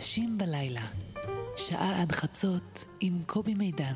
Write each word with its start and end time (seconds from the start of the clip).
אנשים 0.00 0.38
בלילה, 0.38 0.86
שעה 1.56 2.02
עד 2.02 2.12
חצות 2.12 2.84
עם 3.00 3.22
קובי 3.26 3.54
מידן. 3.54 3.94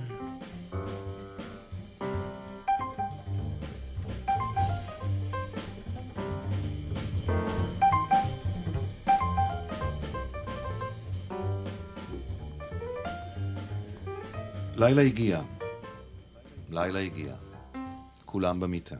לילה 14.76 15.02
הגיע. 15.02 15.42
לילה 16.70 17.00
הגיע. 17.00 17.34
כולם 18.24 18.60
במיטה. 18.60 18.96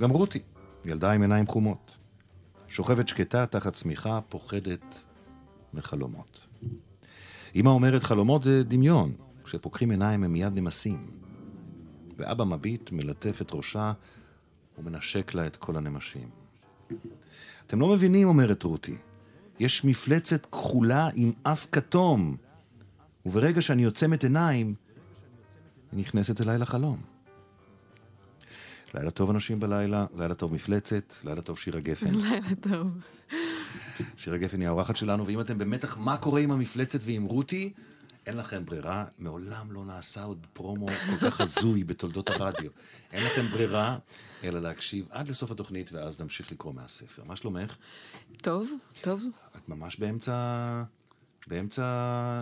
גם 0.00 0.10
רותי, 0.10 0.42
ילדה 0.84 1.12
עם 1.12 1.22
עיניים 1.22 1.46
חומות. 1.46 1.96
שוכבת 2.68 3.08
שקטה 3.08 3.46
תחת 3.46 3.72
צמיחה, 3.72 4.20
פוחדת 4.28 5.04
מחלומות. 5.74 6.48
אמא 7.54 7.68
אומרת 7.68 8.02
חלומות 8.02 8.42
זה 8.42 8.64
דמיון, 8.64 9.12
כשפוקחים 9.44 9.90
עיניים 9.90 10.24
הם 10.24 10.32
מיד 10.32 10.52
נמסים. 10.54 11.06
ואבא 12.16 12.44
מביט, 12.44 12.92
מלטף 12.92 13.42
את 13.42 13.50
ראשה 13.52 13.92
ומנשק 14.78 15.34
לה 15.34 15.46
את 15.46 15.56
כל 15.56 15.76
הנמשים. 15.76 16.28
אתם 17.66 17.80
לא 17.80 17.88
מבינים, 17.88 18.28
אומרת 18.28 18.62
רותי. 18.62 18.96
יש 19.60 19.84
מפלצת 19.84 20.46
כחולה 20.46 21.08
עם 21.14 21.32
אף 21.42 21.66
כתום, 21.72 22.36
וברגע 23.26 23.62
שאני 23.62 23.84
עוצמת 23.84 24.22
עיניים, 24.22 24.74
היא 25.92 26.00
נכנסת 26.00 26.40
אליי 26.40 26.58
לחלום. 26.58 27.00
לילה 28.94 29.10
טוב 29.10 29.30
אנשים 29.30 29.60
בלילה, 29.60 30.06
לילה 30.16 30.34
טוב 30.34 30.54
מפלצת, 30.54 31.14
לילה 31.24 31.42
טוב 31.42 31.58
שירה 31.58 31.80
גפן. 31.80 32.14
לילה 32.24 32.54
טוב. 32.60 32.88
שירה 34.16 34.36
גפן 34.36 34.60
היא 34.60 34.68
האורחת 34.68 34.96
שלנו, 34.96 35.26
ואם 35.26 35.40
אתם 35.40 35.58
במתח 35.58 35.98
מה 35.98 36.16
קורה 36.16 36.40
עם 36.40 36.50
המפלצת 36.50 36.98
ועם 37.02 37.24
רותי, 37.24 37.72
אין 38.26 38.36
לכם 38.36 38.64
ברירה, 38.64 39.04
מעולם 39.18 39.72
לא 39.72 39.84
נעשה 39.84 40.24
עוד 40.24 40.46
פרומו 40.52 40.86
כל 40.88 41.30
כך 41.30 41.40
הזוי 41.40 41.84
בתולדות 41.84 42.30
הרדיו. 42.30 42.70
אין 43.12 43.24
לכם 43.24 43.46
ברירה, 43.46 43.98
אלא 44.44 44.60
להקשיב 44.60 45.06
עד 45.10 45.28
לסוף 45.28 45.50
התוכנית, 45.50 45.92
ואז 45.92 46.20
נמשיך 46.20 46.52
לקרוא 46.52 46.74
מהספר. 46.74 47.24
מה 47.24 47.36
שלומך? 47.36 47.76
טוב, 48.36 48.70
טוב. 49.00 49.22
את 49.56 49.68
ממש 49.68 49.96
באמצע... 49.96 50.82
באמצע 51.46 51.84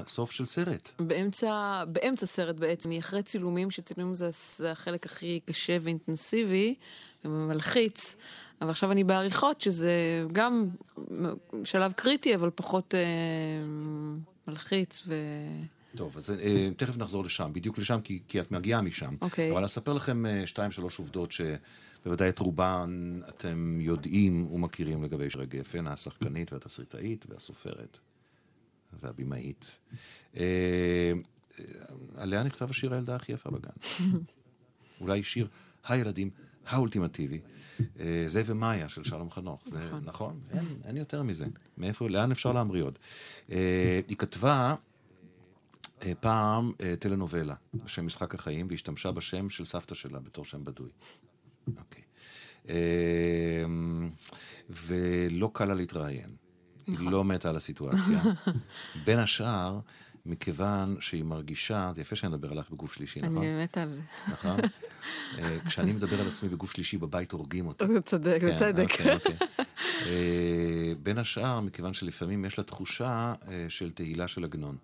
סוף 0.06 0.30
של 0.30 0.44
סרט. 0.44 0.90
באמצע, 1.00 1.82
באמצע 1.88 2.26
סרט 2.26 2.56
בעצם, 2.56 2.90
היא 2.90 3.00
אחרי 3.00 3.22
צילומים, 3.22 3.70
שצילומים 3.70 4.14
זה, 4.14 4.30
זה 4.56 4.72
החלק 4.72 5.06
הכי 5.06 5.40
קשה 5.44 5.76
ואינטנסיבי 5.82 6.74
ומלחיץ, 7.24 8.16
אבל 8.60 8.70
עכשיו 8.70 8.92
אני 8.92 9.04
בעריכות, 9.04 9.60
שזה 9.60 9.92
גם 10.32 10.68
שלב 11.64 11.92
קריטי, 11.92 12.34
אבל 12.34 12.50
פחות 12.54 12.94
אה, 12.94 13.00
מלחיץ 14.48 15.02
ו... 15.06 15.14
טוב, 15.96 16.16
אז 16.16 16.30
אה, 16.30 16.68
תכף 16.76 16.96
נחזור 16.96 17.24
לשם, 17.24 17.50
בדיוק 17.52 17.78
לשם, 17.78 18.00
כי, 18.00 18.22
כי 18.28 18.40
את 18.40 18.50
מגיעה 18.50 18.80
משם. 18.80 19.14
אוקיי. 19.20 19.52
אבל 19.52 19.64
אספר 19.64 19.92
לכם 19.92 20.26
אה, 20.26 20.46
שתיים, 20.46 20.70
שלוש 20.70 20.98
עובדות 20.98 21.32
שבוודאי 21.32 22.28
את 22.28 22.38
רובן 22.38 23.20
אתם 23.28 23.78
יודעים 23.80 24.52
ומכירים 24.52 25.04
לגבי 25.04 25.30
שרי 25.30 25.46
גפן, 25.46 25.86
השחקנית 25.86 26.52
והתסריטאית 26.52 27.26
והסופרת 27.28 27.98
והבימאית. 29.00 29.78
אה, 30.36 30.42
אה, 31.60 31.64
עליה 32.16 32.42
נכתב 32.42 32.70
השיר 32.70 32.94
הילדה 32.94 33.16
הכי 33.16 33.32
יפה 33.32 33.50
בגן. 33.50 33.70
אולי 35.00 35.22
שיר 35.22 35.48
הילדים 35.84 36.30
האולטימטיבי. 36.66 37.40
אה, 38.00 38.24
זה 38.26 38.42
ומאיה 38.46 38.88
של 38.88 39.04
שלום 39.04 39.30
חנוך. 39.30 39.62
זה, 39.70 39.78
נכון. 39.78 40.04
נכון? 40.04 40.34
אין, 40.50 40.66
אין 40.84 40.96
יותר 40.96 41.22
מזה. 41.22 41.46
מאיפה, 41.78 42.08
לאן 42.08 42.30
אפשר 42.30 42.52
להמריא 42.52 42.82
עוד? 42.82 42.98
היא 44.08 44.16
כתבה 44.18 44.74
פעם 46.20 46.72
טלנובלה 46.98 47.54
בשם 47.74 48.06
משחק 48.06 48.34
החיים, 48.34 48.66
והשתמשה 48.70 49.10
בשם 49.10 49.50
של 49.50 49.64
סבתא 49.64 49.94
שלה 49.94 50.20
בתור 50.20 50.44
שם 50.44 50.64
בדוי. 50.64 50.90
אוקיי. 51.76 52.02
ולא 54.70 55.50
קל 55.54 55.64
לה 55.64 55.74
להתראיין. 55.74 56.36
היא 56.86 56.94
נכון. 56.94 57.12
לא 57.12 57.24
מתה 57.24 57.48
על 57.50 57.56
הסיטואציה. 57.56 58.22
בין 59.04 59.18
השאר, 59.18 59.80
מכיוון 60.26 60.96
שהיא 61.00 61.24
מרגישה, 61.24 61.92
זה 61.94 62.00
יפה 62.00 62.16
שאני 62.16 62.32
מדבר 62.32 62.52
עליך 62.52 62.70
בגוף 62.70 62.92
שלישי, 62.92 63.20
אני 63.20 63.28
נכון? 63.28 63.44
מתה 63.62 63.82
על 63.82 63.88
זה. 63.88 64.00
נכון? 64.28 64.60
אה, 65.38 65.58
כשאני 65.66 65.92
מדבר 65.92 66.20
על 66.20 66.28
עצמי 66.28 66.48
בגוף 66.48 66.72
שלישי 66.72 66.98
בבית 66.98 67.32
הורגים 67.32 67.66
אותי. 67.66 67.84
אתה 67.84 68.00
צודק, 68.00 68.38
כן, 68.40 68.54
בצדק. 68.54 68.90
אוקיי, 68.90 69.14
אוקיי. 69.14 69.36
אה, 70.06 70.92
בין 71.02 71.18
השאר, 71.18 71.60
מכיוון 71.60 71.94
שלפעמים 71.94 72.44
יש 72.44 72.58
לה 72.58 72.64
תחושה 72.64 73.34
אה, 73.48 73.66
של 73.68 73.90
תהילה 73.90 74.28
של 74.28 74.44
עגנון. 74.44 74.76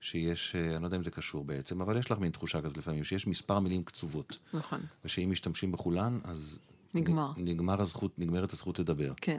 שיש, 0.00 0.56
אני 0.56 0.82
לא 0.82 0.86
יודע 0.86 0.96
אם 0.96 1.02
זה 1.02 1.10
קשור 1.10 1.44
בעצם, 1.44 1.80
אבל 1.80 1.98
יש 1.98 2.10
לך 2.10 2.18
מין 2.18 2.30
תחושה 2.30 2.62
כזאת 2.62 2.76
לפעמים, 2.76 3.04
שיש 3.04 3.26
מספר 3.26 3.60
מילים 3.60 3.84
קצובות. 3.84 4.38
נכון, 4.54 4.80
ושאם 5.04 5.30
משתמשים 5.30 5.72
בכולן, 5.72 6.18
אז... 6.24 6.58
נגמר. 6.94 7.32
נגמר 7.36 7.80
הזכות, 7.80 8.18
נגמרת 8.18 8.52
הזכות 8.52 8.78
לדבר. 8.78 9.12
כן. 9.16 9.38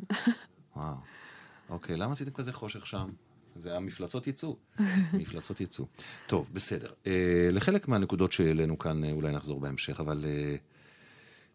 וואו. 0.76 0.96
אוקיי, 1.70 1.98
למה 1.98 2.14
עשיתם 2.14 2.32
כזה 2.32 2.54
חושך 2.54 2.86
שם? 2.86 3.10
זה 3.62 3.76
המפלצות 3.76 4.28
יצאו. 4.28 4.58
מפלצות 5.14 5.62
יצאו. 5.62 5.86
טוב, 6.28 6.50
בסדר. 6.54 6.92
אה, 7.08 7.50
לחלק 7.52 7.88
מהנקודות 7.88 8.32
שהעלינו 8.32 8.78
כאן 8.78 9.04
אה, 9.04 9.12
אולי 9.12 9.32
נחזור 9.32 9.60
בהמשך, 9.60 10.00
אבל 10.00 10.26
אה, 10.28 10.56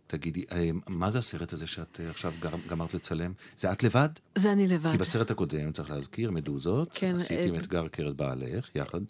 תגידי, 0.07 0.45
אה, 0.53 0.71
מה 0.89 1.11
זה 1.11 1.19
הסרט 1.19 1.53
הזה 1.53 1.67
שאת 1.67 2.01
אה, 2.01 2.11
עכשיו 2.11 2.33
גר, 2.41 2.51
גמרת 2.69 2.95
לצלם? 2.95 3.33
זה 3.57 3.73
את 3.73 3.83
לבד? 3.83 4.09
זה 4.39 4.53
אני 4.53 4.69
לבד. 4.69 4.93
כי 4.93 4.99
בסרט 4.99 5.31
הקודם, 5.31 5.73
צריך 5.73 5.91
להזכיר, 5.91 6.31
מדוזות, 6.31 6.89
כן, 6.95 7.17
עשיתם 7.17 7.55
אה, 7.55 7.61
אתגר 7.61 7.85
עקרת 7.85 8.17
בעלך, 8.17 8.69
יחד. 8.75 9.01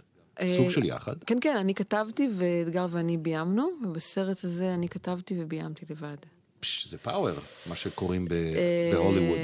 אה, 0.40 0.56
סוג 0.56 0.70
של 0.70 0.84
יחד. 0.84 1.24
כן, 1.26 1.38
כן, 1.40 1.56
אני 1.56 1.74
כתבתי 1.74 2.28
ואתגר 2.36 2.86
ואני 2.90 3.16
ביימנו, 3.16 3.68
ובסרט 3.84 4.44
הזה 4.44 4.74
אני 4.74 4.88
כתבתי 4.88 5.42
וביימתי 5.42 5.86
לבד. 5.90 6.16
פש, 6.62 6.86
זה 6.86 6.98
פאוור, 6.98 7.34
מה 7.68 7.74
שקוראים 7.74 8.26
אה, 8.30 8.90
בהוליווד. 8.92 9.38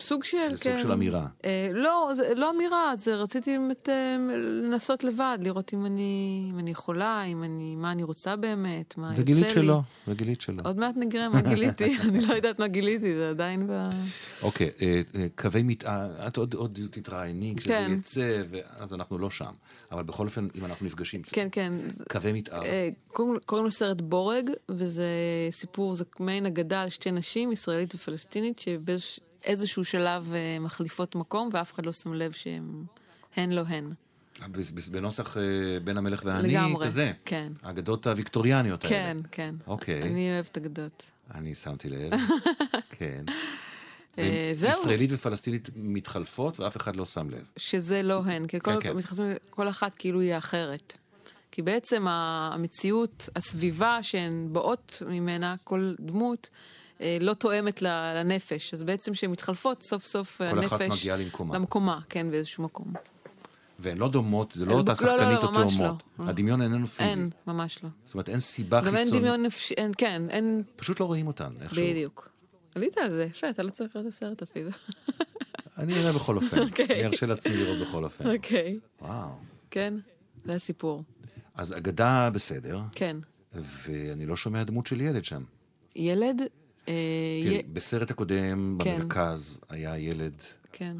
סוג 0.00 0.24
של, 0.24 0.36
זה 0.50 0.64
כן. 0.64 0.70
סוג 0.72 0.82
של 0.82 0.92
אמירה. 0.92 1.26
אה, 1.44 1.68
לא, 1.72 2.10
זה 2.16 2.34
לא 2.34 2.50
אמירה, 2.50 2.96
זה 2.96 3.14
רציתי 3.14 3.58
באמת 3.58 3.88
אה, 3.88 4.16
לנסות 4.62 5.04
לבד, 5.04 5.38
לראות 5.40 5.74
אם 5.74 5.86
אני, 5.86 6.46
אם 6.50 6.58
אני 6.58 6.70
יכולה, 6.70 7.24
אם 7.24 7.44
אני, 7.44 7.76
מה 7.76 7.92
אני 7.92 8.02
רוצה 8.02 8.36
באמת, 8.36 8.98
מה 8.98 9.06
יוצא 9.08 9.22
לי. 9.22 9.22
וגילית 9.22 9.50
שלא, 9.54 9.80
וגילית 10.08 10.40
שלא. 10.40 10.62
עוד 10.64 10.78
מעט 10.78 10.94
נגרה 10.96 11.28
מה 11.28 11.40
גיליתי, 11.40 11.96
אני 12.08 12.20
לא 12.20 12.34
יודעת 12.34 12.58
מה 12.58 12.68
גיליתי, 12.68 13.14
זה 13.14 13.30
עדיין 13.30 13.66
ב... 13.66 13.88
אוקיי, 14.42 14.70
אה, 14.82 15.00
אה, 15.14 15.26
קווי 15.36 15.62
מתאר, 15.62 16.26
את 16.26 16.36
עוד, 16.36 16.54
עוד 16.54 16.80
תתראייני 16.90 17.54
כשזה 17.56 17.72
כן. 17.72 17.90
יצא, 17.98 18.42
ואז 18.50 18.92
אנחנו 18.92 19.18
לא 19.18 19.30
שם. 19.30 19.52
אבל 19.92 20.02
בכל 20.02 20.26
אופן, 20.26 20.48
אם 20.58 20.64
אנחנו 20.64 20.86
נפגשים, 20.86 21.22
כן, 21.22 21.48
כן. 21.52 21.72
קווי 22.10 22.32
מתאר. 22.32 22.62
אה, 22.64 22.88
קוראים 23.08 23.40
קוראים 23.46 23.66
לסרט 23.66 24.00
בורג, 24.00 24.50
וזה 24.68 25.06
סיפור, 25.50 25.93
זה 25.94 26.04
מעין 26.20 26.46
אגדה 26.46 26.82
על 26.82 26.88
שתי 26.90 27.10
נשים, 27.10 27.52
ישראלית 27.52 27.94
ופלסטינית, 27.94 28.58
שבאיזשהו 28.58 29.84
שלב 29.84 30.32
אה, 30.34 30.56
מחליפות 30.60 31.14
מקום, 31.14 31.48
ואף 31.52 31.72
אחד 31.72 31.86
לא 31.86 31.92
שם 31.92 32.14
לב 32.14 32.32
שהן 32.32 32.84
הן 33.36 33.50
לא 33.52 33.62
הן. 33.68 33.92
בס- 34.50 34.88
בנוסח 34.88 35.36
אה, 35.36 35.42
בן 35.84 35.96
המלך 35.96 36.22
ואני, 36.24 36.48
לגמרי, 36.48 36.86
כזה. 36.86 37.12
כן. 37.24 37.52
האגדות 37.62 38.06
הוויקטוריאניות 38.06 38.84
האלה. 38.84 38.94
כן, 38.96 39.16
כן. 39.30 39.54
אוקיי. 39.66 40.02
אני 40.02 40.34
אוהבת 40.34 40.56
אגדות. 40.56 41.02
אני 41.34 41.54
שמתי 41.54 41.88
לב. 41.88 42.10
כן. 42.98 43.24
אה, 44.18 44.50
זהו. 44.52 44.70
ישראלית 44.70 45.10
ופלסטינית 45.12 45.68
מתחלפות 45.76 46.60
ואף 46.60 46.76
אחד 46.76 46.96
לא 46.96 47.06
שם 47.06 47.30
לב. 47.30 47.44
שזה 47.56 48.02
לא 48.02 48.22
הן, 48.24 48.46
כי 48.46 48.60
כל, 48.60 48.80
כן, 48.80 49.00
כן. 49.16 49.34
כל 49.50 49.68
אחת 49.68 49.94
כאילו 49.94 50.20
היא 50.20 50.34
האחרת. 50.34 50.96
כי 51.54 51.62
בעצם 51.62 52.06
המציאות, 52.08 53.28
הסביבה 53.36 54.02
שהן 54.02 54.48
באות 54.52 55.02
ממנה, 55.06 55.54
כל 55.64 55.94
דמות, 56.00 56.50
אה, 57.00 57.16
לא 57.20 57.34
תואמת 57.34 57.82
לנפש. 57.82 58.74
אז 58.74 58.82
בעצם 58.82 59.12
כשהן 59.12 59.30
מתחלפות, 59.30 59.82
סוף 59.82 60.04
סוף 60.04 60.38
כל 60.38 60.44
הנפש... 60.44 60.72
אחת 60.72 60.80
מגיעה 60.80 61.16
למקומה. 61.16 61.54
למקומה, 61.54 62.00
כן, 62.08 62.30
באיזשהו 62.30 62.64
מקום. 62.64 62.92
והן 63.78 63.98
לא 63.98 64.08
דומות, 64.08 64.52
זה 64.52 64.64
לא 64.64 64.72
אה, 64.72 64.78
אותה 64.78 64.92
לא, 64.92 65.12
לא, 65.12 65.18
שחקנית 65.18 65.42
לא, 65.42 65.48
או 65.48 65.52
ממש 65.52 65.76
תאומות. 65.76 66.02
לא. 66.18 66.24
הדמיון 66.28 66.62
איננו 66.62 66.86
פיזי. 66.86 67.10
אין, 67.10 67.30
ממש 67.46 67.78
לא. 67.84 67.88
זאת 68.04 68.14
אומרת, 68.14 68.28
אין 68.28 68.40
סיבה 68.40 68.80
גם 68.80 68.86
אין 68.86 69.04
חיצונית. 69.04 69.22
דמיון 69.22 69.42
נפשי, 69.42 69.74
אין, 69.74 69.92
כן, 69.96 70.22
אין... 70.30 70.62
פשוט 70.76 71.00
לא 71.00 71.04
רואים 71.04 71.26
אותן, 71.26 71.52
איכשהו. 71.60 71.82
בדיוק. 71.82 72.30
עלית 72.74 72.98
על 72.98 73.14
זה, 73.14 73.24
יפה, 73.24 73.50
אתה 73.50 73.62
לא 73.62 73.70
צריך 73.70 73.96
לראות 73.96 74.08
את 74.08 74.12
הסרט 74.12 74.42
אפילו. 74.42 74.70
אני 75.78 75.94
אראה 75.94 76.12
בכל 76.12 76.36
אופן. 76.36 76.58
אוקיי. 76.58 76.86
אני 76.86 77.06
ארשה 77.06 77.26
לעצמי 77.26 77.56
לראות 77.56 77.88
בכל 77.88 78.04
אופן. 78.04 78.34
אוקיי, 78.34 78.78
וואו. 79.02 79.28
כן, 79.70 79.94
זה 80.44 80.54
הסיפור. 80.54 81.02
אז 81.54 81.72
אגדה 81.76 82.30
בסדר, 82.34 82.80
כן. 82.92 83.16
ואני 83.54 84.26
לא 84.26 84.36
שומע 84.36 84.64
דמות 84.64 84.86
של 84.86 85.00
ילד 85.00 85.24
שם. 85.24 85.42
ילד, 85.96 86.42
אה, 86.88 86.94
תראי, 87.42 87.54
י- 87.56 87.62
בסרט 87.72 88.10
הקודם, 88.10 88.78
כן. 88.84 88.98
במרכז, 88.98 89.60
היה 89.68 89.98
ילד. 89.98 90.34
כן. 90.72 90.96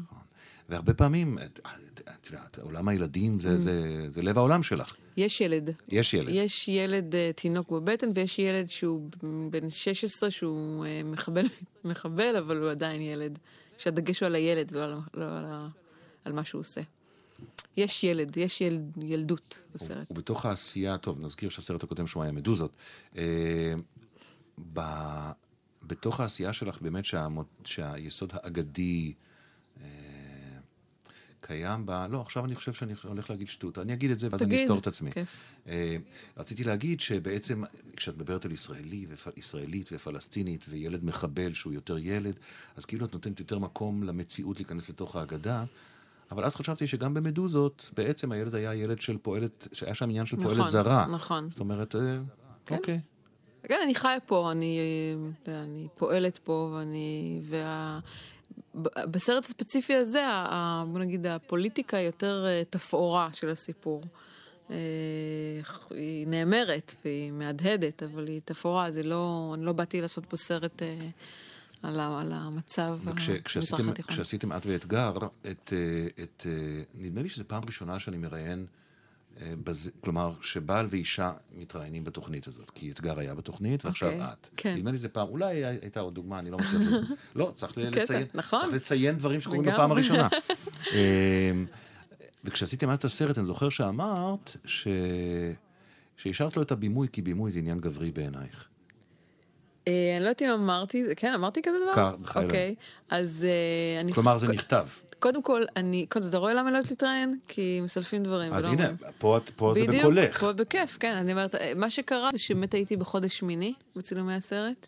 והרבה 0.69 0.93
פעמים, 0.93 1.37
את 1.45 1.59
את- 1.93 2.01
את 2.21 2.27
יודעת, 2.31 2.59
עולם 2.59 2.87
הילדים 2.87 3.37
Mm. 3.39 3.41
זה- 3.41 3.57
זה 3.59 3.81
זה 4.11 4.21
לב 4.21 4.37
העולם 4.37 4.63
שלך. 4.63 4.95
יש 5.17 5.41
ילד. 5.41 5.69
יש 5.89 6.13
ילד. 6.13 6.29
יש 6.33 6.67
ילד 6.67 7.15
אה, 7.15 7.31
תינוק 7.35 7.71
בבטן 7.71 8.09
ויש 8.15 8.39
ילד 8.39 8.69
שהוא 8.69 9.09
בן 9.51 9.69
16 9.69 10.31
שהוא 10.31 10.85
אה, 10.85 11.01
מחבל, 11.03 11.45
מחבל 11.85 12.35
אבל 12.37 12.57
הוא 12.57 12.69
עדיין 12.69 13.01
ילד. 13.01 13.39
שהדגש 13.77 14.19
הוא 14.19 14.25
על 14.27 14.35
הילד 14.35 14.67
ולא 14.71 14.83
על, 14.83 14.93
לא 15.13 15.25
על, 15.37 15.45
על 16.25 16.33
מה 16.33 16.43
שהוא 16.45 16.59
עושה. 16.59 16.81
יש 17.77 18.03
ילד, 18.03 18.37
יש 18.37 18.61
ילד, 18.61 18.97
ילדות 19.03 19.61
בסרט. 19.73 20.07
ובתוך 20.11 20.45
העשייה, 20.45 20.97
טוב, 20.97 21.25
נזכיר 21.25 21.49
שהסרט 21.49 21.83
הקודם 21.83 22.07
שהוא 22.07 22.23
היה 22.23 22.31
מדוזות. 22.31 22.71
אה, 23.17 23.73
ב... 24.73 24.81
בתוך 25.87 26.19
העשייה 26.19 26.53
שלך, 26.53 26.81
באמת 26.81 27.05
שהמות... 27.05 27.47
שהיסוד 27.65 28.33
האגדי 28.33 29.13
אה, 29.81 29.85
קיים 31.41 31.85
בה, 31.85 32.07
לא, 32.07 32.21
עכשיו 32.21 32.45
אני 32.45 32.55
חושב 32.55 32.73
שאני 32.73 32.93
הולך 33.03 33.29
להגיד 33.29 33.47
שטות, 33.47 33.77
אני 33.77 33.93
אגיד 33.93 34.11
את 34.11 34.19
זה 34.19 34.27
ואז 34.31 34.41
אני 34.41 34.49
תגיד, 34.49 34.59
אסתור 34.59 34.79
את 34.79 34.87
עצמי. 34.87 35.11
כיף. 35.11 35.41
אה, 35.67 35.97
רציתי 36.37 36.63
להגיד 36.63 36.99
שבעצם, 36.99 37.63
כשאת 37.95 38.15
מדברת 38.17 38.45
על 38.45 38.51
ישראלי, 38.51 39.05
ופ... 39.09 39.27
ישראלית 39.37 39.89
ופלסטינית, 39.91 40.65
וילד 40.69 41.05
מחבל 41.05 41.53
שהוא 41.53 41.73
יותר 41.73 41.97
ילד, 41.97 42.35
אז 42.75 42.85
כאילו 42.85 43.05
את 43.05 43.13
נותנת 43.13 43.39
יותר 43.39 43.59
מקום 43.59 44.03
למציאות 44.03 44.57
להיכנס 44.57 44.89
לתוך 44.89 45.15
ההגדה. 45.15 45.63
אבל 46.31 46.45
אז 46.45 46.55
חשבתי 46.55 46.87
שגם 46.87 47.13
במדוזות, 47.13 47.91
בעצם 47.97 48.31
הילד 48.31 48.55
היה 48.55 48.75
ילד 48.75 49.01
של 49.01 49.17
פועלת, 49.17 49.67
שהיה 49.73 49.95
שם 49.95 50.09
עניין 50.09 50.25
של 50.25 50.37
פועלת 50.37 50.57
נכון, 50.57 50.67
זרה. 50.67 51.05
נכון. 51.07 51.49
זאת 51.49 51.59
אומרת, 51.59 51.95
אה, 51.95 52.01
כן. 52.65 52.75
אוקיי. 52.75 52.99
כן, 53.63 53.79
אני 53.83 53.95
חיה 53.95 54.19
פה, 54.25 54.51
אני, 54.51 54.79
אני 55.47 55.87
פועלת 55.95 56.37
פה, 56.37 56.71
ואני... 56.73 57.41
וה... 57.43 57.99
בסרט 59.11 59.45
הספציפי 59.45 59.95
הזה, 59.95 60.27
ה- 60.27 60.83
בוא 60.91 60.99
נגיד, 60.99 61.27
הפוליטיקה 61.27 61.99
יותר 61.99 62.45
אה, 62.47 62.61
תפאורה 62.69 63.29
של 63.33 63.49
הסיפור. 63.49 64.03
אה, 64.71 64.75
היא 65.89 66.27
נאמרת 66.27 66.95
והיא 67.05 67.31
מהדהדת, 67.31 68.03
אבל 68.03 68.27
היא 68.27 68.41
תפאורה, 68.45 68.91
זה 68.91 69.03
לא... 69.03 69.51
אני 69.55 69.65
לא 69.65 69.73
באתי 69.73 70.01
לעשות 70.01 70.25
פה 70.25 70.37
סרט 70.37 70.81
על, 71.85 71.99
ה- 71.99 72.21
על 72.21 72.33
המצב 72.33 72.97
במזרח 73.03 73.79
התיכון. 73.89 74.15
כשעשיתם 74.15 74.53
את 74.53 74.65
ואתגר, 74.65 75.13
את, 75.51 75.73
אה, 75.75 76.23
את, 76.23 76.45
אה, 76.49 76.81
נדמה 76.95 77.21
לי 77.21 77.29
שזו 77.29 77.43
פעם 77.47 77.63
ראשונה 77.65 77.99
שאני 77.99 78.17
מראיין, 78.17 78.65
אה, 79.41 79.53
בז... 79.63 79.91
כלומר, 80.01 80.33
שבעל 80.41 80.87
ואישה 80.89 81.31
מתראיינים 81.57 82.03
בתוכנית 82.03 82.47
הזאת, 82.47 82.69
כי 82.69 82.91
אתגר 82.91 83.19
היה 83.19 83.33
בתוכנית, 83.33 83.85
ועכשיו 83.85 84.09
אוקיי, 84.09 84.25
את. 84.25 84.49
כן. 84.57 84.75
נדמה 84.75 84.91
לי 84.91 84.97
שזה 84.97 85.09
פעם, 85.09 85.27
אולי 85.27 85.65
הייתה 85.65 85.99
עוד 85.99 86.15
דוגמה, 86.15 86.39
אני 86.39 86.51
לא 86.51 86.57
מצליח 86.57 86.81
לזה. 86.81 86.97
לא, 87.35 87.51
צריך 87.55 87.77
לציין, 87.77 88.27
נכון. 88.33 88.59
צריך 88.59 88.73
לציין 88.73 89.17
דברים 89.17 89.41
שקורים. 89.41 89.63
בפעם 89.63 89.91
הראשונה. 89.91 90.27
אה, 90.93 91.51
וכשעשיתם 92.43 92.93
את 92.93 93.05
הסרט, 93.05 93.37
אני 93.37 93.45
זוכר 93.45 93.69
שאמרת 93.69 94.57
ש... 94.65 94.87
שהשארת 96.17 96.57
לו 96.57 96.63
את 96.63 96.71
הבימוי, 96.71 97.07
כי 97.11 97.21
בימוי 97.21 97.51
זה 97.51 97.59
עניין 97.59 97.79
גברי 97.79 98.11
בעינייך. 98.11 98.67
אה, 99.87 100.13
אני 100.15 100.23
לא 100.23 100.29
יודעת 100.29 100.41
אם 100.41 100.49
אמרתי, 100.49 101.03
כן, 101.15 101.33
אמרתי 101.33 101.61
כזה 101.61 101.77
דבר? 101.93 102.15
בחיי 102.21 102.45
אוקיי, 102.45 102.75
אז 103.09 103.47
אה, 103.47 104.01
אני... 104.01 104.13
כלומר, 104.13 104.37
זה 104.37 104.47
נכתב. 104.47 104.87
קודם 105.19 105.41
כל, 105.41 105.63
אני, 105.75 106.05
קודם, 106.09 106.29
אתה 106.29 106.37
רואה 106.37 106.53
למה 106.53 106.71
לא 106.71 106.79
להתראיין? 106.89 107.39
כי 107.47 107.79
מסלפים 107.83 108.23
דברים. 108.23 108.53
אז 108.53 108.65
ולא 108.65 108.73
הנה. 108.73 108.89
פה 109.17 109.37
פה 109.55 109.73
זה 109.73 109.87
בדיוק, 109.87 110.01
בקולך. 110.01 110.39
פה 110.39 110.53
בכיף, 110.53 110.97
כן. 110.99 111.15
אני 111.15 111.31
אומרת, 111.31 111.55
אה, 111.55 111.71
מה 111.75 111.89
שקרה 111.89 112.29
זה 112.31 112.37
שבאמת 112.37 112.73
הייתי 112.73 112.97
בחודש 112.97 113.37
שמיני 113.37 113.73
בצילומי 113.95 114.33
הסרט. 114.33 114.87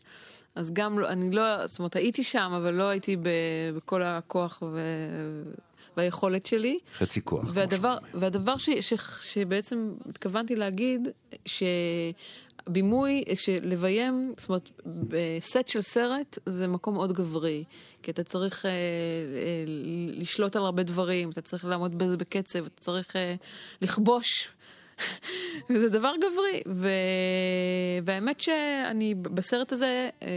אז 0.55 0.73
גם, 0.73 0.99
לא, 0.99 1.07
אני 1.07 1.31
לא, 1.31 1.67
זאת 1.67 1.79
אומרת, 1.79 1.95
הייתי 1.95 2.23
שם, 2.23 2.51
אבל 2.55 2.73
לא 2.73 2.83
הייתי 2.83 3.15
ב, 3.15 3.29
בכל 3.75 4.03
הכוח 4.03 4.63
ו, 4.73 4.79
והיכולת 5.97 6.45
שלי. 6.45 6.77
חצי 6.97 7.21
כוח. 7.23 7.45
והדבר, 7.53 7.97
והדבר 8.13 8.57
ש, 8.57 8.69
ש, 8.69 8.93
שבעצם 9.21 9.93
התכוונתי 10.09 10.55
להגיד, 10.55 11.07
שבימוי, 12.67 13.23
שלביים, 13.35 14.33
זאת 14.37 14.49
אומרת, 14.49 14.69
בסט 14.85 15.67
של 15.67 15.81
סרט, 15.81 16.37
זה 16.45 16.67
מקום 16.67 16.93
מאוד 16.93 17.13
גברי. 17.13 17.63
כי 18.03 18.11
אתה 18.11 18.23
צריך 18.23 18.65
אה, 18.65 18.71
אה, 18.71 18.75
לשלוט 20.07 20.55
על 20.55 20.65
הרבה 20.65 20.83
דברים, 20.83 21.29
אתה 21.29 21.41
צריך 21.41 21.65
לעמוד 21.65 21.97
בזה 21.97 22.17
בקצב, 22.17 22.65
אתה 22.65 22.81
צריך 22.81 23.15
אה, 23.15 23.35
לכבוש. 23.81 24.47
וזה 25.69 25.89
דבר 25.89 26.13
גברי, 26.17 26.61
ו... 26.67 26.87
והאמת 28.03 28.39
שאני 28.41 29.15
בסרט 29.15 29.71
הזה, 29.71 30.09
אה, 30.23 30.27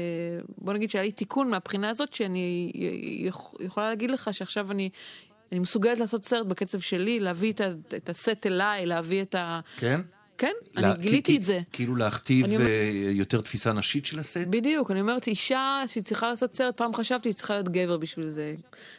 בוא 0.59 0.73
נגיד 0.73 0.91
שהיה 0.91 1.05
לי 1.05 1.13
תיקון 1.13 1.51
מהבחינה 1.51 1.89
הזאת, 1.89 2.15
שאני 2.15 2.73
יכ- 3.19 3.55
יכולה 3.61 3.89
להגיד 3.89 4.11
לך 4.11 4.29
שעכשיו 4.33 4.71
אני, 4.71 4.91
אני 5.53 5.61
מסוגלת 5.61 5.99
לעשות 6.01 6.25
סרט 6.25 6.47
בקצב 6.47 6.81
שלי, 6.81 7.21
להביא 7.21 7.53
את. 7.53 7.61
את 7.97 8.09
הסט 8.09 8.47
אליי, 8.47 8.87
להביא 8.87 9.23
את 9.23 9.35
ה... 9.35 9.61
כן? 9.79 10.01
כן, 10.41 10.53
לה- 10.75 10.93
אני 10.95 11.03
גיליתי 11.03 11.33
כי- 11.33 11.37
את 11.39 11.45
זה. 11.45 11.61
כאילו 11.73 11.97
להכתיב 11.97 12.47
אומר- 12.47 12.61
אה, 12.67 12.91
יותר 13.11 13.41
תפיסה 13.41 13.73
נשית 13.73 14.07
של 14.07 14.19
הסט? 14.19 14.47
בדיוק, 14.51 14.91
אני 14.91 15.01
אומרת, 15.01 15.27
אישה 15.27 15.83
שהיא 15.87 16.03
צריכה 16.03 16.31
לעשות 16.31 16.55
סרט, 16.55 16.77
פעם 16.77 16.95
חשבתי 16.95 17.23
שהיא 17.23 17.35
צריכה 17.35 17.55
להיות 17.55 17.69
גבר 17.69 17.97
בשביל 17.97 18.31
זה. 18.31 18.55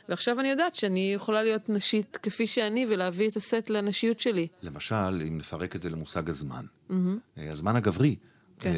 ועכשיו 0.10 0.40
אני 0.40 0.48
יודעת 0.48 0.76
שאני 0.76 1.12
יכולה 1.16 1.44
להיות 1.44 1.70
נשית 1.70 2.18
כפי 2.24 2.48
שאני 2.48 2.86
ולהביא 2.90 3.30
את 3.30 3.36
הסט 3.36 3.70
לנשיות 3.70 4.20
שלי. 4.20 4.48
למשל, 4.62 4.96
אם 5.28 5.38
נפרק 5.38 5.76
את 5.76 5.82
זה 5.82 5.90
למושג 5.90 6.30
הזמן. 6.30 6.66
אה, 6.92 6.96
הזמן 7.38 7.76
הגברי, 7.76 8.16
כן. 8.60 8.74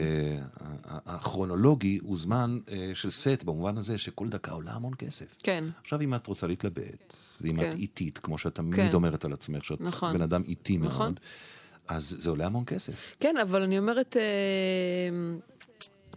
ה- 0.85 1.15
הכרונולוגי, 1.15 1.99
הוא 2.03 2.17
זמן 2.17 2.59
אה, 2.71 2.91
של 2.93 3.09
סט, 3.09 3.43
במובן 3.43 3.77
הזה 3.77 3.97
שכל 3.97 4.29
דקה 4.29 4.51
עולה 4.51 4.71
המון 4.71 4.93
כסף. 4.97 5.35
כן. 5.43 5.63
עכשיו, 5.81 6.01
אם 6.01 6.15
את 6.15 6.27
רוצה 6.27 6.47
להתלבט, 6.47 7.13
ואם 7.41 7.59
כן. 7.61 7.69
את 7.69 7.73
איטית, 7.73 8.17
כמו 8.17 8.37
שאת 8.37 8.55
תמיד 8.55 8.75
כן. 8.75 8.89
אומרת 8.93 9.25
על 9.25 9.33
עצמך, 9.33 9.63
שאת 9.65 9.81
נכון. 9.81 10.13
בן 10.13 10.21
אדם 10.21 10.41
איטי 10.47 10.77
נכון. 10.77 11.05
מאוד, 11.05 11.19
אז 11.87 12.15
זה 12.19 12.29
עולה 12.29 12.45
המון 12.45 12.63
כסף. 12.65 13.15
כן, 13.19 13.35
אבל 13.41 13.63
אני 13.63 13.79
אומרת, 13.79 14.17
אה, 14.17 14.23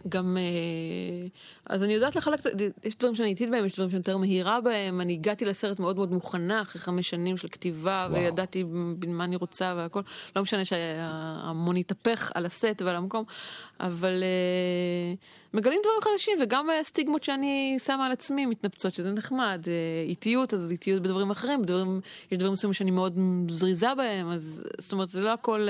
גם, 0.09 0.37
אה, 0.37 1.27
אז 1.65 1.83
אני 1.83 1.93
יודעת 1.93 2.15
לחלק, 2.15 2.39
יש 2.83 2.95
דברים 2.95 3.15
שאני 3.15 3.27
איטית 3.27 3.49
בהם, 3.49 3.65
יש 3.65 3.73
דברים 3.73 3.89
שאני 3.89 3.99
יותר 3.99 4.17
מהירה 4.17 4.61
בהם, 4.61 5.01
אני 5.01 5.13
הגעתי 5.13 5.45
לסרט 5.45 5.79
מאוד 5.79 5.95
מאוד 5.95 6.11
מוכנה, 6.11 6.61
אחרי 6.61 6.81
חמש 6.81 7.09
שנים 7.09 7.37
של 7.37 7.47
כתיבה, 7.47 8.07
וואו. 8.09 8.21
וידעתי 8.21 8.63
מה 9.07 9.23
אני 9.23 9.35
רוצה 9.35 9.73
והכל, 9.77 10.01
לא 10.35 10.41
משנה 10.41 10.65
שהמון 10.65 11.77
התהפך 11.77 12.31
על 12.35 12.45
הסט 12.45 12.81
ועל 12.85 12.95
המקום, 12.95 13.23
אבל 13.79 14.23
אה, 14.23 15.13
מגלים 15.53 15.79
דברים 15.83 16.01
חדשים, 16.01 16.37
וגם 16.41 16.67
הסטיגמות 16.81 17.23
שאני 17.23 17.77
שמה 17.85 18.05
על 18.05 18.11
עצמי 18.11 18.45
מתנפצות, 18.45 18.93
שזה 18.93 19.11
נחמד, 19.11 19.63
אה, 19.67 19.73
איטיות, 20.07 20.53
אז 20.53 20.71
איטיות 20.71 21.01
בדברים 21.01 21.31
אחרים, 21.31 21.61
בדברים, 21.61 22.01
יש 22.31 22.37
דברים 22.37 22.53
מסוימים 22.53 22.73
שאני 22.73 22.91
מאוד 22.91 23.17
זריזה 23.49 23.95
בהם, 23.97 24.29
אז 24.29 24.63
זאת 24.77 24.91
אומרת, 24.91 25.09
זה 25.09 25.21
לא 25.21 25.33
הכל... 25.33 25.67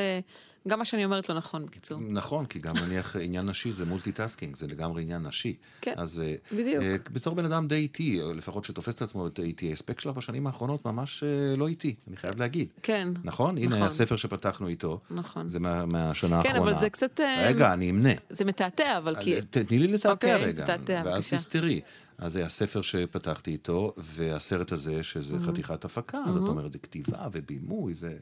גם 0.67 0.79
מה 0.79 0.85
שאני 0.85 1.05
אומרת 1.05 1.29
לא 1.29 1.35
נכון, 1.35 1.65
בקיצור. 1.65 1.99
נכון, 1.99 2.45
כי 2.45 2.59
גם 2.59 2.73
נניח 2.87 3.15
עניין 3.15 3.45
נשי 3.49 3.71
זה 3.71 3.85
multitasking, 3.85 4.55
זה 4.55 4.67
לגמרי 4.67 5.01
עניין 5.01 5.27
נשי. 5.27 5.55
כן, 5.81 5.93
אז 5.97 6.23
אה, 6.25 6.35
בדיוק. 6.51 6.83
אה, 6.83 6.95
בתור 7.11 7.35
בן 7.35 7.45
אדם 7.45 7.67
די 7.67 7.75
איטי, 7.75 8.19
לפחות 8.35 8.65
שתופס 8.65 8.95
את 8.95 9.01
עצמו 9.01 9.23
יותר 9.23 9.43
איטי, 9.43 9.69
ההספק 9.69 9.99
שלך 9.99 10.15
בשנים 10.15 10.47
האחרונות 10.47 10.85
ממש 10.85 11.23
אה, 11.23 11.55
לא 11.55 11.67
איטי, 11.67 11.95
אני 12.07 12.17
חייב 12.17 12.39
להגיד. 12.39 12.67
כן. 12.83 13.07
נכון? 13.23 13.57
הנה 13.57 13.75
נכון. 13.75 13.87
הספר 13.87 14.15
שפתחנו 14.15 14.67
איתו. 14.67 14.99
נכון. 15.11 15.49
זה 15.49 15.59
מה, 15.59 15.85
מהשנה 15.85 16.43
כן, 16.43 16.49
האחרונה. 16.49 16.71
אבל 16.71 16.79
זה 16.79 16.89
קצת, 16.89 17.19
רגע, 17.43 17.73
אני 17.73 17.89
אמנה. 17.89 18.13
זה 18.29 18.45
מתעתע, 18.45 18.97
אבל 18.97 19.15
כי... 19.15 19.41
תתני 19.41 19.79
לי 19.79 19.87
לתעתע 19.87 20.11
אוקיי, 20.11 20.45
רגע. 20.45 20.63
תתעתע, 20.63 21.01
ואז. 21.05 21.29
תסתרי. 21.29 21.81
אז 22.17 22.33
זה 22.33 22.45
הספר 22.45 22.81
שפתחתי 22.81 23.51
איתו, 23.51 23.93
והסרט 23.97 24.71
הזה, 24.71 25.03
שזה 25.03 25.37
חתיכת 25.45 25.85
הפקה, 25.85 26.17
זאת 26.33 26.49
אומרת, 26.49 26.73
זה 26.73 26.79
כתיבה 26.79 27.27
ובימוי, 27.31 27.93
זה... 27.93 28.17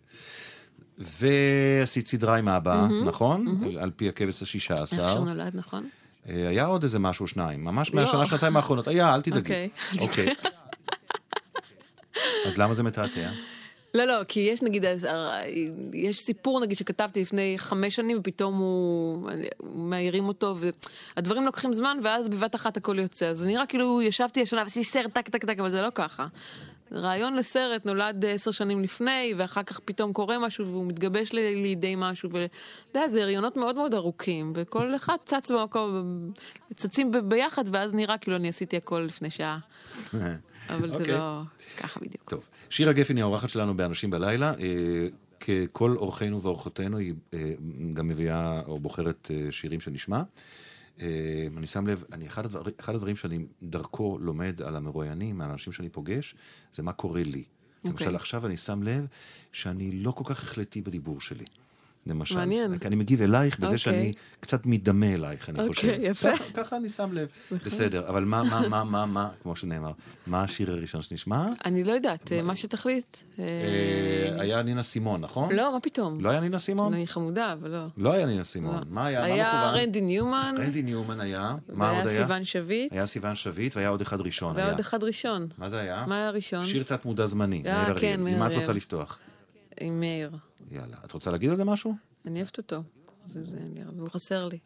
ועשית 0.98 2.08
סדרה 2.08 2.36
עם 2.38 2.48
אבא, 2.50 2.88
נכון? 3.06 3.60
על- 3.66 3.78
על 3.80 3.92
פי 3.96 4.10
הכבש 4.10 4.42
השישה 4.42 4.74
איך 4.74 4.84
עשר. 4.84 5.08
שהוא 5.08 5.26
נולד, 5.26 5.56
נכון? 5.56 5.90
אה, 6.30 6.48
היה 6.48 6.66
עוד 6.66 6.84
איזה 6.84 7.00
משהו, 7.00 7.28
שניים, 7.28 7.64
ממש 7.64 7.94
לא. 7.94 8.02
מהשנה, 8.02 8.26
שנתיים 8.26 8.56
האחרונות. 8.58 8.88
היה, 8.88 9.16
אל 9.16 9.22
תדאגי. 9.22 9.40
אוקיי. 9.40 9.70
אוקיי. 10.00 10.34
אז 12.48 12.58
למה 12.58 12.74
זה 12.74 12.84
מתעתע? 12.84 13.30
לא, 13.94 14.04
לא, 14.06 14.24
כי 14.28 14.40
יש 14.40 14.62
נגיד, 14.62 14.86
אה, 14.86 15.42
יש 15.94 16.20
סיפור 16.20 16.62
נגיד 16.62 16.78
שכתבתי 16.78 17.22
לפני 17.22 17.56
חמש 17.58 17.96
שנים, 17.96 18.18
ופתאום 18.20 18.56
הוא, 18.58 19.30
מעירים 19.64 20.28
אותו, 20.28 20.56
והדברים 21.16 21.46
לוקחים 21.46 21.74
זמן, 21.74 21.98
ואז 22.04 22.30
בבת 22.30 22.56
אחת 22.56 22.78
הכל 22.78 23.00
יוצא. 23.00 23.26
אז 23.26 23.38
זה 23.38 23.48
נראה 23.48 23.66
כאילו 23.66 24.02
ישבתי 24.02 24.42
השנה 24.42 24.62
ועשיתי 24.64 24.84
סרט 24.86 25.14
טק 25.14 25.30
טק 25.30 25.46
טק, 25.46 25.60
אבל 25.60 25.72
זה 25.72 25.82
לא 25.82 25.90
ככה. 25.96 26.28
רעיון 26.92 27.36
לסרט 27.36 27.86
נולד 27.86 28.26
עשר 28.26 28.52
שנים 28.52 28.84
לפני, 28.84 29.34
ואחר 29.38 29.64
כך 29.64 29.80
פתאום 29.80 30.14
קורה 30.14 30.40
משהו, 30.40 30.68
והוא 30.68 30.86
מתגבש 30.88 31.34
ל- 31.34 31.38
לידי 31.40 31.94
משהו, 31.98 32.30
ואתה 32.32 32.58
יודע, 32.96 33.08
זה 33.08 33.22
הריונות 33.24 33.58
מאוד 33.58 33.76
מאוד 33.76 33.94
ארוכים, 33.94 34.54
וכל 34.56 34.96
אחד 34.96 35.16
צץ 35.26 35.52
במקום, 35.52 36.32
צצים 36.76 37.12
ב- 37.12 37.18
ביחד, 37.18 37.64
ואז 37.72 37.94
נראה 37.94 38.18
כאילו 38.18 38.38
אני 38.38 38.50
עשיתי 38.50 38.78
הכל 38.78 39.00
לפני 39.00 39.30
שעה. 39.30 39.60
אבל 40.70 40.90
זה 40.90 40.96
אוקיי. 40.96 41.14
לא 41.14 41.42
ככה 41.78 42.00
בדיוק. 42.00 42.30
טוב, 42.30 42.44
שירה 42.70 42.94
גפן 42.94 43.16
היא 43.16 43.24
האורחת 43.24 43.50
שלנו 43.50 43.78
באנשים 43.78 44.10
בלילה. 44.10 44.54
אה, 44.60 45.08
ככל 45.40 45.96
אורחינו 45.98 46.42
ואורחותינו, 46.42 46.98
היא 46.98 47.14
אה, 47.34 47.52
גם 47.94 48.08
מביאה 48.08 48.62
או 48.68 48.80
בוחרת 48.80 49.32
אה, 49.32 49.52
שירים 49.52 49.82
שנשמע. 49.82 50.22
אה, 51.02 51.48
אני 51.58 51.68
שם 51.68 51.88
לב, 51.88 52.04
אני, 52.14 52.28
אחד, 52.28 52.46
הדבר, 52.46 52.62
אחד 52.80 52.96
הדברים 52.96 53.16
שאני 53.16 53.46
דרכו 53.64 54.18
לומד 54.22 54.62
על 54.62 54.76
המרואיינים, 54.76 55.42
האנשים 55.42 55.74
שאני 55.74 55.90
פוגש, 55.90 56.36
זה 56.74 56.84
מה 56.84 56.94
קורה 56.94 57.24
לי. 57.24 57.44
אוקיי. 57.78 57.92
למשל, 57.92 58.16
עכשיו 58.16 58.46
אני 58.46 58.58
שם 58.58 58.84
לב 58.84 59.08
שאני 59.52 59.92
לא 59.92 60.12
כל 60.12 60.24
כך 60.28 60.44
החלטי 60.44 60.82
בדיבור 60.82 61.22
שלי. 61.22 61.46
למשל. 62.08 62.36
מעניין. 62.36 62.78
כי 62.78 62.88
אני 62.88 62.96
מגיב 62.96 63.22
אלייך 63.22 63.56
בזה 63.60 63.66
אוקיי. 63.66 63.78
שאני 63.80 64.14
קצת 64.40 64.66
מתדמה 64.66 65.14
אלייך, 65.14 65.50
אני 65.50 65.60
אוקיי, 65.60 65.74
חושב. 65.74 65.98
יפה. 66.02 66.32
נכון. 66.34 66.48
ככה- 66.48 66.64
ככה 66.64 66.78
אני 66.78 66.90
שם 66.90 67.10
לב. 67.14 67.28
בסדר, 67.66 68.10
אבל 68.10 68.26
מה, 68.26 68.44
מה, 68.44 68.68
מה, 68.70 68.84
מה, 68.84 69.06
מה, 69.06 69.30
כמו 69.44 69.56
שנאמר, 69.56 69.92
מה 70.28 70.42
השיר 70.44 70.72
הראשון 70.72 71.02
שנשמע? 71.02 71.46
אני 71.66 71.84
לא 71.84 71.92
יודעת, 71.92 72.32
מה 72.44 72.56
שתחליט. 72.56 73.18
אה, 73.40 73.44
אה, 73.44 74.42
היה 74.42 74.64
נינה 74.64 74.84
סימון, 74.84 75.22
נכון? 75.22 75.52
לא, 75.52 75.74
מה 75.74 75.80
פתאום? 75.80 76.20
לא 76.22 76.30
היה 76.30 76.40
נינה 76.40 76.60
סימון? 76.60 76.94
אני 76.94 77.08
חמודה, 77.08 77.54
אבל 77.54 77.72
לא. 77.72 77.86
לא 77.98 78.14
היה 78.14 78.26
נינה 78.26 78.44
סימון. 78.44 78.76
לא. 78.76 78.82
מה 78.90 79.06
היה? 79.06 79.24
היה? 79.24 79.72
רנדי 79.72 80.02
ניומן, 80.02 80.56
רנדי 80.60 80.82
ניומן 80.84 81.20
היה. 81.20 81.56
מה 81.74 81.90
עוד 81.90 81.98
והיה 81.98 82.10
היה? 82.10 82.22
סיוון 82.26 82.46
שביט, 82.46 82.94
היה 82.94 83.06
סיוון 83.06 83.36
שביט 83.36 83.76
והיה 83.76 83.90
עוד 83.90 84.02
אחד 84.02 84.22
ראשון. 84.22 84.54
והיה 84.54 84.66
היה. 84.66 84.72
עוד 84.74 84.80
אחד 84.80 85.04
ראשון. 85.04 85.48
מה 85.58 85.70
זה 85.70 85.80
היה? 85.80 86.06
מה 86.08 86.16
היה 86.16 86.28
הראשון? 86.28 86.66
שיר 86.66 86.84
תת 86.84 87.06
מודע 87.06 87.26
זמני, 87.26 87.64
אה, 87.66 87.94
כן. 88.00 88.22
מאיר 88.24 88.34
עם 88.36 88.40
מה 88.40 88.48
את 88.48 88.56
רוצה. 88.56 88.74
לפתוח? 88.74 89.18
עם 89.80 90.00
מאיר. 90.00 90.32
יאללה. 90.72 90.98
את 91.06 91.12
רוצה 91.12 91.32
להגיד 91.32 91.50
על 91.50 91.56
זה 91.56 91.64
משהו? 91.64 91.96
אני 92.26 92.40
אוהבת 92.40 92.58
אותו. 92.58 92.84
זה- 93.28 93.46
זה 93.46 93.58
נראה- 93.60 93.92
והוא 93.96 94.10
חסר 94.10 94.48
לי. 94.48 94.60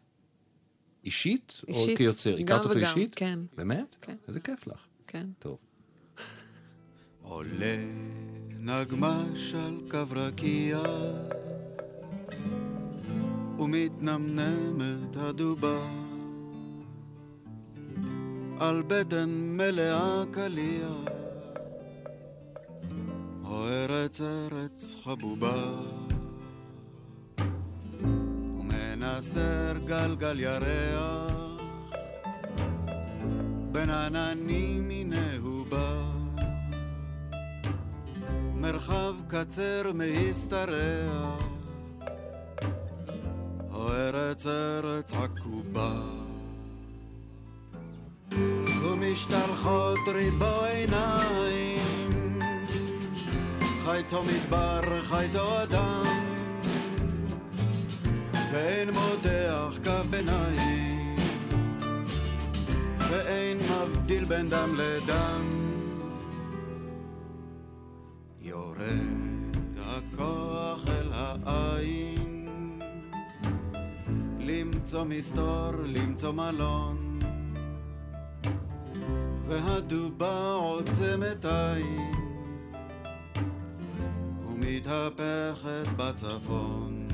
אישית? 1.04 1.60
או 1.68 1.74
אישית, 1.74 1.96
כיוצר? 1.98 2.36
גם 2.38 2.44
הכרת 2.44 2.64
אותו 2.64 2.78
וגם, 2.78 2.88
אישית? 2.96 3.14
כן. 3.14 3.38
באמת? 3.56 3.96
כן. 4.00 4.16
איזה 4.28 4.40
כיף 4.40 4.66
לך. 4.66 4.80
כן. 5.06 5.26
טוב. 5.38 5.58
עולה 7.22 7.76
נגמש 8.58 9.54
על 9.54 9.80
קו 9.90 9.98
רקיע 10.10 10.82
ומתנמנמת 13.58 15.16
הדובה 15.16 15.78
על 18.60 18.82
בטן 18.86 19.28
מלאה 19.56 20.24
קליע 20.32 20.88
או 23.50 23.68
ארץ 23.68 24.20
ארץ 24.20 24.94
חבובה 25.04 25.62
ומנסר 28.58 29.78
גלגל 29.84 30.40
ירח 30.40 31.34
בין 33.72 33.90
עננים 33.90 34.90
הנה 34.90 35.38
בא 35.70 36.10
מרחב 38.60 39.14
קצר 39.28 39.92
מהשתרע, 39.94 41.36
או 43.72 43.92
ארץ 43.92 44.46
ארץ 44.46 45.14
עקובה. 45.14 45.92
ומשתלחות 48.82 49.98
ריבו 50.08 50.64
עיניים, 50.64 51.89
חייתו 53.84 54.22
מדבר, 54.22 54.80
חייתו 55.02 55.62
אדם, 55.62 56.04
ואין 58.52 58.90
מותח 58.90 59.78
קו 59.84 60.08
ביניים, 60.10 61.14
ואין 62.98 63.56
מבדיל 63.56 64.24
בין 64.24 64.48
דם 64.48 64.68
לדם. 64.76 65.60
יורד 68.40 69.56
הכוח 69.78 70.84
אל 70.88 71.10
העין, 71.12 72.80
למצוא 74.38 75.04
מסתור, 75.04 75.72
למצוא 75.84 76.32
מלון, 76.32 77.20
והדובה 79.48 80.52
עוצמת 80.52 81.44
עין, 81.44 82.29
ומתהפכת 84.70 85.88
בצפון. 85.96 87.08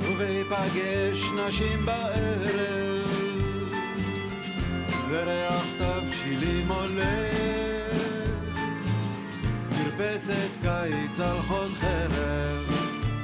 ובהיפגש 0.00 1.30
נשים 1.36 1.86
בערב, 1.86 2.89
עולה, 6.68 7.28
מרפסת 9.70 10.50
קיץ 10.62 11.20
על 11.20 11.38
חוד 11.38 11.70
חרב, 11.80 12.70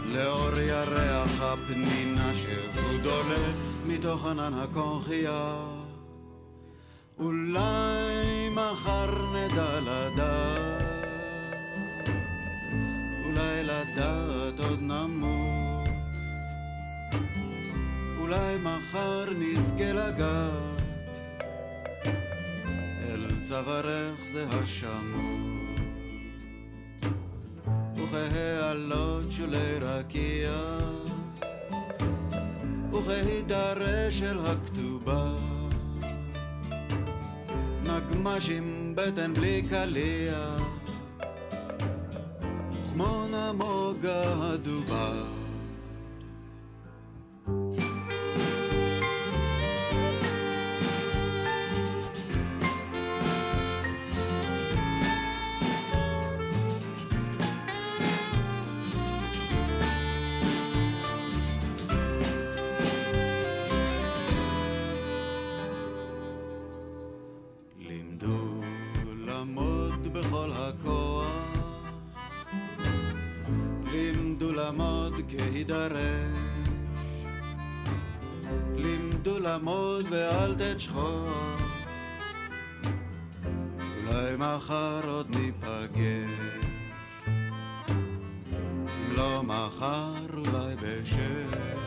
לאור 0.09 0.59
ירח 0.59 1.43
הפנינה 1.43 2.35
שחוד 2.35 3.07
עולה 3.07 3.53
מתוך 3.87 4.27
ענן 4.27 4.53
הקונכייה. 4.55 5.55
אולי 7.19 8.49
מחר 8.51 9.27
נדע 9.33 9.81
לדעת, 9.81 10.83
אולי 13.25 13.65
לדעת 13.65 14.61
עוד 14.61 14.81
נמות. 14.83 15.89
אולי 18.19 18.57
מחר 18.63 19.25
נזכה 19.39 19.93
לגעת 19.93 20.56
צווארך 23.57 24.15
זה 24.27 24.47
השמות. 24.51 25.81
וכהעלות 27.97 29.25
שולי 29.31 29.79
רקיע 29.81 30.53
וכהידרה 32.93 34.11
של 34.11 34.39
הכתובה. 34.41 35.31
נגמש 37.83 38.49
עם 38.49 38.93
בטן 38.97 39.35
בלי 39.35 39.63
קליע. 39.71 40.57
כמו 42.93 43.27
נמוגה 43.27 44.23
הדובה 44.25 45.36
לעמוד 75.17 75.31
כהידרש, 75.31 76.69
לימדו 78.77 79.39
לעמוד 79.39 80.07
ואל 80.11 80.55
תשכוח, 80.59 81.61
אולי 83.79 84.37
מחר 84.39 85.01
עוד 85.09 85.37
ניפגש, 85.37 86.31
אם 88.89 89.17
לא 89.17 89.43
מחר 89.43 90.27
אולי 90.33 90.77
בשש. 90.83 91.86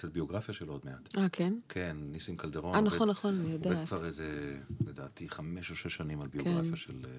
לצאת 0.00 0.12
ביוגרפיה 0.12 0.54
שלו 0.54 0.72
עוד 0.72 0.80
מעט. 0.84 1.16
אה, 1.18 1.28
כן? 1.28 1.54
כן, 1.68 1.96
ניסים 2.00 2.36
קלדרון. 2.36 2.74
אה, 2.74 2.78
עובד- 2.78 2.94
נכון, 2.94 3.08
נכון, 3.10 3.34
אני 3.34 3.52
עובד 3.52 3.66
יודעת. 3.66 3.88
כבר 3.88 4.04
איזה, 4.04 4.58
לדעתי, 4.86 5.28
חמש 5.28 5.70
או 5.70 5.76
שש 5.76 5.94
שנים 5.96 6.20
על 6.20 6.28
ביוגרפיה 6.28 6.70
כן. 6.70 6.76
של 6.76 6.94
אה, 7.04 7.10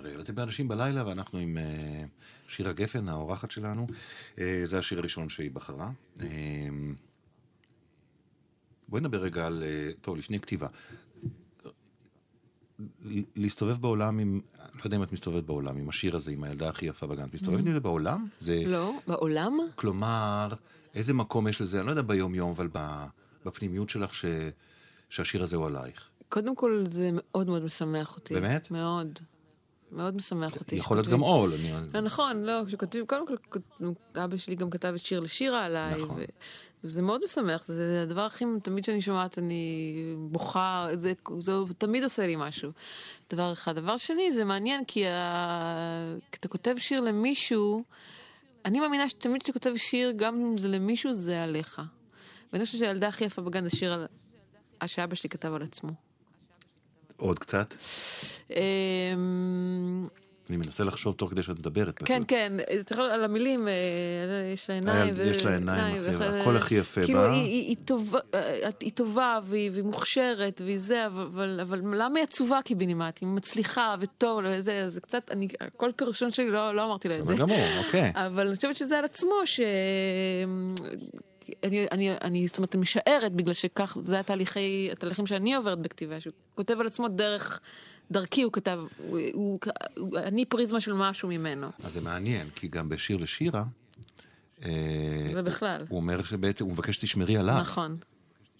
נריאל. 0.00 0.20
אתם 0.20 0.34
באנשים 0.34 0.68
בלילה, 0.68 1.06
ואנחנו 1.06 1.38
עם 1.38 1.58
אה, 1.58 2.04
שירה 2.48 2.72
גפן, 2.72 3.08
האורחת 3.08 3.50
שלנו. 3.50 3.86
אה, 4.38 4.62
זה 4.64 4.78
השיר 4.78 4.98
הראשון 4.98 5.28
שהיא 5.28 5.50
בחרה. 5.50 5.90
בואי 8.88 9.00
נדבר 9.00 9.22
רגע 9.22 9.46
על... 9.46 9.62
טוב, 10.00 10.16
לפני 10.16 10.40
כתיבה. 10.40 10.68
להסתובב 13.36 13.80
בעולם 13.80 14.18
עם, 14.18 14.40
לא 14.74 14.84
יודע 14.84 14.96
אם 14.96 15.02
את 15.02 15.12
מסתובבת 15.12 15.44
בעולם, 15.44 15.76
עם 15.78 15.88
השיר 15.88 16.16
הזה, 16.16 16.30
עם 16.30 16.44
הילדה 16.44 16.68
הכי 16.68 16.86
יפה 16.86 17.06
בגן. 17.06 17.24
את 17.28 17.34
מסתובבת 17.34 17.66
עם 17.66 17.72
זה 17.72 17.80
בעולם? 17.80 18.26
זה, 18.40 18.62
לא, 18.66 18.92
בעולם? 19.06 19.52
כלומר, 19.74 20.48
איזה 20.94 21.14
מקום 21.14 21.48
יש 21.48 21.60
לזה, 21.60 21.78
אני 21.78 21.86
לא 21.86 21.92
יודע 21.92 22.02
ביום-יום, 22.02 22.50
אבל 22.50 22.68
בפנימיות 23.44 23.88
שלך 23.88 24.14
ש... 24.14 24.24
שהשיר 25.10 25.42
הזה 25.42 25.56
הוא 25.56 25.66
עלייך. 25.66 26.08
קודם 26.28 26.56
כל, 26.56 26.84
זה 26.88 27.10
מאוד 27.12 27.46
מאוד 27.46 27.64
משמח 27.64 28.16
אותי. 28.16 28.34
באמת? 28.34 28.70
מאוד. 28.70 29.18
מאוד 29.92 30.16
משמח 30.16 30.56
אותי. 30.60 30.76
יכול 30.76 30.96
להיות 30.96 31.08
גם 31.08 31.20
עול. 31.20 31.52
אני- 31.54 31.72
לא, 31.94 32.00
נכון, 32.00 32.42
לא, 32.42 32.60
כשכותבים, 32.66 33.06
קודם 33.06 33.26
כל, 33.26 33.34
אבא 34.24 34.36
שלי 34.36 34.54
גם 34.54 34.70
כתב 34.70 34.92
את 34.96 35.00
שיר 35.00 35.20
לשירה 35.20 35.64
עליי, 35.64 36.02
נכון. 36.02 36.16
ו- 36.20 36.24
וזה 36.84 37.02
מאוד 37.02 37.20
משמח, 37.24 37.64
זה 37.66 38.02
הדבר 38.02 38.20
הכי, 38.20 38.44
תמיד 38.62 38.84
שאני 38.84 39.02
שומעת 39.02 39.38
אני 39.38 39.94
בוכה, 40.30 40.88
זה, 40.94 41.12
זה 41.40 41.52
תמיד 41.78 42.02
עושה 42.04 42.26
לי 42.26 42.34
משהו. 42.38 42.70
דבר 43.30 43.52
אחד. 43.52 43.74
דבר 43.76 43.96
שני, 43.96 44.32
זה 44.32 44.44
מעניין, 44.44 44.84
כי 44.84 45.06
ה... 45.06 46.14
כשאתה 46.32 46.48
כותב 46.48 46.74
שיר 46.78 47.00
למישהו, 47.00 47.84
אני 48.64 48.80
מאמינה 48.80 49.08
שתמיד 49.08 49.42
כשאתה 49.42 49.52
כותב 49.52 49.76
שיר, 49.76 50.12
גם 50.16 50.36
אם 50.36 50.58
זה 50.58 50.68
למישהו, 50.68 51.14
זה 51.14 51.42
עליך. 51.42 51.82
ואני 52.52 52.64
חושבת 52.64 52.78
שהילדה 52.78 53.08
הכי 53.08 53.24
יפה 53.24 53.42
בגן 53.42 53.64
זה 53.64 53.70
שיר 53.76 53.92
על... 53.92 54.06
שאבא 54.86 55.14
שלי 55.14 55.30
כתב 55.30 55.52
על 55.54 55.62
עצמו. 55.62 55.92
עוד 57.16 57.38
קצת. 57.38 57.74
אני 60.50 60.56
מנסה 60.56 60.84
לחשוב 60.84 61.14
תוך 61.14 61.30
כדי 61.30 61.42
שאת 61.42 61.58
מדברת. 61.58 61.98
כן, 62.04 62.22
כן, 62.28 62.52
אתה 62.80 62.94
יכול 62.94 63.04
על 63.04 63.24
המילים, 63.24 63.68
אה, 63.68 63.72
יש 64.54 64.68
לה 64.70 64.74
עיניים. 64.74 65.14
יש 65.24 65.44
לה 65.44 65.52
עיניים, 65.54 66.02
הקול 66.40 66.56
הכי 66.56 66.74
יפה 66.74 67.04
כאילו, 67.04 67.18
בה. 67.20 67.32
היא- 67.32 67.76
היא 68.80 68.90
טובה, 68.94 69.22
אה, 69.34 69.40
והיא 69.44 69.82
מוכשרת 69.84 70.60
והיא 70.64 70.78
זה, 70.78 71.06
אבל- 71.06 71.60
למה 71.94 72.18
היא 72.18 72.24
עצובה 72.24 72.60
קיבינימט? 72.64 73.18
היא 73.20 73.28
מצליחה 73.28 73.94
וטוב 74.00 74.40
וזה, 74.44 74.88
זה 74.88 75.00
קצת, 75.00 75.30
אני, 75.30 75.48
כל 75.76 75.90
פרשון 75.96 76.32
שלי 76.32 76.50
לא 76.50 76.74
לא 76.74 76.84
אמרתי 76.84 77.08
לה 77.08 77.18
את 77.18 77.24
זה. 77.24 77.34
גמור, 77.34 77.58
אוקיי. 77.86 78.12
אבל 78.14 78.46
אני 78.46 78.56
חושבת 78.56 78.76
שזה 78.76 78.98
על 78.98 79.04
עצמו, 79.04 79.32
ש... 79.44 79.60
אני, 81.64 81.86
אני, 81.92 82.10
אני, 82.22 82.46
זאת 82.46 82.58
אומרת, 82.58 82.76
משערת, 82.76 83.32
בגלל 83.32 83.54
שכך, 83.54 83.96
זה 84.00 84.18
התהליכי, 84.20 84.88
התהליכים 84.92 85.26
שאני 85.26 85.54
עוברת 85.54 85.78
בכתיבה, 85.78 86.20
שהוא 86.20 86.32
כותב 86.54 86.80
על 86.80 86.86
עצמו 86.86 87.08
דרך, 87.08 87.60
דרכי 88.12 88.42
הוא 88.42 88.52
כתב, 88.52 88.80
הוא, 88.98 89.18
הוא, 89.32 89.58
הוא, 89.96 90.18
אני 90.18 90.44
פריזמה 90.44 90.80
של 90.80 90.92
משהו 90.92 91.28
ממנו. 91.28 91.68
אז 91.84 91.92
זה 91.92 92.00
מעניין, 92.00 92.50
כי 92.54 92.68
גם 92.68 92.88
בשיר 92.88 93.16
לשירה, 93.16 93.64
אה, 94.64 94.70
זה 95.32 95.42
בכלל. 95.42 95.84
הוא 95.88 95.96
אומר 95.96 96.22
שבעצם, 96.22 96.64
הוא 96.64 96.72
מבקש 96.72 96.96
שתשמרי 96.96 97.36
עליו. 97.36 97.60
נכון, 97.60 97.96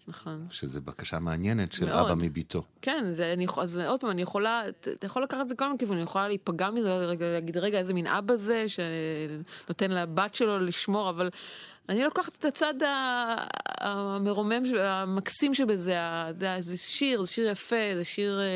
נכון. 0.09 0.47
שזה 0.50 0.80
בקשה 0.80 1.18
מעניינת 1.18 1.73
של 1.73 1.87
מאוד. 1.87 2.11
אבא 2.11 2.14
מביתו. 2.14 2.62
כן, 2.82 3.04
זה, 3.16 3.32
אני, 3.32 3.47
אז 3.61 3.76
עוד 3.76 4.00
פעם, 4.00 4.11
אני 4.11 4.23
יכולה, 4.23 4.62
אתה 4.68 5.06
יכול 5.06 5.23
לקחת 5.23 5.40
את 5.40 5.49
זה 5.49 5.54
כל 5.54 5.66
מיני 5.66 5.78
כיוונים, 5.78 5.99
אני 5.99 6.09
יכולה 6.09 6.28
להיפגע 6.28 6.71
מזה, 6.71 7.14
להגיד, 7.21 7.56
רגע, 7.56 7.78
איזה 7.78 7.94
מין 7.94 8.06
אבא 8.06 8.37
זה, 8.37 8.64
שנותן 8.68 9.90
לבת 9.90 10.35
שלו 10.35 10.59
לשמור, 10.59 11.11
אבל 11.11 11.30
אני 11.88 12.04
לוקחת 12.04 12.36
את 12.38 12.44
הצד 12.44 12.74
המרומם, 13.80 14.62
המקסים 14.78 15.54
שבזה, 15.54 15.96
זה- 16.60 16.76
שיר, 16.78 17.24
זה 17.24 17.30
שיר 17.32 17.48
יפה, 17.48 17.76
זה 17.96 18.04
שיר 18.04 18.40
אה, 18.40 18.46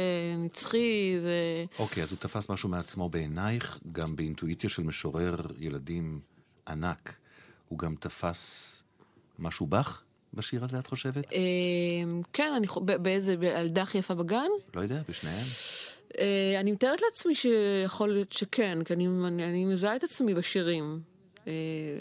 נצחי, 0.44 1.16
זה... 1.22 1.64
אוקיי, 1.78 2.02
אז 2.02 2.10
הוא 2.10 2.18
תפס 2.18 2.50
משהו 2.50 2.68
מעצמו 2.68 3.08
בעינייך, 3.08 3.78
גם 3.92 4.16
באינטואיציה 4.16 4.70
של 4.70 4.82
משורר 4.82 5.36
ילדים 5.58 6.20
ענק. 6.68 7.16
הוא 7.68 7.78
גם 7.78 7.94
תפס 8.00 8.82
משהו 9.38 9.66
בך 9.66 10.02
בשיר 10.34 10.64
הזה, 10.64 10.78
את 10.78 10.86
חושבת? 10.86 11.32
אה, 11.32 11.38
כן, 12.32 12.52
אני, 12.56 12.66
חו- 12.66 12.80
באיזה, 12.80 13.36
בילדה 13.36 13.82
הכי 13.82 13.98
יפה 13.98 14.14
בגן? 14.14 14.46
לא 14.74 14.80
יודע, 14.80 15.00
בשניהם. 15.08 15.46
אה, 16.18 16.56
אני 16.60 16.72
מתארת 16.72 17.00
לעצמי 17.02 17.34
שיכול 17.34 18.08
להיות 18.08 18.32
שכן, 18.32 18.78
כי 18.84 18.94
אני, 18.94 19.06
אני, 19.26 19.44
אני 19.44 19.64
מזהה 19.64 19.96
את 19.96 20.04
עצמי 20.04 20.34
בשירים. 20.34 21.00
אה, 21.46 21.52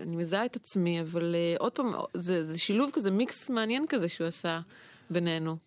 אני 0.02 0.16
מזהה 0.16 0.46
את 0.46 0.56
עצמי, 0.56 1.02
אבל 1.02 1.36
אה, 1.36 1.56
עוד 1.60 1.72
פעם, 1.72 1.92
זה, 2.14 2.46
זה 2.46 2.58
שילוב 2.60 2.92
כזה, 2.94 3.12
מיקס 3.12 3.50
מעניין 3.50 3.86
כזה 3.90 4.08
שהוא 4.08 4.28
עשה 4.28 4.60
בינינו. 5.10 5.58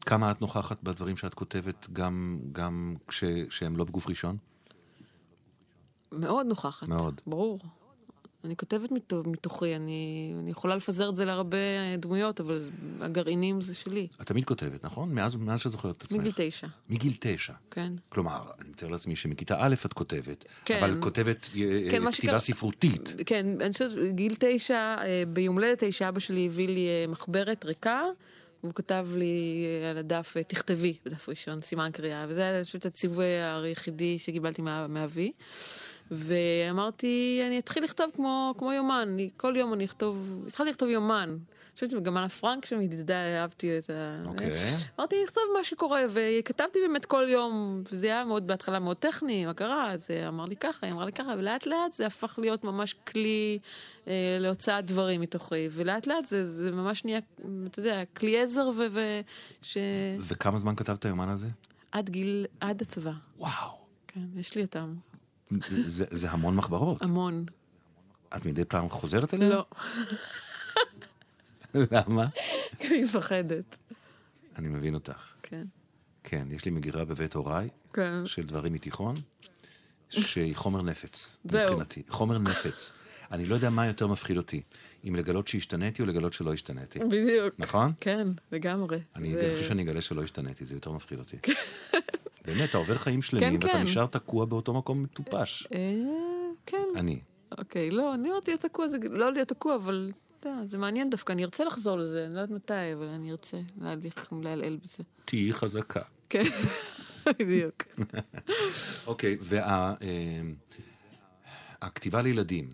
כמה 0.00 0.30
את 0.30 0.40
נוכחת 0.40 0.82
בדברים 0.82 1.16
שאת 1.16 1.34
כותבת, 1.34 1.86
גם, 1.92 2.38
גם 2.52 2.94
כש, 3.08 3.24
כשהם 3.24 3.76
לא 3.76 3.84
בגוף 3.84 4.08
ראשון? 4.08 4.36
מאוד 6.12 6.46
נוכחת. 6.46 6.88
מאוד. 6.88 7.20
ברור. 7.26 7.58
אני 8.44 8.56
כותבת 8.56 8.88
מתוכי, 9.26 9.76
אני, 9.76 10.00
אני 10.40 10.50
יכולה 10.50 10.76
לפזר 10.76 11.08
את 11.10 11.16
זה 11.16 11.24
להרבה 11.24 11.56
דמויות, 11.98 12.40
אבל 12.40 12.70
הגרעינים 13.00 13.60
זה 13.60 13.74
שלי. 13.74 14.06
את 14.22 14.26
תמיד 14.26 14.44
כותבת, 14.44 14.84
נכון? 14.84 15.14
מאז, 15.14 15.36
מאז 15.36 15.60
שאת 15.60 15.72
זוכרת 15.72 15.96
את 15.96 16.02
עצמך. 16.02 16.18
מגיל 16.20 16.32
תשע, 16.36 16.66
מגיל 16.90 17.12
תשע. 17.20 17.52
כן. 17.70 17.92
כלומר, 18.08 18.42
אני 18.60 18.68
מתאר 18.68 18.88
לעצמי 18.88 19.16
שמכיתה 19.16 19.56
א' 19.60 19.74
את 19.86 19.92
כותבת, 19.92 20.44
כן. 20.64 20.78
אבל 20.84 21.00
כותבת 21.00 21.50
אה, 21.56 21.60
כן, 21.90 22.02
מה 22.02 22.12
כתיבה 22.12 22.12
שקרה- 22.12 22.38
ספרותית. 22.38 23.14
כן, 23.26 23.46
אני 23.60 23.72
חושבת, 23.72 23.90
גיל 24.14 24.34
תשע, 24.38 24.74
אה, 25.04 25.22
ביום 25.28 25.54
הולדת 25.56 25.84
תשע, 25.84 26.08
אבא 26.08 26.20
שלי 26.20 26.46
הביא 26.46 26.68
לי 26.68 26.88
אה, 26.88 27.04
מחברת 27.08 27.64
ריקה, 27.64 28.02
והוא 28.62 28.74
כתב 28.74 29.06
לי 29.16 29.34
אה, 29.84 29.90
על 29.90 29.98
הדף, 29.98 30.34
אה, 30.36 30.42
תכתבי, 30.42 30.94
בדף 31.04 31.28
ראשון, 31.28 31.62
סימן 31.62 31.90
קריאה, 31.92 32.26
וזה 32.28 32.40
היה, 32.40 32.56
אני 32.56 32.64
חושבת, 32.64 32.86
הציווי 32.86 33.24
היחידי 33.64 34.18
שקיבלתי 34.18 34.62
מה- 34.62 34.86
מאבי. 34.88 35.32
ואמרתי, 36.10 37.42
אני 37.46 37.58
אתחיל 37.58 37.84
לכתוב 37.84 38.10
כמו, 38.14 38.54
כמו 38.58 38.72
יומן, 38.72 39.08
אני, 39.12 39.30
כל 39.36 39.56
יום 39.56 39.74
אני 39.74 39.84
אכתוב, 39.84 40.44
התחלתי 40.48 40.70
לכתוב 40.70 40.88
יומן. 40.88 41.36
אני 41.72 41.74
חושבת 41.74 41.90
שגם 41.90 42.16
אנה 42.16 42.28
פרנק 42.28 42.66
שם 42.66 42.80
ידידה, 42.80 43.40
אהבתי 43.40 43.78
את 43.78 43.90
ה... 43.90 44.22
אוקיי. 44.26 44.50
אמרתי, 44.98 45.16
לכתוב 45.24 45.42
מה 45.58 45.64
שקורה, 45.64 46.02
וכתבתי 46.08 46.78
באמת 46.86 47.04
כל 47.04 47.24
יום, 47.28 47.82
וזה 47.92 48.06
היה 48.06 48.24
מאוד, 48.24 48.46
בהתחלה 48.46 48.78
מאוד 48.78 48.96
טכני, 48.96 49.46
מה 49.46 49.54
קרה, 49.54 49.92
אז 49.92 50.10
אה, 50.10 50.28
אמר 50.28 50.44
לי 50.44 50.56
ככה, 50.56 50.86
היא 50.86 50.92
אמרה 50.92 51.04
לי 51.04 51.12
ככה, 51.12 51.34
ולאט 51.38 51.66
לאט 51.66 51.92
זה 51.92 52.06
הפך 52.06 52.38
להיות 52.38 52.64
ממש 52.64 52.94
כלי 53.06 53.58
אה, 54.08 54.36
להוצאת 54.40 54.86
דברים 54.86 55.20
מתוכי, 55.20 55.68
ולאט 55.70 56.06
לאט 56.06 56.26
זה, 56.26 56.44
זה 56.44 56.70
ממש 56.70 57.04
נהיה, 57.04 57.20
אתה 57.66 57.78
יודע, 57.78 58.02
כלי 58.16 58.42
עזר, 58.42 58.68
ו... 58.76 58.86
ו 58.90 59.20
ש... 59.62 59.76
וכמה 60.18 60.58
זמן 60.58 60.76
כתבת 60.76 61.04
היומן 61.04 61.28
הזה? 61.28 61.48
עד 61.92 62.10
גיל, 62.10 62.46
עד 62.60 62.82
הצבא, 62.82 63.12
וואו. 63.38 63.78
כן, 64.08 64.20
יש 64.36 64.54
לי 64.54 64.62
אותם, 64.62 64.94
זה, 65.86 66.04
זה 66.10 66.30
המון 66.30 66.56
מחברות. 66.56 67.02
המון. 67.02 67.44
את 68.36 68.44
מדי 68.46 68.64
פעם 68.64 68.90
חוזרת 68.90 69.34
אליה? 69.34 69.48
לא, 69.48 69.66
למה? 71.92 72.26
אני 72.80 73.02
מפחדת, 73.02 73.76
אני 74.56 74.68
מבין 74.68 74.94
אותך. 74.94 75.16
כן. 75.42 75.64
כן, 76.24 76.46
יש 76.50 76.64
לי 76.64 76.70
מגירה 76.70 77.04
בבית 77.04 77.34
הוריי, 77.34 77.68
כן. 77.92 78.26
של 78.26 78.42
דברים 78.46 78.72
מתיכון, 78.72 79.14
שהיא 80.10 80.56
חומר 80.56 80.82
נפץ, 80.82 81.38
זהו. 81.44 81.62
מבחינתי. 81.70 82.02
חומר 82.08 82.38
נפץ. 82.38 82.92
אני 83.32 83.44
לא 83.46 83.54
יודע 83.54 83.70
מה 83.70 83.86
יותר 83.86 84.06
מפחיד 84.06 84.36
אותי, 84.36 84.62
אם 85.08 85.14
לגלות 85.16 85.48
שהשתניתי 85.48 86.02
או 86.02 86.06
לגלות 86.06 86.32
שלא 86.32 86.52
השתניתי. 86.54 86.98
בדיוק. 86.98 87.54
נכון? 87.58 87.92
כן, 88.00 88.28
לגמרי. 88.52 88.98
אני 89.16 89.32
זה- 89.32 89.52
חושב 89.56 89.68
שאני 89.68 89.82
אגלה 89.82 90.02
שלא 90.02 90.22
השתניתי, 90.22 90.66
זה 90.66 90.74
יותר 90.74 90.92
מפחיד 90.92 91.18
אותי. 91.18 91.36
באמת, 92.44 92.70
אתה 92.70 92.78
עובר 92.78 92.98
חיים 92.98 93.22
שלמים, 93.22 93.60
כן, 93.60 93.66
ואתה 93.66 93.78
כן. 93.78 93.82
נשאר 93.82 94.06
תקוע 94.06 94.44
באותו 94.44 94.72
מקום 94.74 95.02
מטופש. 95.02 95.68
אה, 95.74 95.92
כן. 96.66 96.86
אני. 96.96 97.20
אוקיי, 97.58 97.90
לא, 97.90 98.14
אני 98.14 98.28
אומרת 98.28 98.48
להיות 98.48 98.60
תקוע, 98.60 98.88
זה 98.88 98.98
לא 99.10 99.32
להיות 99.32 99.48
תקוע, 99.48 99.76
אבל 99.76 100.12
זה 100.64 100.78
מעניין 100.78 101.10
דווקא, 101.10 101.32
אני 101.32 101.44
ארצה 101.44 101.64
לחזור 101.64 101.98
לזה, 101.98 102.26
אני 102.26 102.34
לא 102.34 102.40
יודעת 102.40 102.56
מתי, 102.56 102.94
אבל 102.94 103.08
אני 103.08 103.30
ארצה 103.30 103.58
להליך, 103.80 104.32
לעלעל 104.42 104.76
בזה. 104.76 105.02
תהיי 105.24 105.52
חזקה. 105.52 106.02
כן, 106.28 106.44
בדיוק. 107.38 107.82
אוקיי, 109.06 109.36
והכתיבה 111.80 112.22
לילדים, 112.22 112.70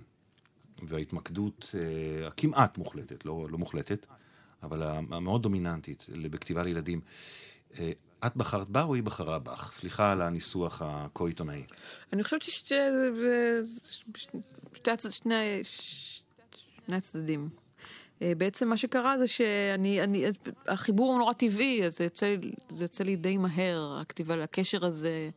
וההתמקדות 0.83 1.75
אה, 1.75 2.27
הכמעט 2.27 2.79
מוחלטת, 2.79 3.25
לא, 3.25 3.47
לא 3.51 3.59
מוחלטת, 3.59 4.07
אבל 4.63 4.83
המאוד 4.83 5.43
דומיננטית 5.43 6.07
בכתיבה 6.31 6.63
לילדים, 6.63 7.01
אה, 7.79 7.93
את 8.27 8.37
בחרת 8.37 8.69
בה 8.69 8.83
או 8.83 8.95
היא 8.95 9.03
בחרה 9.03 9.39
בך? 9.39 9.73
סליחה 9.73 10.13
על 10.13 10.23
הניסוח 10.23 10.83
הכה 10.85 11.25
עיתונאי. 11.27 11.63
אני 12.13 12.25
חושבת 12.25 12.43
ששני 12.43 12.81
שני, 15.11 15.61
שני 16.87 16.97
הצדדים. 16.97 17.49
אה, 18.23 18.33
בעצם 18.39 18.69
מה 18.69 18.77
שקרה 18.77 19.19
זה 19.19 19.27
שאני, 19.27 20.03
אני, 20.03 20.25
החיבור 20.67 21.11
הוא 21.11 21.19
נורא 21.19 21.33
טבעי, 21.33 21.87
אז 21.87 21.97
זה 21.97 22.05
יוצא, 22.05 22.37
זה 22.71 22.85
יוצא 22.85 23.05
לי 23.05 23.17
די 23.17 23.37
מהר, 23.37 23.99
הכתיבה, 24.01 24.43
הקשר 24.45 24.87
הזה. 24.87 25.31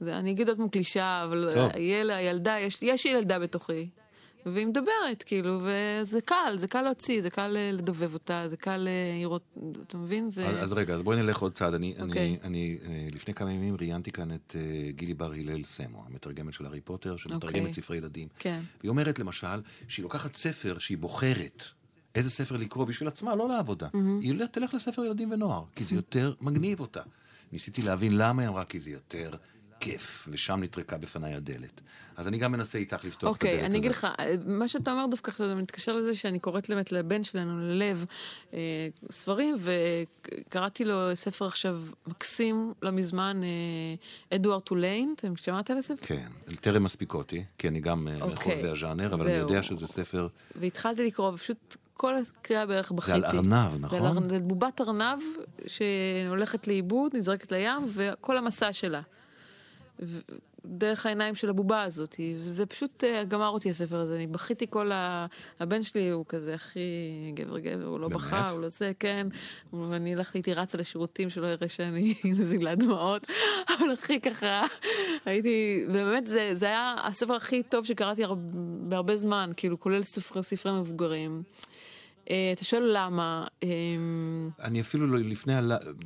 זה, 0.00 0.18
אני 0.18 0.30
אגיד 0.30 0.48
עוד 0.48 0.56
פעם 0.56 0.68
קלישאה, 0.68 1.24
אבל 1.24 1.50
טוב. 1.54 1.70
הילד, 1.74 2.10
הילדה, 2.10 2.58
יש, 2.58 2.78
יש 2.82 3.04
ילדה 3.04 3.38
בתוכי, 3.38 3.88
והיא 4.54 4.66
מדברת, 4.66 5.22
כאילו, 5.26 5.60
וזה 5.64 6.20
קל, 6.20 6.54
זה 6.56 6.68
קל 6.68 6.82
להוציא, 6.82 7.22
זה 7.22 7.30
קל 7.30 7.56
אה, 7.56 7.70
לדובב 7.72 8.14
אותה, 8.14 8.44
זה 8.48 8.56
קל 8.56 8.88
אה, 8.88 9.18
לראות, 9.20 9.42
אתה 9.86 9.96
מבין? 9.98 10.30
זה... 10.30 10.46
אז, 10.48 10.62
אז 10.62 10.72
רגע, 10.72 10.94
אז 10.94 11.02
בואי 11.02 11.22
נלך 11.22 11.38
עוד 11.38 11.52
צעד. 11.52 11.74
אני, 11.74 11.94
אוקיי. 12.00 12.08
אני, 12.22 12.38
אני 12.44 12.78
אה, 12.86 13.08
לפני 13.12 13.34
כמה 13.34 13.52
ימים 13.52 13.76
ראיינתי 13.80 14.12
כאן 14.12 14.32
את 14.34 14.56
אה, 14.58 14.90
גילי 14.92 15.14
בר 15.14 15.32
הלל 15.32 15.64
סמו, 15.64 16.04
המתרגמת 16.06 16.52
של 16.54 16.66
הארי 16.66 16.80
פוטר, 16.80 17.16
שמתרגמת 17.16 17.58
אוקיי. 17.60 17.72
ספרי 17.72 17.96
ילדים. 17.96 18.28
כן. 18.38 18.60
והיא 18.80 18.90
אומרת 18.90 19.18
למשל, 19.18 19.60
שהיא 19.88 20.02
לוקחת 20.02 20.34
ספר 20.34 20.78
שהיא 20.78 20.98
בוחרת 20.98 21.64
איזה 22.14 22.30
ספר 22.30 22.56
לקרוא 22.56 22.84
בשביל 22.84 23.08
עצמה, 23.08 23.34
לא 23.34 23.48
לעבודה. 23.48 23.88
היא 24.20 24.32
הולכת- 24.32 24.52
תלך 24.52 24.74
לספר 24.74 25.04
ילדים 25.04 25.30
ונוער, 25.30 25.64
כי 25.76 25.84
זה 25.84 25.94
יותר 25.94 26.32
מגניב 26.40 26.80
אותה. 26.80 27.02
ניסיתי 27.52 27.82
להבין 27.82 28.16
למה 28.16 28.42
היא 28.42 28.48
אמרה, 28.48 28.64
כי 28.64 28.80
זה 28.80 28.90
יותר 28.90 29.30
כיף, 29.80 30.28
ושם 30.30 30.60
נטרקה 30.62 30.96
בפניי 30.96 31.34
הדלת. 31.34 31.80
אז 32.16 32.28
אני 32.28 32.38
גם 32.38 32.52
מנסה 32.52 32.78
איתך 32.78 33.04
לפתוח 33.04 33.36
את 33.36 33.42
הדלת 33.42 33.52
אוקיי, 33.52 33.60
הזאת. 33.60 33.70
אני 33.70 33.78
אגיד 33.78 33.90
לך, 33.90 34.06
מה 34.46 34.68
שאתה 34.68 34.92
אומר 34.92 35.06
דווקא 35.06 35.30
עכשיו, 35.30 35.48
זה 35.48 35.54
מתקשר 35.54 35.96
לזה 35.96 36.14
שאני 36.14 36.38
קוראת 36.38 36.70
באמת 36.70 36.92
לבן 36.92 37.24
שלנו, 37.24 37.60
ללב, 37.60 38.04
אה, 38.52 38.58
ספרים, 39.10 39.56
וקראתי 39.58 40.84
לו 40.84 40.96
ספר 41.14 41.46
עכשיו 41.46 41.82
מקסים, 42.06 42.72
לא 42.82 42.90
מזמן, 42.90 43.40
אה, 43.42 44.36
אדוארד 44.36 44.62
טוליין, 44.62 45.14
אתם 45.16 45.36
שמעת 45.36 45.70
על 45.70 45.78
הספר? 45.78 46.06
כן, 46.06 46.28
טרם 46.60 46.84
מספיק 46.84 47.14
אותי, 47.14 47.44
כי 47.58 47.68
אני 47.68 47.80
גם 47.80 48.08
אוקיי, 48.20 48.34
מחובבי 48.34 48.68
הז'אנר, 48.68 49.14
אבל 49.14 49.22
אני 49.22 49.38
זהו. 49.38 49.48
יודע 49.48 49.62
שזה 49.62 49.86
ספר... 49.86 50.28
והתחלתי 50.56 51.06
לקרוא, 51.06 51.28
ופשוט 51.28 51.76
כל 51.94 52.14
הקריאה 52.16 52.66
בערך 52.66 52.92
בכיתי. 52.92 53.12
על 53.12 53.24
ארנב, 53.24 53.78
נכון? 53.78 53.98
זה 53.98 54.08
על 54.08 54.16
ארנב, 54.16 54.28
זה 54.28 54.38
בובת 54.38 54.80
ארנב 54.80 55.18
שהולכת 55.66 56.68
לאיבוד, 56.68 57.16
נזרקת 57.16 57.52
לים, 57.52 57.86
וכל 57.88 58.36
המסע 58.36 58.72
שלה. 58.72 59.00
דרך 60.64 61.06
העיניים 61.06 61.34
של 61.34 61.50
הבובה 61.50 61.82
הזאת, 61.82 62.14
וזה 62.40 62.66
פשוט 62.66 63.04
אה, 63.04 63.24
גמר 63.24 63.48
אותי 63.48 63.70
הספר 63.70 63.96
הזה, 63.96 64.16
אני 64.16 64.26
בכיתי 64.26 64.66
כל 64.70 64.92
ה... 64.92 65.26
הבן 65.60 65.82
שלי 65.82 66.08
הוא 66.08 66.24
כזה 66.28 66.54
הכי 66.54 66.80
גבר 67.34 67.58
גבר, 67.58 67.86
הוא 67.86 68.00
לא? 68.00 68.08
בכה, 68.08 68.50
הוא 68.50 68.60
לא 68.60 68.68
זה, 68.68 68.92
כן, 68.98 69.26
ואני 69.72 70.14
הלכתי 70.14 70.38
הייתי 70.38 70.54
רצה 70.54 70.78
לשירותים 70.78 71.30
שלא 71.30 71.46
יראה 71.46 71.68
שאני 71.68 72.14
מזילה 72.38 72.74
דמעות, 72.74 73.26
אבל 73.78 73.90
הכי 73.92 74.20
ככה, 74.20 74.64
הייתי, 75.24 75.84
באמת 75.92 76.26
זה, 76.26 76.50
זה 76.54 76.66
היה 76.66 76.96
הספר 77.04 77.34
הכי 77.34 77.62
טוב 77.62 77.84
שקראתי 77.84 78.24
הר... 78.24 78.34
בהרבה 78.88 79.16
זמן, 79.16 79.50
כאילו 79.56 79.80
כולל 79.80 80.02
ספרי, 80.02 80.42
ספרי 80.42 80.72
מבוגרים. 80.72 81.42
אה, 82.30 82.50
אתה 82.54 82.64
שואל 82.64 82.90
למה, 82.94 83.46
אה, 83.62 83.68
אני 84.62 84.80
אפילו 84.80 85.06
לא, 85.06 85.18
לפני. 85.18 85.52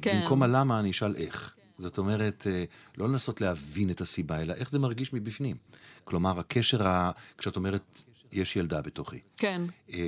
כן. 0.02 0.20
במקום 0.20 0.42
הלמה 0.42 0.80
אני 0.80 0.90
אשאל 0.90 1.14
איך. 1.16 1.54
זאת 1.82 1.98
אומרת, 1.98 2.46
אה, 2.46 2.64
לא 2.98 3.08
לנסות 3.08 3.40
להבין 3.40 3.90
את 3.90 4.00
הסיבה, 4.00 4.40
אלא 4.40 4.54
איך 4.54 4.70
זה 4.70 4.78
מרגיש 4.78 5.12
מבפנים. 5.12 5.56
כלומר, 6.04 6.38
הקשר, 6.38 6.86
ה... 6.86 7.10
כשאת 7.38 7.56
אומרת, 7.56 8.02
יש 8.32 8.56
ילדה 8.56 8.82
בתוכי. 8.82 9.20
כן. 9.36 9.62
אה, 9.92 9.98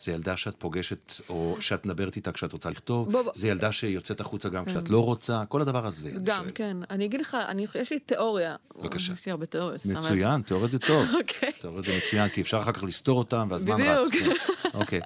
זה 0.00 0.12
ילדה 0.12 0.36
שאת 0.36 0.54
פוגשת, 0.58 1.12
או 1.28 1.56
שאת 1.60 1.86
מדברת 1.86 2.16
איתה 2.16 2.32
כשאת 2.32 2.52
רוצה 2.52 2.70
לכתוב, 2.70 3.12
בוא. 3.12 3.32
זה 3.34 3.48
ילדה 3.48 3.72
שיוצאת 3.72 4.20
החוצה 4.20 4.48
גם 4.48 4.64
כשאת 4.64 4.88
לא 4.88 5.04
רוצה, 5.04 5.44
כל 5.48 5.60
הדבר 5.62 5.86
הזה. 5.86 6.08
אני 6.08 6.18
גם, 6.24 6.42
שואל. 6.42 6.52
כן. 6.54 6.76
אני 6.90 7.04
אגיד 7.04 7.20
לך, 7.20 7.36
אני, 7.48 7.66
יש 7.80 7.92
לי 7.92 7.98
תיאוריה. 7.98 8.56
בבקשה. 8.82 9.12
יש 9.12 9.26
לי 9.26 9.32
הרבה 9.32 9.46
תיאוריות. 9.46 9.86
מצוין, 9.86 10.42
תיאוריות 10.42 10.72
זה 10.72 10.78
טוב. 10.78 11.06
אוקיי. 11.20 11.52
תיאוריות 11.60 11.86
זה 11.86 12.00
מצוין, 12.04 12.28
כי 12.28 12.40
אפשר 12.40 12.60
אחר 12.60 12.72
כך 12.72 12.82
לסתור 12.82 13.18
אותם, 13.18 13.48
והזמן 13.50 13.74
בדיוק. 13.74 13.90
רץ. 13.90 14.10
כן. 14.10 14.30
אוקיי. 14.80 15.00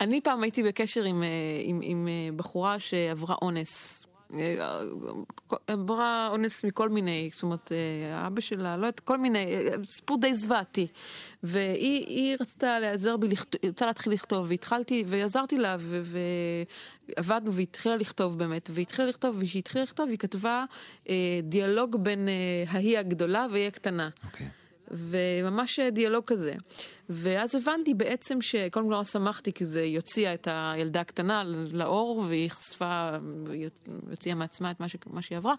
אני 0.00 0.20
פעם 0.20 0.42
הייתי 0.42 0.62
בקשר 0.62 1.02
עם, 1.04 1.22
אה, 1.22 1.28
עם, 1.62 1.80
עם 1.82 2.08
אה, 2.08 2.36
בחורה 2.36 2.78
שעברה 2.78 3.34
אונס. 3.42 4.06
אה, 4.34 4.80
עברה 5.66 6.28
אונס 6.30 6.64
מכל 6.64 6.88
מיני, 6.88 7.30
זאת 7.32 7.42
אומרת, 7.42 7.72
אה, 7.72 8.26
אבא 8.26 8.40
שלה, 8.40 8.76
לא 8.76 8.86
יודעת, 8.86 9.00
כל 9.00 9.18
מיני, 9.18 9.54
אה, 9.54 9.74
סיפור 9.88 10.20
די 10.20 10.34
זוועתי. 10.34 10.86
והיא 11.42 12.06
היא 12.06 12.36
רצתה 12.40 12.78
להיעזר 12.80 13.16
בי, 13.16 13.26
רצתה 13.64 13.86
להתחיל 13.86 14.12
לכתוב, 14.12 14.46
והתחלתי, 14.50 15.04
ועזרתי 15.06 15.58
לה, 15.58 15.76
ועבדנו, 17.16 17.52
והיא 17.52 17.66
התחילה 17.70 17.96
לכתוב 17.96 18.38
באמת, 18.38 18.70
והיא 18.72 18.82
התחילה 18.82 19.08
לכתוב, 19.08 19.36
וכשהיא 19.40 19.60
התחילה 19.60 19.84
לכתוב, 19.84 20.08
היא 20.08 20.18
כתבה 20.18 20.64
אה, 21.08 21.40
דיאלוג 21.42 21.96
בין 21.96 22.28
אה, 22.28 22.64
ההיא 22.68 22.98
הגדולה 22.98 23.46
והיא 23.50 23.66
הקטנה. 23.66 24.08
אוקיי. 24.24 24.61
וממש 24.90 25.80
דיאלוג 25.80 26.24
כזה. 26.24 26.54
ואז 27.08 27.54
הבנתי 27.54 27.94
בעצם 27.94 28.42
שקודם 28.42 28.88
כל 28.88 29.04
שמחתי 29.04 29.52
כי 29.52 29.64
זה 29.64 29.84
יוציאה 29.84 30.34
את 30.34 30.48
הילדה 30.50 31.00
הקטנה 31.00 31.44
לאור 31.72 32.24
והיא 32.28 32.50
חשפה, 32.50 33.10
יוציאה 34.10 34.34
מעצמה 34.34 34.70
את 34.70 34.80
מה, 34.80 34.88
ש, 34.88 34.96
מה 35.06 35.22
שהיא 35.22 35.38
עברה, 35.38 35.54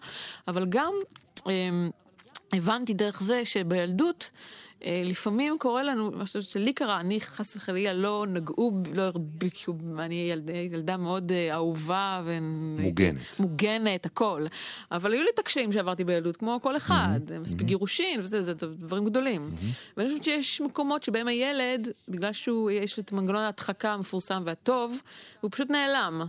אבל 0.48 0.66
גם 0.68 0.92
אמ, 1.46 1.90
הבנתי 2.52 2.94
דרך 2.94 3.22
זה 3.22 3.44
שבילדות 3.44 4.30
אה, 4.30 4.73
לפעמים 4.86 5.58
קורה 5.58 5.82
לנו, 5.82 6.10
מה 6.10 6.24
שלי 6.26 6.72
קרה, 6.72 7.00
אני 7.00 7.20
חס 7.20 7.56
וחלילה 7.56 7.92
לא 7.92 8.26
נגעו, 8.28 8.82
לא 8.92 9.02
הרביקו, 9.02 9.74
אני 9.98 10.14
ילדה, 10.14 10.52
ילדה 10.52 10.96
מאוד 10.96 11.32
אה, 11.32 11.54
אהובה 11.54 12.22
ו... 12.24 12.38
מוגנת. 12.80 13.20
מוגנת, 13.38 14.06
הכל. 14.06 14.46
אבל 14.90 15.12
היו 15.12 15.22
לי 15.22 15.28
את 15.34 15.38
הקשיים 15.38 15.72
שעברתי 15.72 16.04
בילדות, 16.04 16.36
כמו 16.36 16.58
כל 16.62 16.76
אחד, 16.76 17.20
מספיק 17.40 17.66
גירושין 17.66 18.20
וזה, 18.20 18.42
זה 18.42 18.54
דברים 18.54 19.04
גדולים. 19.04 19.50
ואני 19.96 20.08
חושבת 20.08 20.24
שיש 20.24 20.60
מקומות 20.60 21.02
שבהם 21.02 21.28
הילד, 21.28 21.88
בגלל 22.08 22.32
שהוא, 22.32 22.70
יש 22.70 22.98
את 22.98 23.12
מנגנון 23.12 23.42
ההדחקה 23.42 23.92
המפורסם 23.92 24.42
והטוב, 24.46 25.00
הוא 25.40 25.50
פשוט 25.50 25.70
נעלם. 25.70 26.22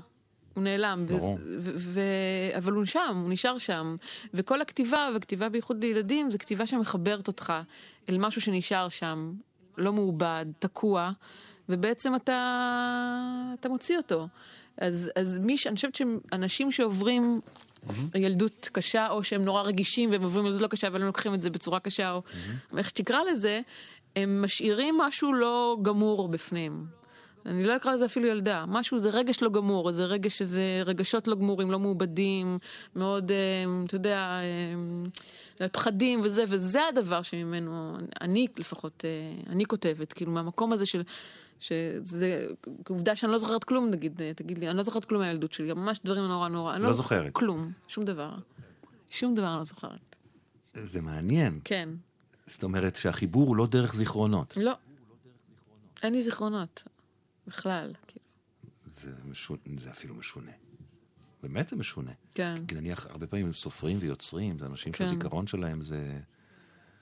הוא 0.55 0.63
נעלם, 0.63 1.05
ברור. 1.07 1.37
ו- 1.59 1.71
ו- 1.75 2.57
אבל 2.57 2.73
הוא 2.73 2.85
שם, 2.85 3.21
הוא 3.23 3.33
נשאר 3.33 3.57
שם. 3.57 3.95
וכל 4.33 4.61
הכתיבה, 4.61 5.09
וכתיבה 5.15 5.49
בייחוד 5.49 5.83
לילדים, 5.83 6.31
זה 6.31 6.37
כתיבה 6.37 6.67
שמחברת 6.67 7.27
אותך 7.27 7.53
אל 8.09 8.17
משהו 8.17 8.41
שנשאר 8.41 8.89
שם, 8.89 9.33
לא 9.77 9.93
מעובד, 9.93 10.45
תקוע, 10.59 11.11
ובעצם 11.69 12.15
אתה, 12.15 12.39
אתה 13.59 13.69
מוציא 13.69 13.97
אותו. 13.97 14.27
אז, 14.77 15.11
אז 15.15 15.37
מי 15.37 15.57
ש... 15.57 15.67
אני 15.67 15.75
חושבת 15.75 15.95
שאנשים 15.95 16.71
שעוברים 16.71 17.41
ילדות 18.15 18.69
קשה, 18.71 19.09
או 19.09 19.23
שהם 19.23 19.45
נורא 19.45 19.61
רגישים 19.61 20.11
והם 20.11 20.23
עוברים 20.23 20.45
ילדות 20.45 20.61
לא 20.61 20.67
קשה, 20.67 20.87
אבל 20.87 21.01
הם 21.01 21.07
לוקחים 21.07 21.33
את 21.33 21.41
זה 21.41 21.49
בצורה 21.49 21.79
קשה, 21.79 22.11
או 22.11 22.21
איך 22.77 22.89
שתקרא 22.89 23.19
לזה, 23.31 23.61
הם 24.15 24.41
משאירים 24.41 24.97
משהו 24.97 25.33
לא 25.33 25.77
גמור 25.81 26.27
בפנים. 26.27 26.85
אני 27.45 27.63
לא 27.63 27.75
אקרא 27.75 27.93
לזה 27.93 28.05
אפילו 28.05 28.27
ילדה, 28.27 28.65
משהו, 28.67 28.99
זה 28.99 29.09
רגש 29.09 29.41
לא 29.41 29.49
גמור, 29.49 29.91
זה 29.91 30.05
רגש, 30.05 30.41
זה 30.41 30.81
רגשות 30.85 31.27
לא 31.27 31.35
גמורים, 31.35 31.71
לא 31.71 31.79
מעובדים, 31.79 32.57
מאוד, 32.95 33.31
אה, 33.31 33.63
אתה 33.85 33.95
יודע, 33.95 34.39
אה, 35.61 35.69
פחדים 35.69 36.21
וזה, 36.23 36.43
וזה 36.47 36.79
הדבר 36.89 37.21
שממנו, 37.21 37.97
אני 38.21 38.47
לפחות, 38.57 39.05
אה, 39.05 39.51
אני 39.51 39.65
כותבת, 39.65 40.13
כאילו 40.13 40.31
מהמקום 40.31 40.73
הזה 40.73 40.85
של, 40.85 41.03
שזה 41.59 42.47
עובדה 42.87 43.15
שאני 43.15 43.31
לא 43.31 43.37
זוכרת 43.37 43.63
כלום, 43.63 43.89
נגיד, 43.89 44.21
תגיד 44.35 44.57
לי, 44.57 44.69
אני 44.69 44.77
לא 44.77 44.83
זוכרת 44.83 45.05
כלום 45.05 45.21
מהילדות 45.21 45.53
שלי, 45.53 45.73
ממש 45.73 45.99
דברים 46.05 46.23
נורא 46.23 46.49
נורא, 46.49 46.75
אני 46.75 46.83
לא 46.83 46.93
זוכרת. 46.93 47.33
כלום, 47.33 47.71
שום 47.87 48.05
דבר, 48.05 48.31
שום 49.09 49.35
דבר 49.35 49.47
אני 49.47 49.57
לא 49.57 49.63
זוכרת, 49.63 50.15
זה 50.73 51.01
מעניין. 51.01 51.59
כן, 51.63 51.89
זאת 52.47 52.63
אומרת 52.63 52.95
שהחיבור 52.95 53.47
הוא 53.47 53.55
לא 53.55 53.67
דרך 53.67 53.95
זיכרונות. 53.95 54.57
לא, 54.57 54.73
אין 56.03 56.13
לי 56.13 56.21
זיכרונות, 56.21 56.83
בכלל, 57.47 57.93
כאילו, 58.07 58.25
זה, 58.85 59.11
משונה, 59.25 59.59
זה 59.81 59.91
אפילו 59.91 60.15
משונה. 60.15 60.51
באמת 61.43 61.69
זה 61.69 61.75
משונה. 61.75 62.11
כן. 62.33 62.63
כי 62.67 62.75
נניח, 62.75 63.05
הרבה 63.09 63.27
פעמים 63.27 63.53
סופרים 63.53 63.97
ויוצרים, 64.01 64.59
זה 64.59 64.65
אנשים 64.65 64.91
כן. 64.93 65.07
שהזיכרון 65.07 65.47
שלהם 65.47 65.81
זה... 65.81 66.19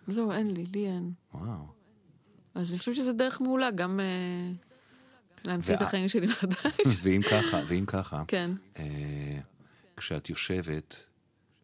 זהו, 0.08 0.32
אין 0.32 0.54
לי, 0.54 0.66
לי 0.66 0.88
אין. 0.88 1.12
וואו. 1.34 1.68
אז 2.56 2.72
אני 2.72 2.80
חושבת 2.80 2.96
שזה 2.96 3.14
דרך 3.14 3.42
מעולה 3.42 3.72
גם 3.72 4.00
אה, 4.00 4.52
להמציא 5.44 5.76
את 5.76 5.82
וה- 5.82 5.88
החיים 5.88 6.10
שלי 6.10 6.28
מחדש. 6.28 6.66
ואם 7.04 7.22
ככה, 7.32 7.62
ואם 7.68 7.86
ככה, 7.88 8.24
כן, 8.28 8.52
אה, 8.78 9.40
כשאת 9.98 10.30
יושבת 10.30 10.96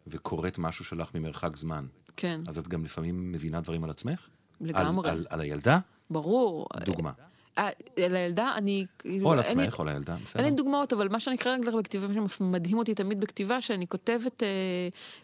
וקוראת 0.07 0.57
משהו 0.57 0.85
שלך 0.85 1.15
ממרחק 1.15 1.55
זמן, 1.55 1.87
כן, 2.15 2.41
אז 2.47 2.57
את 2.57 2.67
גם 2.67 2.85
לפעמים 2.85 3.31
מבינה 3.31 3.61
דברים 3.61 3.83
על 3.83 3.89
עצמך? 3.89 4.27
לגמרי. 4.61 5.09
על, 5.09 5.17
על, 5.17 5.25
על 5.29 5.41
הילדה? 5.41 5.79
ברור. 6.09 6.67
דוגמה. 6.85 7.11
אה, 7.59 7.69
לילדה, 7.97 8.53
אני... 8.55 8.85
כאילו, 8.99 9.27
או 9.27 9.33
על 9.33 9.39
עצמך, 9.39 9.79
או 9.79 9.83
על 9.83 9.89
הילדה, 9.89 10.15
בסדר. 10.25 10.43
אין 10.43 10.51
לי 10.51 10.57
דוגמאות, 10.57 10.93
אבל 10.93 11.09
מה 11.09 11.19
שאני 11.19 11.37
קוראת 11.37 11.65
לך 11.65 11.73
בכתיבה, 11.73 12.07
מה 12.07 12.29
שמדהים 12.29 12.77
אותי 12.77 12.95
תמיד 12.95 13.19
בכתיבה, 13.19 13.61
שאני 13.61 13.87
כותבת 13.87 14.43
אה, 14.43 14.47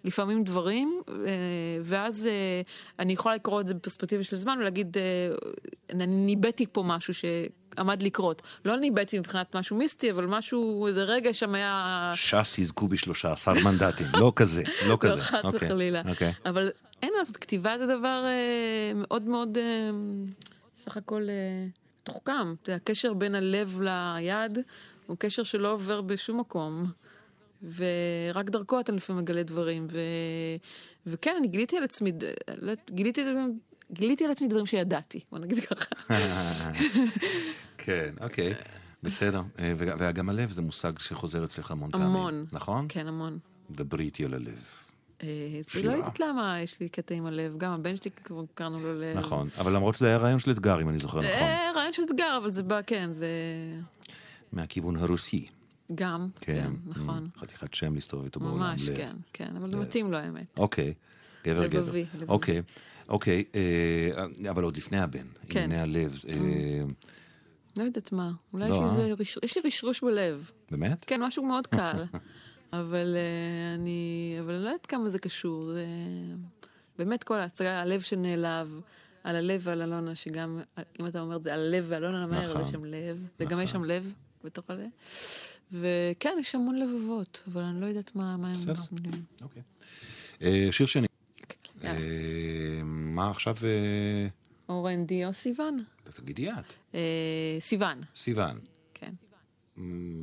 לפעמים 0.04 0.44
דברים, 0.44 1.02
אה, 1.08 1.14
ואז 1.84 2.30
אני 3.00 3.14
יכולה 3.14 3.36
לקרוא 3.36 3.62
את 3.62 3.68
זה 3.68 3.74
בפרספקטיבה 3.74 4.24
של 4.24 4.36
זמן 4.36 4.58
ולהגיד, 4.60 4.98
אני 5.90 6.06
ניבאתי 6.06 6.66
פה 6.72 6.84
משהו 6.84 7.14
שעמד 7.14 8.04
לקרות. 8.04 8.42
לא 8.66 8.78
ניבאתי 8.78 9.20
מבחינת 9.20 9.56
משהו 9.56 9.78
מיסטי, 9.78 10.12
אבל 10.12 10.26
משהו, 10.26 10.88
איזה 10.88 11.04
רגע 11.04 11.34
שם 11.34 11.56
היה... 11.56 12.12
ש"ס 12.16 12.58
יזכו 12.58 12.88
בשלושה 12.88 13.32
עשר 13.32 13.54
מנדטים, 13.54 14.08
לא 14.20 14.34
כזה, 14.36 14.64
לא 14.88 14.98
כזה. 15.00 15.16
לא 15.16 15.22
חס 15.22 15.34
אוקיי, 15.44 15.68
וחלילה. 15.68 16.02
אוקיי. 16.10 16.34
אבל 16.46 16.72
אין 17.04 17.12
מה 17.14 17.20
לעשות, 17.20 17.38
כתיבה 17.38 17.78
זה 17.78 17.86
דבר 17.86 18.24
אה, 18.26 18.92
מאוד 18.96 19.24
מאוד, 19.24 19.58
אה, 19.58 19.90
סך 20.76 20.98
הכל 20.98 21.22
אה, 21.30 21.68
מתוחכם. 22.10 22.56
הקשר 22.76 23.14
בין 23.14 23.36
הלב 23.36 23.82
ליד 23.82 24.58
הוא 25.08 25.18
קשר 25.20 25.44
שלא 25.44 25.74
עובר 25.74 26.02
בשום 26.02 26.40
מקום. 26.40 26.92
ורק 27.76 28.50
דרכו 28.50 28.80
אתה 28.80 28.92
לפעמים 28.92 29.22
מגלה 29.22 29.44
דברים. 29.44 29.88
ו... 29.92 29.98
וכן, 31.08 31.36
אני 31.40 31.48
גיליתי 31.48 31.78
על 31.78 31.84
עצמי, 31.84 32.12
לא 32.58 32.74
גיליתי, 32.92 33.24
גיליתי 33.92 34.26
על 34.26 34.32
עצמי 34.32 34.48
דברים 34.48 34.66
שידעתי, 34.66 35.20
בוא 35.32 35.40
נגיד 35.40 35.60
ככה. 35.60 35.96
כן, 37.78 38.14
אוקיי. 38.22 38.54
בסדר. 39.04 39.42
אה, 39.60 39.74
וגם 39.78 40.30
הלב 40.30 40.52
זה 40.52 40.62
מושג 40.62 41.00
שחוזר 41.00 41.46
אצלך 41.46 41.72
המון 41.72 41.92
פעמים. 41.92 42.08
המון. 42.08 42.46
נכון? 42.52 42.86
כן, 42.90 43.08
המון. 43.08 43.40
דברי 43.72 44.06
איתי 44.06 44.26
על 44.26 44.34
הלב. 44.34 44.85
אה, 45.24 45.28
שירה. 45.62 45.92
לא 45.92 45.98
יודעת 45.98 46.20
למה 46.20 46.60
יש 46.62 46.80
לי 46.80 46.90
קטע 46.90 47.16
עם 47.16 47.26
הלב, 47.26 47.58
גם 47.58 47.72
הבן 47.72 47.96
שלי 47.96 48.12
כבר 48.24 48.44
קראנו 48.54 48.80
לו 48.80 49.00
לב. 49.00 49.18
נכון. 49.18 49.50
אבל 49.58 49.76
למרות 49.76 49.96
שזה 49.96 50.08
היה 50.08 50.18
רעיון 50.18 50.40
של 50.40 50.52
אתגר, 50.52 50.82
אם 50.82 50.90
אני 50.90 51.00
זוכר 51.00 51.20
נכון. 51.20 51.32
אה, 51.32 51.72
רעיון 51.76 51.94
של 51.94 52.04
אתגר, 52.04 52.38
אבל 52.42 52.50
זה 52.50 52.64
בא, 52.64 52.82
כן, 52.88 53.10
זה... 53.14 53.28
מהכיוון 54.52 54.96
הרוסי. 54.96 55.48
גם, 55.96 56.30
כן, 56.42 56.72
נכון. 56.86 57.30
חתיכת 57.38 57.74
שם 57.74 57.96
להסתובב 57.96 58.24
איתו 58.24 58.40
בעולם. 58.40 58.58
ממש. 58.58 58.90
כן, 58.90 59.16
כן, 59.34 59.56
אבל 59.58 59.70
זה 59.70 59.76
מתאים 59.76 60.12
לו 60.12 60.18
האמת. 60.18 60.60
אוקיי, 60.60 60.94
גבר 61.44 61.68
גבר. 61.68 61.80
לבבי, 61.80 62.06
לבבי. 62.14 62.26
אוקיי, 62.28 62.62
אוקיי, 63.10 63.44
אה, 63.56 64.50
אבל 64.50 64.64
עוד 64.64 64.78
לפני 64.78 65.00
הבן, 65.00 65.28
כן. 65.50 65.60
ענייני 65.60 65.82
הלב. 65.82 66.22
אה, 66.30 66.36
לא 67.78 67.84
יודעת 67.84 68.12
מה, 68.12 68.32
אולי 68.54 68.70
לא, 68.70 68.86
יש 69.44 69.58
לי 69.58 69.64
רשרוש 69.66 70.02
בלב. 70.04 70.52
באמת? 70.72 71.06
כן, 71.08 71.24
משהו 71.24 71.44
מאוד 71.44 71.68
קל. 71.68 72.04
אבל 72.80 73.16
אה, 73.16 73.76
אני, 73.76 74.38
אבל 74.40 74.54
אני 74.54 74.64
לא 74.64 74.68
יודעת 74.70 74.86
כמה 74.86 75.10
זה 75.10 75.20
קשור. 75.20 75.74
זה... 75.74 75.86
באמת 76.98 77.24
כל 77.24 77.40
ההצגה, 77.40 77.82
הלב 77.82 78.02
שנעלב, 78.02 78.82
על 79.24 79.36
הלב 79.36 79.62
ועל 79.64 79.82
אלונה, 79.82 80.16
שגם, 80.16 80.62
אם 81.00 81.08
אתה 81.08 81.22
אומר 81.22 81.36
את 81.36 81.44
זה 81.44 81.54
על 81.54 81.60
הלב 81.60 81.86
ועל 81.88 82.06
אלונה 82.06 82.28
מהר, 82.28 82.50
נכון. 82.50 82.62
יש 82.62 82.68
שם 82.68 82.86
לב, 82.86 83.28
וגם 83.40 83.62
יש 83.62 83.72
שם 83.72 83.86
לב 83.86 84.14
בתוך 84.44 84.70
הזה. 84.70 84.88
וכן, 85.72 86.38
יש 86.40 86.56
המון 86.56 86.80
לבבות, 86.80 87.44
אבל 87.48 87.62
אני 87.62 87.82
לא 87.82 87.86
יודעת 87.86 88.16
מה, 88.16 88.38
מה 88.38 88.48
הם. 88.48 88.72
מסמלים. 88.72 89.24
אוקיי. 89.42 89.62
אה, 90.42 90.68
שיר 90.72 90.86
שני. 90.86 91.08
יאללה. 91.84 92.00
אה, 92.00 92.82
מה 92.84 93.30
עכשיו, 93.30 93.56
אה, 93.64 94.28
אורן 94.70 95.06
די 95.06 95.26
או 95.26 95.34
סיוון? 95.34 95.84
תגידי 96.04 96.52
את, 96.52 96.74
אה, 96.96 97.58
סיוון, 97.60 98.02
סיוון. 98.16 98.60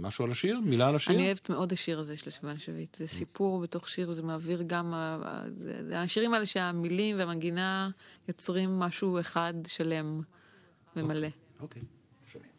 משהו 0.00 0.24
על 0.24 0.30
השיר? 0.30 0.60
מילה 0.64 0.88
על 0.88 0.96
השיר? 0.96 1.14
אני 1.14 1.26
אוהבת 1.26 1.50
מאוד 1.50 1.72
השיר 1.72 1.98
הזה 1.98 2.16
של 2.16 2.30
סיוון 2.30 2.58
שביט. 2.58 2.94
זה 2.96 3.06
סיפור 3.06 3.60
בתוך 3.60 3.88
שיר, 3.88 4.12
זה 4.12 4.22
מעביר 4.22 4.62
גם... 4.66 4.94
זה- 5.58 6.00
השירים 6.02 6.34
האלה 6.34 6.46
שהמילים 6.46 7.18
והמנגינה 7.18 7.90
יוצרים 8.28 8.78
משהו 8.78 9.20
אחד 9.20 9.54
שלם 9.66 10.20
ומלא. 10.96 11.28
אוקיי, 11.60 11.82
שומעים. 12.32 12.50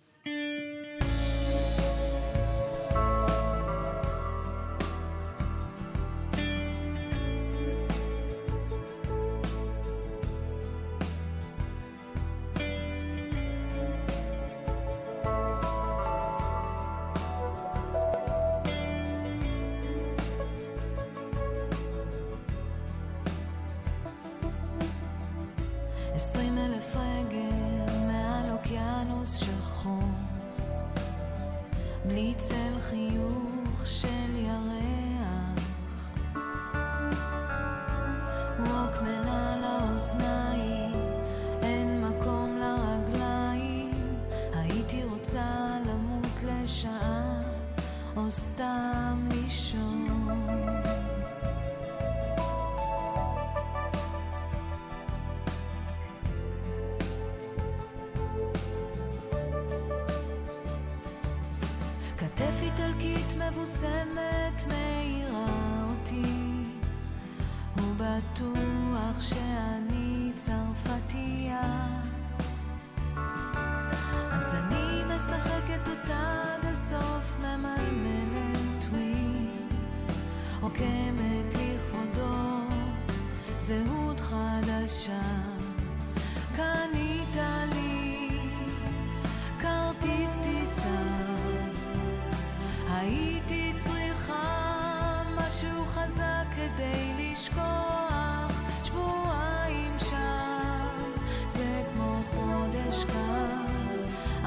honestly 26.23 26.52
איטלקית 63.03 63.37
מבוסמת 63.37 64.22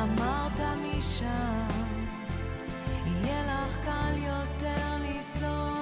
אמרת 0.07 0.61
משם 0.61 1.69
יהיה 3.07 3.42
לך 3.42 3.77
קל 3.85 4.16
יותר 4.16 4.97
לסלוח. 5.01 5.77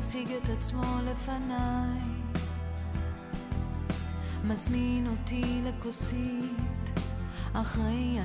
מציג 0.00 0.28
את 0.32 0.48
עצמו 0.58 0.82
לפניי. 1.04 2.00
מזמין 4.44 5.06
אותי 5.06 5.62
לכוסית 5.64 7.00
אחרי 7.52 8.18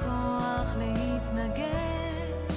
כוח 0.00 0.76
להתנגד. 0.78 2.52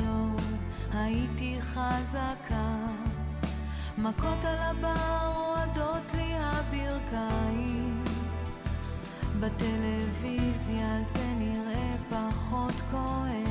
לא 0.00 0.30
חזקה. 1.60 2.76
מכות 3.98 4.44
על 4.44 4.58
הבר 4.58 5.32
רועדות 5.36 6.14
לי 6.14 6.32
הברכיים. 6.34 8.04
בטלוויזיה 9.40 11.02
זה 11.02 11.26
נראה 11.38 11.90
פחות 12.10 12.74
כואב 12.90 13.47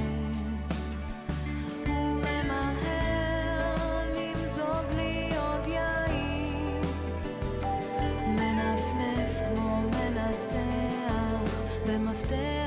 stand. 12.27 12.66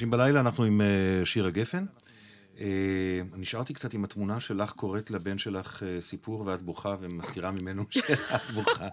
אנשים 0.00 0.10
בלילה, 0.10 0.40
אנחנו 0.40 0.64
עם 0.64 0.80
אה, 0.80 0.86
שיר 1.24 1.46
הגפן. 1.46 1.84
אה, 2.60 3.20
נשארתי 3.36 3.74
קצת 3.74 3.94
עם 3.94 4.04
התמונה 4.04 4.40
שלך 4.40 4.72
קוראת 4.72 5.10
לבן 5.10 5.38
שלך 5.38 5.82
אה, 5.82 6.00
סיפור 6.00 6.40
ואת 6.46 6.62
בוכה 6.62 6.96
ומזכירה 7.00 7.52
ממנו 7.52 7.84
שאת 7.90 8.50
בוכה. 8.54 8.88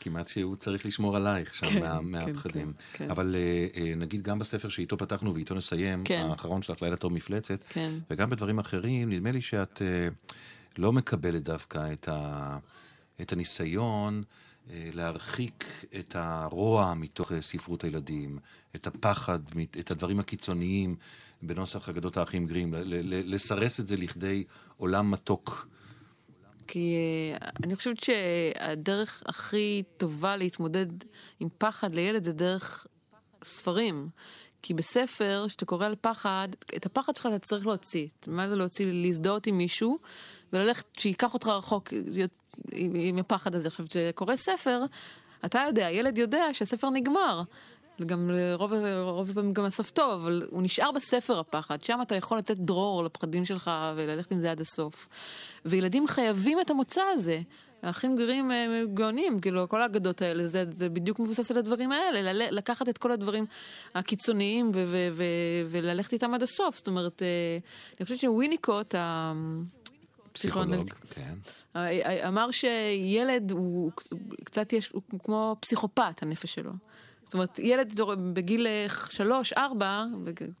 כמעט 0.00 0.28
שהוא 0.28 0.56
צריך 0.56 0.86
לשמור 0.86 1.16
עלייך 1.16 1.54
שם 1.54 1.66
כן, 1.66 1.80
מה, 1.80 1.98
כן, 1.98 2.04
מהפחדים. 2.04 2.72
כן, 2.92 3.04
כן. 3.04 3.10
אבל 3.10 3.36
נגיד 3.96 4.22
גם 4.22 4.38
בספר 4.38 4.68
שאיתו 4.68 4.98
פתחנו 4.98 5.34
ואיתו 5.34 5.54
נסיים, 5.54 6.04
כן. 6.04 6.26
האחרון 6.30 6.62
שלך, 6.62 6.82
לילה 6.82 6.96
טוב 6.96 7.12
מפלצת, 7.12 7.62
כן. 7.68 7.90
וגם 8.10 8.30
בדברים 8.30 8.58
אחרים, 8.58 9.10
נדמה 9.10 9.32
לי 9.32 9.40
שאת 9.40 9.82
לא 10.78 10.92
מקבלת 10.92 11.42
דווקא 11.42 11.92
את, 11.92 12.08
ה, 12.08 12.58
את 13.20 13.32
הניסיון 13.32 14.22
להרחיק 14.70 15.64
את 15.98 16.16
הרוע 16.18 16.94
מתוך 16.94 17.32
אה, 17.32 17.42
ספרות 17.42 17.84
הילדים, 17.84 18.38
את 18.74 18.86
הפחד, 18.86 19.38
את 19.80 19.90
הדברים 19.90 20.20
הקיצוניים 20.20 20.96
בנוסח 21.42 21.88
אגדות 21.88 22.16
האחים 22.16 22.46
גרים, 22.46 22.74
לסרס 23.10 23.80
את 23.80 23.88
זה 23.88 23.96
לכדי 23.96 24.44
עולם 24.76 25.10
מתוק. 25.10 25.68
כי 26.66 26.94
אה, 26.94 27.48
אני 27.64 27.76
חושבת 27.76 28.00
שהדרך 28.00 29.22
הכי 29.26 29.82
טובה 29.96 30.36
להתמודד 30.36 30.86
עם 31.40 31.48
פחד 31.58 31.94
לילד 31.94 32.24
זה 32.24 32.32
דרך 32.32 32.86
ספרים. 33.42 34.08
כי 34.62 34.74
בספר, 34.74 35.44
כשאתה 35.48 35.64
קורא 35.64 35.86
על 35.86 35.94
פחד, 36.00 36.48
את 36.76 36.86
הפחד 36.86 37.16
שלך 37.16 37.26
אתה 37.26 37.38
צריך 37.38 37.66
להוציא. 37.66 38.08
מה 38.26 38.48
זה 38.48 38.56
להוציא? 38.56 38.86
להזדהות 38.92 39.46
עם 39.46 39.58
מישהו, 39.58 39.98
וללכת, 40.52 40.86
שייקח 40.98 41.34
אותך 41.34 41.48
רחוק 41.48 41.92
עם, 42.72 42.92
עם 42.94 43.18
הפחד 43.18 43.54
הזה. 43.54 43.68
עכשיו, 43.68 43.86
כשקורא 43.88 44.36
ספר, 44.36 44.82
אתה 45.44 45.64
יודע, 45.66 45.90
ילד 45.90 46.18
יודע 46.18 46.44
שהספר 46.52 46.90
נגמר. 46.90 47.42
גם 48.06 48.30
רוב 49.02 49.30
הפעמים 49.30 49.52
גם 49.52 49.64
הסוף 49.64 49.90
טוב, 49.90 50.10
אבל 50.10 50.46
הוא 50.50 50.62
נשאר 50.62 50.92
בספר 50.92 51.38
הפחד, 51.38 51.82
שם 51.82 51.98
אתה 52.02 52.14
יכול 52.14 52.38
לתת 52.38 52.56
דרור 52.56 53.04
לפחדים 53.04 53.44
שלך 53.44 53.70
וללכת 53.96 54.32
עם 54.32 54.38
זה 54.38 54.50
עד 54.50 54.60
הסוף. 54.60 55.08
וילדים 55.64 56.06
חייבים 56.06 56.60
את 56.60 56.70
המוצא 56.70 57.02
הזה. 57.12 57.40
האחים 57.82 58.16
גרים 58.16 58.50
אה, 58.50 58.82
גאונים, 58.94 59.40
כאילו, 59.40 59.68
כל 59.68 59.82
האגדות 59.82 60.22
האלה, 60.22 60.46
זה, 60.46 60.64
זה 60.72 60.88
בדיוק 60.88 61.20
מבוסס 61.20 61.50
על 61.50 61.58
הדברים 61.58 61.92
האלה, 61.92 62.32
ל- 62.32 62.56
לקחת 62.56 62.88
את 62.88 62.98
כל 62.98 63.12
הדברים 63.12 63.46
הקיצוניים 63.94 64.70
ו- 64.74 64.84
ו- 64.86 65.08
ו- 65.12 65.24
וללכת 65.68 66.12
איתם 66.12 66.34
עד 66.34 66.42
הסוף. 66.42 66.76
זאת 66.76 66.86
אומרת, 66.86 67.22
אה, 67.22 67.58
אני 68.00 68.04
חושבת 68.04 68.18
שוויניקוט, 68.18 68.94
הפסיכואנליטי, 70.34 70.90
פסיכולוג, 70.90 71.34
כן. 71.74 72.28
אמר 72.28 72.50
שילד 72.50 73.50
הוא 73.50 73.90
קצת 74.44 74.72
יש, 74.72 74.88
הוא 74.88 75.02
כמו 75.24 75.56
פסיכופת, 75.60 76.22
הנפש 76.22 76.54
שלו. 76.54 76.72
זאת 77.24 77.34
אומרת, 77.34 77.58
ילד 77.58 78.00
בגיל 78.32 78.66
אה, 78.66 78.86
שלוש, 79.10 79.52
ארבע, 79.52 80.04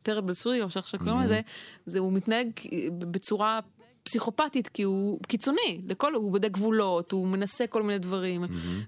טרבל 0.02 0.34
סורי, 0.34 0.62
או 0.62 0.70
שאיך 0.70 0.86
שקוראים 0.86 1.20
לזה, 1.20 1.40
זה 1.86 1.98
הוא 1.98 2.12
מתנהג 2.12 2.50
בצורה 2.98 3.60
פסיכופתית, 4.02 4.68
כי 4.68 4.82
הוא 4.82 5.20
קיצוני, 5.28 5.80
לכל, 5.86 6.14
הוא 6.14 6.32
בודק 6.32 6.50
גבולות, 6.50 7.12
הוא 7.12 7.28
מנסה 7.28 7.66
כל 7.66 7.82
מיני 7.82 7.98
דברים, 7.98 8.44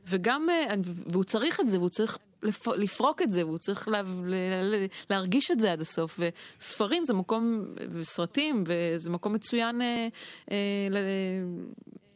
וגם, 0.08 0.50
אה, 0.50 0.74
והוא 0.84 1.24
צריך 1.24 1.60
את 1.60 1.68
זה, 1.68 1.78
והוא 1.78 1.88
צריך 1.88 2.18
לפ- 2.46 2.76
לפרוק 2.76 3.22
את 3.22 3.32
זה, 3.32 3.46
והוא 3.46 3.58
צריך 3.58 3.88
לה, 3.88 4.02
ל- 4.02 4.34
ל- 4.74 4.86
להרגיש 5.10 5.50
את 5.50 5.60
זה 5.60 5.72
עד 5.72 5.80
הסוף. 5.80 6.20
וספרים 6.60 7.04
זה 7.04 7.14
מקום, 7.14 7.62
וסרטים, 7.92 8.64
וזה 8.66 9.10
מקום 9.10 9.32
מצוין 9.32 9.82
אה, 9.82 10.08
אה, 10.50 10.56
ל- 10.90 10.96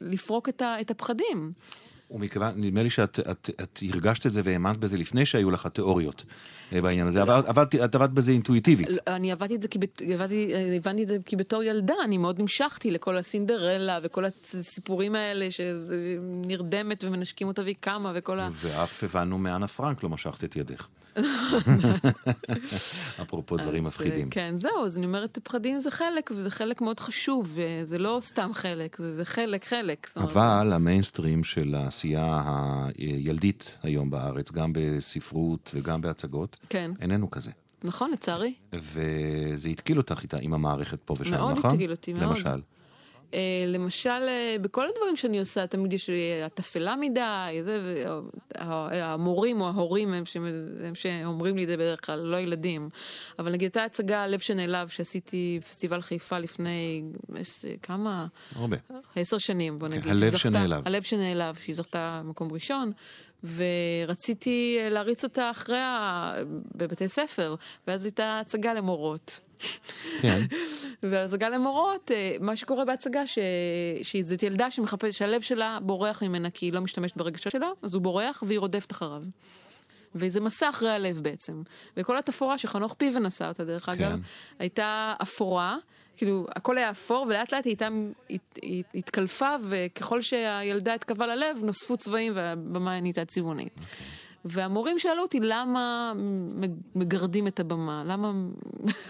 לפרוק 0.00 0.48
את, 0.48 0.62
ה, 0.62 0.80
את 0.80 0.90
הפחדים. 0.90 1.52
ומכיוון, 2.10 2.52
נדמה 2.56 2.82
לי 2.82 2.90
שאת 2.90 3.20
את, 3.20 3.50
את 3.62 3.80
הרגשת 3.92 4.26
את 4.26 4.32
זה 4.32 4.40
והאמנת 4.44 4.76
בזה 4.76 4.96
לפני 4.96 5.26
שהיו 5.26 5.50
לך 5.50 5.66
התיאוריות 5.66 6.24
אה, 6.72 6.80
בעניין 6.80 7.06
הזה, 7.06 7.22
אבל 7.22 7.42
עבדת, 7.46 7.74
את 7.74 7.94
עבדת 7.94 8.10
בזה 8.10 8.32
אינטואיטיבית. 8.32 8.88
לא, 8.88 8.96
אני 9.06 9.32
עבדתי 9.32 9.54
את 9.54 9.62
זה 9.62 9.68
כי, 9.68 9.78
עבדתי, 10.14 10.54
אה, 10.54 10.76
הבנתי 10.76 11.02
את 11.02 11.08
זה 11.08 11.16
כי 11.24 11.36
בתור 11.36 11.62
ילדה, 11.62 11.94
אני 12.04 12.18
מאוד 12.18 12.40
נמשכתי 12.40 12.90
לכל 12.90 13.16
הסינדרלה 13.16 13.98
וכל 14.02 14.24
הסיפורים 14.24 15.14
האלה 15.14 15.48
שנרדמת 15.50 17.04
ומנשקים 17.04 17.48
אותה 17.48 17.62
והיא 17.62 17.76
קמה 17.80 18.12
וכל 18.14 18.40
ה... 18.40 18.48
ואף 18.52 19.04
הבנו 19.04 19.38
מאנה 19.38 19.68
פרנק 19.68 20.02
לא 20.02 20.08
משכת 20.08 20.44
את 20.44 20.56
ידך. 20.56 20.88
אפרופו 23.22 23.56
דברים 23.56 23.86
אז, 23.86 23.92
מפחידים. 23.92 24.26
אה, 24.26 24.30
כן, 24.30 24.52
זהו, 24.56 24.86
אז 24.86 24.96
אני 24.98 25.06
אומרת, 25.06 25.38
פחדים 25.42 25.78
זה 25.78 25.90
חלק, 25.90 26.30
וזה 26.36 26.50
חלק 26.50 26.80
מאוד 26.80 27.00
חשוב, 27.00 27.54
וזה 27.54 27.98
לא 27.98 28.18
סתם 28.22 28.50
חלק, 28.54 28.96
זה, 28.98 29.14
זה 29.14 29.24
חלק, 29.24 29.64
חלק. 29.64 30.08
אבל 30.16 30.72
המיינסטרים 30.72 31.44
של 31.44 31.74
העשייה 32.00 32.42
הילדית 32.98 33.76
היום 33.82 34.10
בארץ, 34.10 34.52
גם 34.52 34.72
בספרות 34.74 35.70
וגם 35.74 36.00
בהצגות, 36.00 36.56
כן, 36.68 36.90
איננו 37.00 37.30
כזה. 37.30 37.50
נכון, 37.84 38.10
לצערי. 38.10 38.54
וזה 38.72 39.68
התקיל 39.68 39.98
אותך 39.98 40.22
איתה 40.22 40.38
עם 40.40 40.54
המערכת 40.54 40.98
פה 41.04 41.16
ושם, 41.18 41.30
מאוד 41.30 41.58
נכון? 41.58 41.70
התקיל 41.70 41.90
אותי, 41.90 42.12
מאוד. 42.12 42.36
למשל. 42.36 42.60
אה, 43.34 43.38
למשל, 43.66 44.10
אה, 44.10 44.56
בכל 44.60 44.86
הדברים 44.88 45.16
שאני 45.16 45.38
עושה, 45.38 45.66
תמיד 45.66 45.92
יש 45.92 46.08
לי 46.10 46.42
התפלה 46.44 46.96
מדי, 46.96 47.60
זה, 47.64 48.04
וה- 48.58 49.04
המורים 49.12 49.60
או 49.60 49.66
ההורים 49.68 50.12
הם, 50.12 50.24
הם 50.84 50.94
שאומרים 50.94 51.56
לי 51.56 51.62
את 51.64 51.68
זה 51.68 51.76
בדרך 51.76 52.06
כלל, 52.06 52.18
לא 52.18 52.36
ילדים. 52.36 52.88
אבל 53.38 53.52
נגיד, 53.52 53.66
הייתה 53.66 53.84
הצגה, 53.84 54.22
הלב 54.24 54.38
שנעלב, 54.38 54.88
שעשיתי 54.88 55.58
בפסטיבל 55.62 56.00
חיפה 56.02 56.38
לפני, 56.38 57.02
אה, 57.36 57.40
כמה? 57.82 58.26
הרבה. 58.56 58.76
עשר 59.16 59.38
שנים, 59.38 59.76
בוא 59.76 59.88
נגיד. 59.88 60.08
הלב 60.08 60.36
שנעלב. 60.36 60.82
הלב 60.86 61.02
שנעלב, 61.02 61.54
שהיא 61.54 61.76
זכתה 61.76 62.22
מקום 62.24 62.52
ראשון, 62.52 62.92
ורציתי 63.44 64.78
אה, 64.80 64.88
להריץ 64.88 65.24
אותה 65.24 65.50
אחרי 65.50 65.78
ה... 65.78 66.32
בבתי 66.74 67.08
ספר, 67.08 67.54
ואז 67.86 68.04
הייתה 68.04 68.40
הצגה 68.40 68.74
למורות. 68.74 69.40
כן. 70.22 70.40
והצגה 71.02 71.48
למורות, 71.48 72.10
אה, 72.10 72.36
מה 72.40 72.56
שקורה 72.56 72.84
בהצגה, 72.84 73.26
ש... 73.26 73.38
שזאת 74.02 74.42
ילדה 74.42 74.70
שמחפשת, 74.70 75.18
שהלב 75.18 75.40
שלה 75.40 75.78
בורח 75.82 76.22
ממנה 76.22 76.50
כי 76.50 76.66
היא 76.66 76.72
לא 76.72 76.80
משתמשת 76.80 77.16
ברגשות 77.16 77.52
שלה, 77.52 77.68
אז 77.82 77.94
הוא 77.94 78.02
בורח 78.02 78.44
והיא 78.46 78.58
רודפת 78.58 78.92
אחריו. 78.92 79.22
וזה 80.14 80.40
מסע 80.40 80.70
אחרי 80.70 80.90
הלב 80.90 81.20
בעצם. 81.22 81.62
וכל 81.96 82.18
התפאורה 82.18 82.58
שחנוך 82.58 82.94
פיבן 82.94 83.26
עשה 83.26 83.48
אותה, 83.48 83.64
דרך 83.64 83.88
אגב, 83.88 84.10
כן. 84.10 84.20
הייתה 84.58 85.14
אפורה, 85.22 85.76
כאילו, 86.20 86.46
הכל 86.56 86.78
היה 86.78 86.90
אפור, 86.90 87.26
ולאט 87.28 87.52
לאט 87.52 87.64
היא 87.64 87.70
הייתה, 87.70 87.88
הת- 88.30 88.58
הת- 88.62 88.94
התקלפה, 88.94 89.54
וככל 89.62 90.22
שהילדה 90.22 90.94
התקרבה 90.94 91.26
ללב, 91.26 91.58
נוספו 91.62 91.96
צבעים 91.96 92.32
והבמה 92.36 93.00
נהייתה 93.00 93.24
צבעונית. 93.24 93.72
והמורים 94.44 94.98
שאלו 94.98 95.22
אותי 95.22 95.38
למה 95.40 96.12
מג- 96.54 96.80
מגרדים 96.94 97.46
את 97.46 97.60
הבמה, 97.60 98.02
למה 98.06 98.32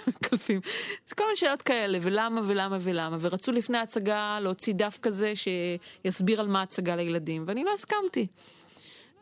מקלפים, 0.09 0.61
זה 1.07 1.15
כל 1.15 1.25
מיני 1.25 1.37
שאלות 1.37 1.63
כאלה, 1.63 1.99
ולמה 2.03 2.41
ולמה 2.45 2.79
ולמה, 2.81 3.17
ורצו 3.21 3.53
לפני 3.53 3.79
ההצגה 3.79 4.39
להוציא 4.41 4.75
דף 4.75 4.99
כזה 5.03 5.33
שיסביר 5.37 6.41
על 6.41 6.49
מה 6.49 6.61
ההצגה 6.61 6.97
לילדים, 6.97 7.45
ואני 7.47 7.65
לא 7.65 7.71
הסכמתי. 7.75 8.27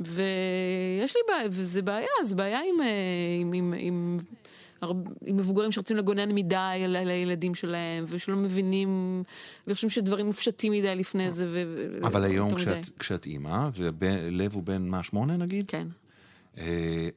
ויש 0.00 1.16
לי 1.16 1.22
בעיה, 1.28 1.48
וזה 1.50 1.82
בעיה, 1.82 2.08
זה 2.22 2.34
בעיה 2.36 2.60
עם, 2.60 2.80
אה, 2.80 2.86
עם, 3.40 3.52
עם, 3.52 3.74
עם, 3.78 4.18
הרב- 4.80 4.96
עם 5.26 5.36
מבוגרים 5.36 5.72
שרוצים 5.72 5.96
לגונן 5.96 6.34
מדי 6.34 6.56
על, 6.84 6.96
על 6.96 7.10
הילדים 7.10 7.54
שלהם, 7.54 8.04
ושלא 8.08 8.36
מבינים, 8.36 9.22
וחושבים 9.66 9.90
שדברים 9.90 10.26
מופשטים 10.26 10.72
מדי 10.72 10.94
לפני 10.94 11.32
זה. 11.32 11.46
ו, 11.48 11.62
ו- 12.02 12.06
אבל 12.06 12.24
היום 12.24 12.50
יותר 12.50 12.62
מדי. 12.62 12.82
כשאת, 12.82 12.98
כשאת 12.98 13.26
אימא, 13.26 13.68
ולב 13.74 14.54
הוא 14.54 14.62
בן 14.62 14.82
מה, 14.88 15.02
שמונה 15.02 15.36
נגיד? 15.36 15.64
כן. 15.68 15.86
אה, 16.58 17.08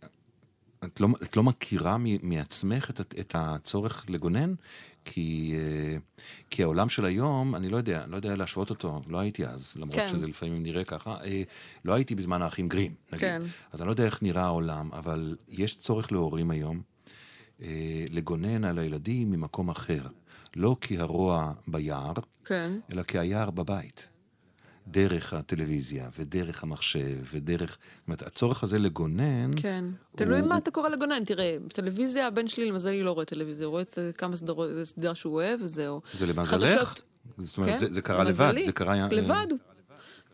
את 0.86 1.00
לא, 1.00 1.08
את 1.24 1.38
לא 1.38 1.44
מכירה 1.44 1.98
מ- 1.98 2.30
מעצמך 2.30 2.90
את, 2.90 3.00
את 3.20 3.36
הצורך 3.38 4.06
לגונן? 4.10 4.54
כי, 5.06 5.56
אה, 5.58 5.98
כי 6.50 6.64
העולם 6.64 6.90
של 6.90 7.06
היום, 7.06 7.56
אני 7.56 7.70
לא 7.70 7.78
יודע, 7.78 8.06
לא 8.08 8.16
יודע 8.16 8.36
להשוות 8.36 8.70
אותו, 8.70 9.02
לא 9.08 9.20
הייתי 9.20 9.46
אז, 9.46 9.74
למרות 9.76 9.96
כן. 9.96 10.08
שזה 10.08 10.28
לפעמים 10.28 10.64
נראה 10.64 10.84
ככה, 10.84 11.14
אה, 11.24 11.44
לא 11.86 11.94
הייתי 11.94 12.16
בזמן 12.16 12.42
האחים 12.42 12.68
גרים, 12.68 12.94
נגיד. 13.14 13.20
כן. 13.20 13.42
אז 13.72 13.82
אני 13.82 13.88
לא 13.88 13.92
יודע 13.92 14.06
איך 14.06 14.24
נראה 14.24 14.44
העולם, 14.44 14.90
אבל 14.94 15.36
יש 15.50 15.76
צורך 15.78 16.12
להורים 16.12 16.52
היום 16.52 16.82
לגונן 18.10 18.64
על 18.66 18.80
הילדים 18.80 19.32
ממקום 19.32 19.70
אחר. 19.70 20.02
לא 20.56 20.76
כי 20.82 21.00
הרוע 21.00 21.54
ביער, 21.68 22.14
כן. 22.46 22.72
אלא 22.94 23.04
כי 23.04 23.20
היער 23.20 23.50
בבית. 23.52 24.08
דרך 24.88 25.34
הטלוויזיה, 25.34 26.10
ודרך 26.20 26.64
המחשב, 26.64 27.18
ודרך... 27.34 27.70
זאת 27.72 28.08
אומרת, 28.08 28.22
הצורך 28.22 28.64
הזה 28.64 28.80
לגונן... 28.80 29.52
כן. 29.56 29.84
הוא- 30.12 30.18
תלוי 30.18 30.42
מה 30.42 30.58
אתה 30.58 30.72
קורא 30.72 30.90
לגונן, 30.90 31.26
תראה, 31.26 31.58
בטלוויזיה 31.68 32.28
הבן 32.28 32.48
שלי 32.48 32.70
למזלי 32.70 33.04
לא 33.04 33.12
רואה 33.12 33.26
טלוויזיה, 33.26 33.66
הוא 33.66 33.72
רואה 33.72 33.84
כמה 34.18 34.36
סדרות, 34.36 34.70
סדרה 34.84 35.16
שהוא 35.16 35.34
אוהב 35.34 35.62
וזהו. 35.62 36.02
זה 36.14 36.26
למזלך? 36.26 36.72
חדשות, 36.80 37.02
זאת 37.38 37.58
אומרת, 37.58 37.70
כן, 37.72 37.78
זה, 37.78 37.94
זה 37.94 38.02
קרה 38.02 38.24
לבד, 38.24 38.54
זה 38.66 38.72
קרה... 38.72 38.94
אה, 38.94 39.08
לבד. 39.12 39.48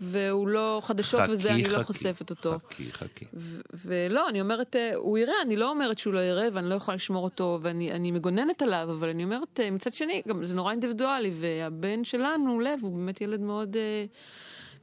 והוא 0.02 0.48
לא, 0.48 0.82
חדשות 0.84 1.22
חכי, 1.22 1.32
וזה, 1.32 1.52
אני 1.54 1.64
לא 1.64 1.70
חכי, 1.70 1.84
חושפת 1.84 2.30
אותו. 2.30 2.58
חכי, 2.70 2.92
חכי. 2.92 3.26
ולא, 3.74 4.30
אני 4.30 4.42
אומרת, 4.42 4.76
אה, 4.76 4.96
הוא 4.96 5.18
יראה, 5.18 5.36
אני 5.42 5.56
לא 5.56 5.70
אומרת 5.70 5.98
שהוא 5.98 6.14
לא 6.14 6.20
יראה 6.20 6.48
ואני 6.54 6.70
לא 6.70 6.76
יכולה 6.76 6.96
לשמור 6.96 7.24
אותו, 7.24 7.60
ואני 7.62 7.92
אני 7.92 8.12
מגוננת 8.12 8.62
עליו, 8.62 8.88
אבל 8.92 9.10
אני 9.10 9.24
אומרת, 9.24 9.60
אה, 9.60 9.72
מצד 9.72 9.94
שני, 9.94 10.22
גם 10.28 10.46
זה 10.46 10.56
נורא 10.56 10.72
אינדיבידואלי, 10.72 11.32
והבן 11.34 12.04
שלנו, 12.04 12.60
לב, 12.60 12.80
הוא 12.82 12.92
באמת 12.92 13.22
ילד 13.22 13.42
מאוד... 13.42 13.78
אה, 13.78 14.06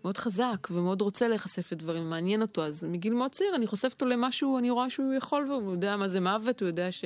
מאוד 0.04 0.18
חזק 0.18 0.68
ומאוד 0.70 1.00
רוצה 1.00 1.28
להיחשף 1.28 1.72
לדברים, 1.72 2.10
מעניין 2.10 2.42
אותו, 2.42 2.64
אז 2.64 2.84
מגיל 2.84 3.14
מאוד 3.14 3.30
צעיר 3.30 3.54
אני 3.54 3.66
חושפת 3.66 3.92
אותו 3.92 4.06
למשהו, 4.06 4.58
אני 4.58 4.70
רואה 4.70 4.90
שהוא 4.90 5.12
יכול, 5.12 5.46
והוא 5.50 5.72
יודע 5.72 5.96
מה 5.96 6.08
זה 6.08 6.20
מוות, 6.20 6.60
הוא 6.60 6.66
יודע 6.66 6.92
ש... 6.92 7.04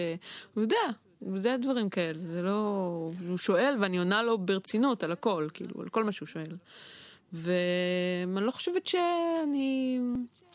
הוא 0.54 0.62
יודע, 0.62 0.76
הוא 1.18 1.36
יודע 1.36 1.56
דברים 1.56 1.88
כאלה, 1.88 2.18
זה 2.32 2.42
לא... 2.42 3.10
הוא 3.28 3.38
שואל 3.38 3.76
ואני 3.80 3.98
עונה 3.98 4.22
לו 4.22 4.38
ברצינות 4.38 5.02
על 5.02 5.12
הכל, 5.12 5.48
כאילו, 5.54 5.82
על 5.82 5.88
כל 5.88 6.04
מה 6.04 6.12
שהוא 6.12 6.26
שואל. 6.26 6.56
ואני 7.32 8.46
לא 8.46 8.50
חושבת 8.50 8.86
שאני... 8.86 9.98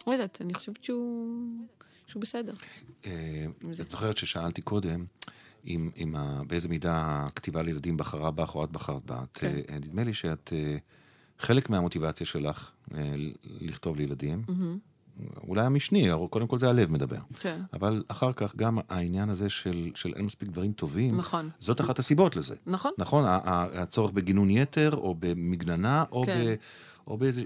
לא 0.08 0.12
יודעת, 0.12 0.42
אני 0.42 0.54
חושבת 0.54 0.84
שהוא... 0.84 1.48
שהוא 2.08 2.22
בסדר. 2.22 2.54
אה, 3.06 3.46
את 3.82 3.92
זוכרת 3.92 4.18
ששאלתי 4.18 4.62
קודם, 4.62 5.06
אם, 5.68 5.90
אם 5.98 6.16
ה, 6.16 6.42
באיזה 6.48 6.70
מידה 6.70 7.26
הכתיבה 7.26 7.62
לילדים 7.62 7.98
בחרה 7.98 8.32
בך 8.32 8.56
או 8.56 8.64
את 8.64 8.72
בחרת 8.72 9.06
בה. 9.06 9.24
כן. 9.34 9.56
אה, 9.70 9.76
נדמה 9.80 10.04
לי 10.04 10.14
שאת, 10.14 10.54
אה, 10.56 10.78
חלק 11.40 11.70
מהמוטיבציה 11.70 12.26
שלך 12.26 12.72
לכתוב 13.46 13.98
לילדים, 13.98 14.44
אולי 15.48 15.62
המשני, 15.62 16.10
קודם 16.30 16.48
כל 16.48 16.60
זה 16.60 16.70
הלב 16.70 16.92
מדבר. 16.92 17.18
כן. 17.40 17.62
אבל 17.74 18.04
אחר 18.08 18.34
כך 18.34 18.56
גם 18.56 18.78
העניין 18.90 19.30
הזה 19.30 19.50
של, 19.50 19.92
של 19.96 20.14
אין 20.16 20.26
מספיק 20.26 20.50
דברים 20.50 20.74
טובים, 20.74 21.18
נכון. 21.18 21.50
זאת 21.60 21.82
אחת 21.82 22.00
הסיבות 22.00 22.36
לזה. 22.36 22.56
נכון. 22.66 22.92
נכון, 22.98 23.26
הצורך 23.28 24.12
בגינון 24.12 24.50
יתר, 24.50 24.92
או 24.96 25.16
במגננה, 25.20 26.04
או, 26.12 26.24
כן. 26.26 26.44
ב, 26.46 26.56
או 27.08 27.18
באיזה... 27.18 27.44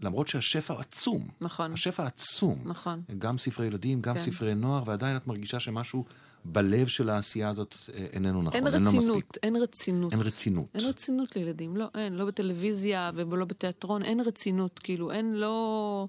למרות 0.00 0.28
שהשפע 0.28 0.74
עצום. 0.80 1.28
נכון. 1.40 1.72
השפע 1.72 2.06
עצום. 2.06 2.58
נכון. 2.64 3.02
גם 3.18 3.38
ספרי 3.38 3.66
ילדים, 3.66 4.00
גם 4.00 4.14
כן. 4.14 4.20
ספרי 4.20 4.54
נוער, 4.54 4.82
ועדיין 4.86 5.16
את 5.16 5.26
מרגישה 5.26 5.60
שמשהו 5.60 6.04
בלב 6.44 6.86
של 6.86 7.10
העשייה 7.10 7.48
הזאת 7.48 7.74
אה, 7.94 8.06
איננו 8.12 8.42
נכון, 8.42 8.54
אין 8.54 8.66
אין 8.66 8.82
לו 8.82 8.92
מספיק. 8.92 9.00
רצינות, 9.02 9.38
אין 9.42 9.56
רצינות. 9.56 10.12
אין 10.12 10.20
רצינות. 10.20 10.66
אין 10.74 10.84
רצינות 10.86 11.36
לילדים, 11.36 11.76
לא, 11.76 11.86
אין, 11.94 12.12
לא 12.12 12.24
בטלוויזיה 12.24 13.10
ולא 13.14 13.44
בתיאטרון, 13.44 14.02
אין 14.02 14.20
רצינות, 14.20 14.78
כאילו, 14.78 15.12
אין, 15.12 15.34
לא... 15.34 16.08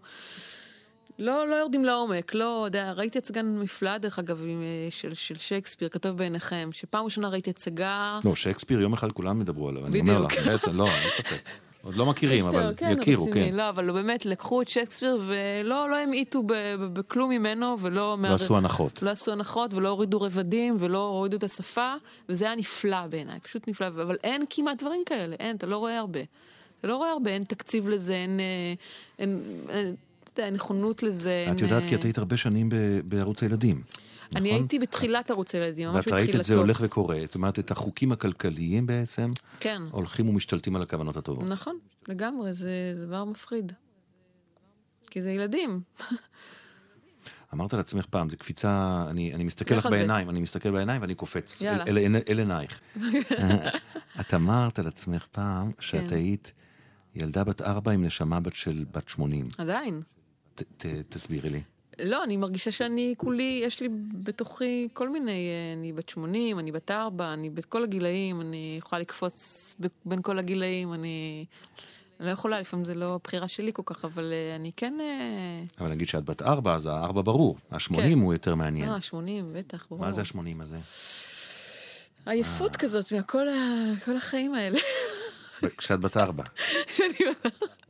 לא, 1.19 1.47
לא 1.47 1.55
יורדים 1.55 1.85
לעומק, 1.85 2.33
לא, 2.33 2.61
יודע, 2.65 2.91
ראיתי 2.91 3.17
הצגה 3.17 3.41
נפלאה, 3.41 3.97
דרך 3.97 4.19
אגב, 4.19 4.43
אה, 4.43 4.87
של, 4.89 5.13
של 5.13 5.37
שייקספיר, 5.37 5.89
כתוב 5.89 6.17
בעיניכם, 6.17 6.69
שפעם 6.71 7.05
ראשונה 7.05 7.29
ראיתי 7.29 7.49
הצגה... 7.49 8.19
לא, 8.25 8.35
שייקספיר, 8.35 8.81
יום 8.81 8.93
אחד 8.93 9.11
כולם 9.11 9.41
ידברו 9.41 9.69
עליו, 9.69 9.85
אני 9.85 9.99
אומר 9.99 10.19
לך. 10.19 10.47
בטח, 10.47 10.67
לא, 10.67 10.87
אין 10.87 11.09
ספק. 11.17 11.41
עוד 11.83 11.95
לא 11.95 12.05
מכירים, 12.05 12.45
אבל 12.45 12.73
כן, 12.77 12.95
יכירו, 13.01 13.25
רציני, 13.25 13.49
כן. 13.49 13.55
לא, 13.55 13.69
אבל 13.69 13.91
באמת, 13.91 14.25
לקחו 14.25 14.61
את 14.61 14.67
שייקספיר 14.67 15.17
ולא 15.25 15.89
לא 15.89 15.95
המעיטו 15.95 16.43
בכלום 16.93 17.29
ממנו, 17.29 17.75
ולא... 17.79 18.17
לא 18.21 18.33
עשו 18.33 18.57
הנחות. 18.57 19.03
לא 19.03 19.09
עשו 19.09 19.31
הנחות, 19.31 19.73
ולא 19.73 19.89
הורידו 19.89 20.21
רבדים, 20.21 20.77
ולא 20.79 21.07
הורידו 21.07 21.37
את 21.37 21.43
השפה, 21.43 21.93
וזה 22.29 22.45
היה 22.45 22.55
נפלא 22.55 23.07
בעיניי, 23.07 23.39
פשוט 23.39 23.67
נפלא, 23.67 23.87
אבל 23.87 24.17
אין 24.23 24.45
כמעט 24.49 24.81
דברים 24.81 25.01
כאלה, 25.05 25.35
אין, 25.39 25.55
אתה 25.55 25.67
לא 25.67 25.77
רואה 25.77 25.99
הרבה. 25.99 26.19
אתה 26.79 26.87
לא 26.87 26.95
רואה 26.95 27.11
הרבה, 27.11 27.31
אין 27.31 27.43
תקציב 27.43 27.89
לזה, 27.89 28.13
אין... 28.13 28.39
אה, 28.39 28.73
אין, 29.19 29.41
אין 29.69 29.95
אתה 30.39 30.47
יודע, 30.47 30.55
נכונות 30.55 31.03
לזה. 31.03 31.45
את 31.51 31.61
יודעת 31.61 31.83
אה, 31.83 31.89
כי 31.89 31.95
את 31.95 32.03
היית 32.03 32.17
הרבה 32.17 32.37
שנים 32.37 32.69
בערוץ 33.03 33.43
הילדים. 33.43 33.81
אני 34.35 34.49
נכון? 34.49 34.61
הייתי 34.61 34.79
בתחילת 34.79 35.31
ערוץ 35.31 35.55
הילדים, 35.55 35.87
ממש 35.87 35.95
ואת 35.95 36.05
בתחילתו. 36.05 36.31
ראית 36.31 36.35
את 36.39 36.45
זה 36.45 36.55
הולך 36.55 36.79
וקורה, 36.83 37.19
זאת 37.21 37.35
אומרת, 37.35 37.59
את 37.59 37.71
החוקים 37.71 38.11
הכלכליים 38.11 38.87
בעצם, 38.87 39.31
כן, 39.59 39.81
הולכים 39.91 40.29
ומשתלטים 40.29 40.75
על 40.75 40.81
הכוונות 40.81 41.17
הטובות. 41.17 41.47
נכון, 41.47 41.77
לגמרי, 42.07 42.53
זה 42.53 42.69
דבר 43.05 43.25
מפחיד. 43.25 43.71
כי 45.09 45.21
זה 45.21 45.31
ילדים. 45.31 45.81
אמרת 47.53 47.73
לעצמך 47.73 48.05
פעם, 48.05 48.29
זו 48.29 48.37
קפיצה, 48.37 49.05
אני, 49.09 49.33
אני 49.33 49.43
מסתכל 49.43 49.75
לך 49.75 49.85
על 49.85 49.91
זה. 49.91 49.97
בעיניים, 49.97 50.29
אני 50.29 50.39
מסתכל 50.39 50.71
בעיניים 50.71 51.01
ואני 51.01 51.15
קופץ, 51.15 51.61
אל, 51.61 51.67
יאללה. 51.67 51.83
אל, 51.87 51.97
אל, 51.97 52.15
אל 52.29 52.39
עינייך. 52.39 52.79
את 54.19 54.33
אמרת 54.33 54.79
על 54.79 54.87
עצמך 54.87 55.25
פעם 55.31 55.71
שאת 55.79 56.09
כן. 56.09 56.15
היית 56.15 56.51
ילדה 57.15 57.43
בת 57.43 57.61
ארבע 57.61 57.91
עם 57.91 58.03
נשמה 58.03 58.39
בת 58.39 58.55
של 58.55 58.85
בת 58.91 59.09
שמונים. 59.09 59.49
עדיין. 59.57 60.01
ת, 60.63 60.85
ת, 60.85 60.85
תסבירי 61.09 61.49
לי. 61.49 61.61
לא, 61.99 62.23
אני 62.23 62.37
מרגישה 62.37 62.71
שאני 62.71 63.13
כולי, 63.17 63.61
יש 63.63 63.79
לי 63.79 63.87
בתוכי 64.13 64.87
כל 64.93 65.09
מיני, 65.09 65.31
אה, 65.31 65.73
אני 65.77 65.93
בת 65.93 66.09
80, 66.09 66.59
אני 66.59 66.71
בת 66.71 66.91
4, 66.91 67.33
אני 67.33 67.49
בכל 67.49 67.83
הגילאים, 67.83 68.41
אני 68.41 68.75
יכולה 68.77 69.01
לקפוץ 69.01 69.75
בין 70.05 70.21
כל 70.21 70.39
הגילאים, 70.39 70.93
אני 70.93 71.45
אני 72.19 72.27
לא 72.27 72.31
יכולה, 72.33 72.59
לפעמים 72.59 72.85
זה 72.85 72.95
לא 72.95 73.15
הבחירה 73.15 73.47
שלי 73.47 73.71
כל 73.73 73.81
כך, 73.85 74.05
אבל 74.05 74.33
אה, 74.33 74.55
אני 74.55 74.71
כן... 74.77 74.97
אה, 75.01 75.63
אבל 75.79 75.89
נגיד 75.89 76.07
שאת 76.07 76.23
בת 76.25 76.41
ארבע, 76.41 76.75
אז 76.75 76.85
הארבע 76.85 77.21
ברור. 77.21 77.57
השמונים 77.71 78.17
כן. 78.17 78.23
הוא 78.23 78.33
יותר 78.33 78.55
מעניין. 78.55 78.89
אה, 78.91 79.01
80, 79.01 79.49
בטח, 79.53 79.85
ברור. 79.89 80.01
מה 80.01 80.11
זה 80.11 80.21
השמונים 80.21 80.61
הזה? 80.61 80.77
עייפות 82.25 82.75
כזאת 82.77 83.13
מהכל 83.13 83.47
ה- 83.49 83.93
כל 84.05 84.17
החיים 84.17 84.53
האלה. 84.53 84.79
כשאת 85.77 85.99
בת 85.99 86.17
ארבע. 86.17 86.43
שאני... 86.87 87.13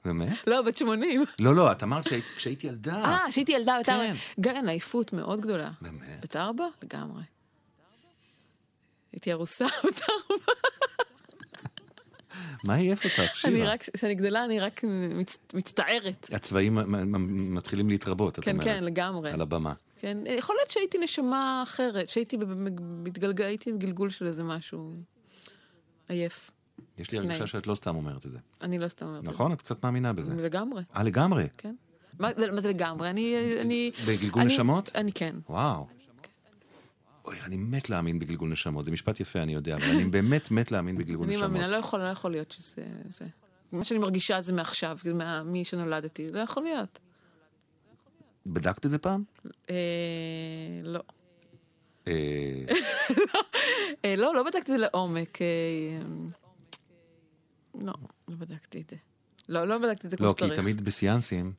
באמת? 0.06 0.48
לא, 0.48 0.62
בת 0.62 0.78
80. 0.78 1.24
לא, 1.42 1.56
לא, 1.56 1.72
את 1.72 1.84
אמרת 1.84 2.04
שהיית- 2.04 2.30
כשהייתי 2.36 2.68
ילדה. 2.68 2.96
אה, 3.06 3.26
כשהייתי 3.30 3.52
ילדה, 3.52 3.78
בת 3.84 3.90
ארבע. 3.90 4.14
כן. 4.14 4.16
כן, 4.44 4.70
עייפות 4.70 5.14
מאוד 5.14 5.42
גדולה. 5.42 5.72
באמת? 5.82 6.20
בת 6.22 6.36
ארבע? 6.36 6.66
לגמרי. 6.84 7.24
הייתי 9.12 9.32
ארוסה 9.34 9.66
בת 9.86 10.02
ארבע. 10.02 10.52
מה 12.64 12.76
עייף 12.76 13.06
אותך, 13.06 13.20
אני 13.20 13.28
שירה? 13.36 13.74
רק, 13.74 13.90
כשאני 13.94 14.16
גדלה 14.16 14.46
אני 14.46 14.60
רק 14.60 14.82
מצ, 15.10 15.38
מצטערת. 15.54 16.28
הצבעים 16.34 16.78
מתחילים 17.56 17.90
להתרבות, 17.90 18.40
את 18.40 18.44
כן, 18.44 18.52
אומרת. 18.52 18.66
כן, 18.66 18.84
לגמרי. 18.84 19.32
על 19.32 19.42
הבמה. 19.42 19.74
כן, 20.00 20.18
יכול 20.38 20.56
להיות 20.60 20.72
שהייתי 20.72 20.98
נשמה 20.98 21.64
אחרת, 21.68 22.10
שהייתי 22.10 22.38
מתגלגל, 22.80 23.46
הייתי 23.46 23.72
בגלגול 23.72 24.10
של 24.10 24.28
איזה 24.28 24.44
משהו 24.44 24.94
עייף. 26.10 26.52
יש 27.00 27.12
לי 27.12 27.18
לפני. 27.20 27.34
הרגשה 27.34 27.48
שאת 27.48 27.68
לא 27.68 27.76
סתם 27.76 27.96
אומרת 27.96 28.26
את 28.26 28.32
זה. 28.32 28.38
אני 28.62 28.80
לא 28.80 28.88
סתם 28.88 29.06
אומרת. 29.06 29.20
את 29.20 29.26
זה. 29.26 29.32
נכון? 29.32 29.54
את 29.54 29.60
קצת 29.62 29.84
מאמינה 29.84 30.14
בזה. 30.14 30.36
לגמרי, 30.36 30.84
אה, 30.96 31.04
לגמרי. 31.04 31.48
כן. 31.58 31.76
מה 32.20 32.30
מה 32.54 32.62
זה 32.62 32.70
לגמרי? 32.70 33.10
אני... 33.10 33.36
אני 33.62 33.92
בגלגול 34.08 34.42
אני- 34.42 34.54
נשמות? 34.54 34.90
אני 34.96 35.12
כן. 35.12 35.36
וואו. 35.50 35.88
אוי, 37.26 37.36
אני 37.46 37.58
מת 37.58 37.90
להאמין 37.90 38.20
בגלגול 38.20 38.50
נשמות. 38.52 38.86
זה 38.86 38.92
משפט 38.92 39.20
יפה, 39.20 39.40
אני 39.40 39.54
יודע, 39.54 39.76
אבל 39.76 39.84
אני 39.86 40.04
באמת 40.06 40.52
מת 40.52 40.72
להאמין 40.72 40.98
בגלגול 40.98 41.26
אני 41.28 41.36
נשמות. 41.36 41.50
מאמינה, 41.52 41.68
לא 41.68 41.76
יכול, 41.78 42.00
לא 42.00 42.08
יכול 42.08 42.32
להיות 42.32 42.52
שזה... 42.52 42.86
זה. 43.10 43.26
מה 43.72 43.84
שאני 43.84 44.00
מרגישה 44.00 44.42
זה 44.42 44.54
מעכשיו, 44.54 44.98
מה- 45.14 45.44
מי 45.44 45.66
שנולדתי, 45.66 46.30
לא 46.32 46.40
יכול 46.40 46.64
להיות. 46.64 47.00
בדקת 48.46 48.86
את 48.86 48.92
זה 48.92 48.98
פעם? 48.98 49.24
אה, 49.70 49.76
לא. 50.84 51.00
אה, 52.08 52.14
אה, 54.06 54.16
לא, 54.18 54.36
לא 54.36 54.44
בדקתי 54.44 54.60
את 54.60 54.68
זה 54.68 54.78
לעומק. 54.78 55.38
לא, 57.80 57.94
לא 58.28 58.36
בדקתי 58.36 58.82
את 58.82 58.90
זה. 58.90 58.96
לא, 59.50 59.68
לא 59.68 59.78
בדקתי 59.78 60.08
את 60.08 60.12
זה 60.12 60.18
כמו 60.18 60.26
לא, 60.26 60.34
כי 60.38 60.44
שצריך. 60.46 60.60
תמיד 60.60 60.82
בסיאנסים, 60.86 61.54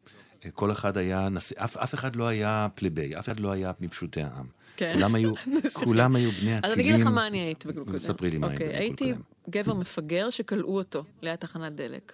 אה, 0.45 0.51
כל 0.51 0.73
אחד 0.73 0.97
היה 0.97 1.29
נשיא, 1.29 1.57
אף 1.65 1.77
אף 1.77 1.95
אחד 1.95 2.17
לא 2.17 2.29
היה 2.29 2.69
פלבי, 2.75 3.19
אף 3.19 3.25
אחד 3.25 3.41
לא 3.41 3.53
היה 3.53 3.73
מפשוטי 3.81 4.23
העם. 4.23 4.47
כן. 4.77 4.93
כולם 4.95 5.15
היו, 5.15 5.33
כולם 5.85 6.17
היו 6.17 6.31
בני 6.31 6.55
אז 6.57 6.59
אצילים. 6.59 6.87
אני 6.87 6.95
אגיד 6.95 7.07
לך 7.07 7.13
מה 7.13 7.27
אני 7.27 7.39
הייתי 7.39 7.69
בגלגול 7.69 7.87
קודם. 7.87 7.99
ספרי 7.99 8.31
לי 8.31 8.39
מה 8.39 8.47
היית 8.47 8.61
אוקיי, 8.63 8.69
בגלגול 8.69 8.83
הייתי 8.83 9.13
קודם. 9.13 9.23
גבר 9.51 9.75
מפגר 9.75 10.31
שכלאו 10.31 10.77
אותו 10.79 11.05
ליד 11.23 11.37
תחנת 11.37 11.75
דלק. 11.75 12.13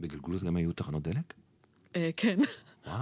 בגלגול 0.00 0.38
גם 0.38 0.56
היו 0.56 0.72
תחנות 0.72 1.02
דלק? 1.02 1.34
אה, 1.96 2.10
כן. 2.16 2.38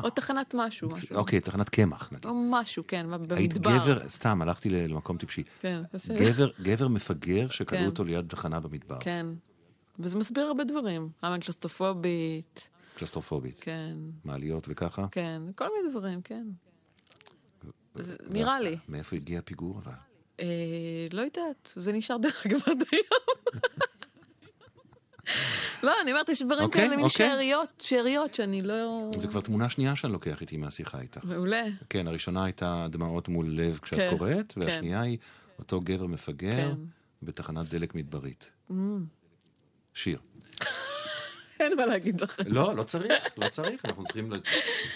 או 0.03 0.11
תחנת 0.11 0.55
משהו, 0.59 0.89
משהו. 0.89 1.17
אוקיי, 1.17 1.41
תחנת 1.41 1.69
קמח 1.69 2.13
נגיד. 2.13 2.27
או 2.27 2.35
משהו, 2.51 2.85
כן, 2.89 3.07
היית 3.31 3.55
במדבר. 3.55 3.79
גבר, 3.79 4.09
סתם, 4.09 4.43
הלכתי 4.43 4.71
למקום 4.71 5.19
טיפשי. 5.19 5.43
כן, 5.61 5.83
בסדר. 5.93 6.31
גבר, 6.31 6.51
גבר 6.63 6.89
מפגר 6.89 7.49
שכלאו 7.51 7.81
כן. 7.81 7.87
אותו 7.87 8.05
ליד 8.05 8.29
תחנה 8.29 8.61
במדבר. 8.61 8.99
כן. 9.01 9.27
וזה 9.99 10.19
מסביר 10.19 10.45
הרבה 10.45 10.65
דברים. 10.65 11.09
למה 11.23 11.35
אני 11.35 11.45
קלסטרופובית, 11.45 12.69
קלסטרופובית. 12.97 13.61
כן, 13.61 13.95
מעליות 14.25 14.67
וככה. 14.71 15.07
כן, 15.11 15.43
כל 15.55 15.65
מיני 15.77 15.91
דברים, 15.91 16.23
כן. 16.23 16.47
זה 17.95 18.17
נראה 18.31 18.61
לי. 18.61 18.77
מאיפה 18.89 19.17
הגיע 19.17 19.39
הפיגור 19.39 19.81
אבל? 19.85 19.93
אה, 20.41 20.47
לא 21.13 21.21
יודעת, 21.21 21.73
זה 21.77 21.93
נשאר 21.93 22.17
דרך 22.17 22.47
אגב 22.47 22.59
עד 22.67 22.83
היום. 22.93 23.63
לא, 25.83 25.93
אני 26.03 26.13
אומרת, 26.13 26.29
יש 26.29 26.43
דברים 26.43 26.63
אוקיי, 26.63 26.83
כאלה, 26.83 26.97
מין 26.97 27.05
אוקיי. 27.05 27.29
שאריות, 27.29 27.83
שאריות 27.83 28.35
שאני 28.35 28.63
לא... 28.63 29.11
זה 29.19 29.29
כבר 29.29 29.41
תמונה 29.41 29.69
שנייה 29.69 29.97
שאני 29.97 30.13
לוקח 30.13 30.41
איתי 30.41 30.57
מהשיחה 30.57 31.01
איתך. 31.01 31.25
מעולה. 31.25 31.63
כן, 31.91 32.07
הראשונה 32.07 32.45
הייתה 32.45 32.87
דמעות 32.91 33.29
מול 33.29 33.47
לב 33.49 33.79
כשאת 33.83 33.99
כן, 33.99 34.11
קוראת, 34.11 34.53
כן. 34.53 34.61
והשנייה 34.61 35.01
היא 35.01 35.19
אותו 35.59 35.81
גבר 35.81 36.07
מפגר 36.07 36.75
כן. 36.75 36.81
בתחנת 37.23 37.69
דלק 37.69 37.95
מדברית. 37.95 38.51
שיר. 39.95 40.19
אין 41.61 41.77
מה 41.77 41.87
להגיד 41.87 42.21
לכם. 42.21 42.43
לא, 42.47 42.77
לא 42.77 42.83
צריך, 42.83 43.13
לא 43.37 43.49
צריך, 43.49 43.85
אנחנו 43.85 44.05
צריכים... 44.05 44.33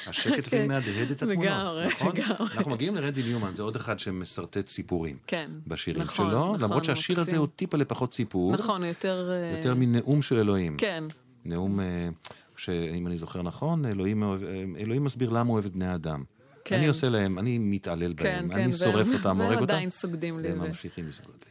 השקט 0.07 0.49
כן. 0.49 0.69
מהדהד 0.69 1.11
את 1.11 1.23
התמונות, 1.23 1.53
נכון? 1.87 2.13
אנחנו 2.41 2.71
מגיעים 2.71 2.95
לרנדי 2.95 3.23
ניומן, 3.23 3.55
זה 3.55 3.63
עוד 3.63 3.77
אחד 3.77 3.99
שמשרטט 3.99 4.69
סיפורים. 4.69 5.17
כן. 5.27 5.51
בשירים 5.67 6.03
נכון, 6.03 6.31
שלו, 6.31 6.45
נכון, 6.47 6.61
למרות 6.61 6.85
שהשיר 6.85 7.21
הזה. 7.21 7.37
הוא 7.37 7.49
טיפה 7.57 7.77
לפחות 7.77 8.15
סיפור, 8.15 8.53
נכון, 8.53 8.85
יותר... 8.85 9.31
אה, 9.33 9.57
יותר 9.57 9.75
מנאום 9.75 10.23
של 10.23 10.39
אלוהים. 10.39 10.77
כן, 10.77 11.05
נאום, 11.45 11.81
אה, 11.81 12.09
שאם 12.57 13.07
אני 13.07 13.19
זוכר 13.19 13.43
נכון, 13.43 13.85
אלוהים, 13.87 14.23
אה, 14.23 14.35
אלוהים 14.79 15.05
מסביר 15.05 15.31
למה 15.31 15.41
הוא 15.49 15.53
אוהב 15.55 15.67
את 15.67 15.73
בני 15.73 15.95
אדם. 15.95 16.25
כן. 16.65 16.77
אני 16.77 16.87
עושה 16.89 17.09
להם, 17.09 17.39
אני 17.39 17.59
מתעלל 17.59 18.15
כן, 18.17 18.25
בהם, 18.25 18.49
כן. 18.51 18.59
אני 18.59 18.73
שורף 18.73 18.95
והם- 18.95 19.13
אותם, 19.15 19.37
הורג 19.37 19.51
והם 19.51 19.61
אותם, 19.61 19.75
עדיין 19.75 19.91
סוגדים 19.91 20.41
לי. 20.41 20.49
והם 20.49 20.59
ממשיכים 20.59 21.09
לסגוד 21.09 21.35
לי. 21.45 21.51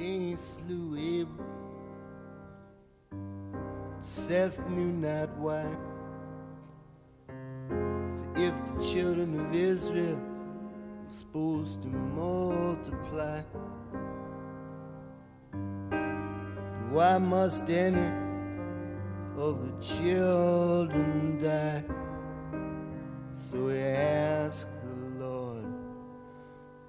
Cain 0.00 0.38
slew 0.38 0.96
Abel. 0.96 1.44
Seth 4.00 4.58
knew 4.70 4.92
not 4.92 5.28
why. 5.36 5.66
For 7.26 8.32
if 8.36 8.54
the 8.64 8.82
children 8.82 9.38
of 9.38 9.54
Israel 9.54 10.16
were 10.16 11.10
supposed 11.10 11.82
to 11.82 11.88
multiply, 11.88 13.42
why 16.88 17.18
must 17.18 17.68
any 17.68 18.10
of 19.36 19.60
the 19.66 19.84
children 19.84 21.38
die? 21.42 21.84
So 23.34 23.68
he 23.68 23.80
asked 23.80 24.68
the 24.82 25.24
Lord, 25.26 25.66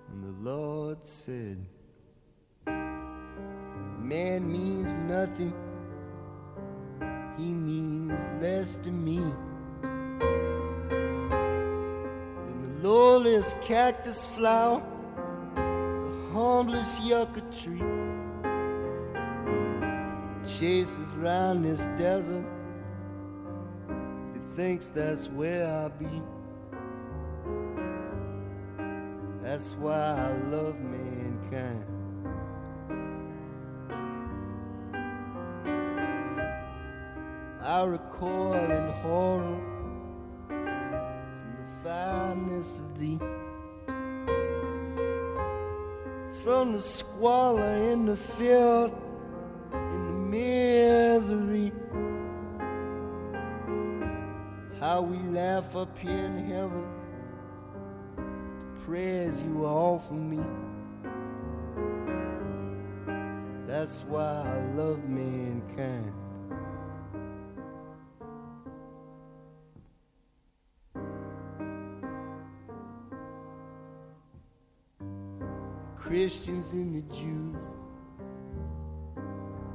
and 0.07 0.23
the 0.23 0.49
Lord 0.49 1.05
said, 1.05 1.57
Man 4.11 4.51
means 4.51 4.97
nothing, 4.97 5.53
he 7.37 7.53
means 7.53 8.11
less 8.41 8.75
to 8.83 8.91
me 8.91 9.21
than 12.45 12.61
the 12.61 12.89
lowliest 12.89 13.61
cactus 13.61 14.27
flower, 14.35 14.83
the 15.55 16.29
humblest 16.33 17.01
yucca 17.03 17.39
tree 17.53 17.81
chases 20.43 21.15
round 21.15 21.63
this 21.63 21.87
desert. 21.97 22.45
He 24.33 24.39
thinks 24.57 24.89
that's 24.89 25.29
where 25.29 25.65
I'll 25.65 25.89
be. 25.89 26.21
That's 29.41 29.73
why 29.75 30.17
I 30.17 30.33
love 30.49 30.77
mankind. 30.81 32.00
I 37.81 37.85
recoil 37.85 38.53
in 38.53 38.91
horror 39.01 39.59
from 40.47 41.55
the 41.57 41.83
fineness 41.83 42.77
of 42.77 42.99
thee, 42.99 43.17
from 46.43 46.73
the 46.73 46.79
squalor 46.79 47.63
and 47.63 48.07
the 48.07 48.15
filth 48.15 48.93
and 49.73 50.07
the 50.07 50.13
misery. 50.37 51.71
How 54.79 55.01
we 55.01 55.17
laugh 55.35 55.75
up 55.75 55.97
here 55.97 56.11
in 56.11 56.37
heaven, 56.37 56.85
the 58.15 58.81
prayers 58.81 59.41
you 59.41 59.65
offer 59.65 60.13
me. 60.13 60.45
That's 63.65 64.03
why 64.03 64.43
I 64.45 64.59
love 64.75 65.03
mankind. 65.05 66.20
Christians 76.11 76.73
and 76.73 76.93
the 76.93 77.15
Jews 77.15 77.55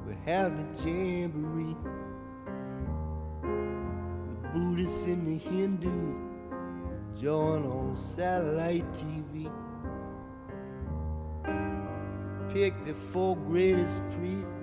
will 0.04 0.18
have 0.26 0.52
the 0.58 0.66
jamboree. 0.84 1.74
The 3.40 4.48
Buddhists 4.52 5.06
and 5.06 5.26
the 5.26 5.38
Hindus 5.48 7.18
join 7.18 7.64
on 7.64 7.96
satellite 7.96 8.84
TV. 8.92 9.50
Pick 12.52 12.84
the 12.84 12.92
four 12.92 13.34
greatest 13.34 14.02
priests, 14.10 14.62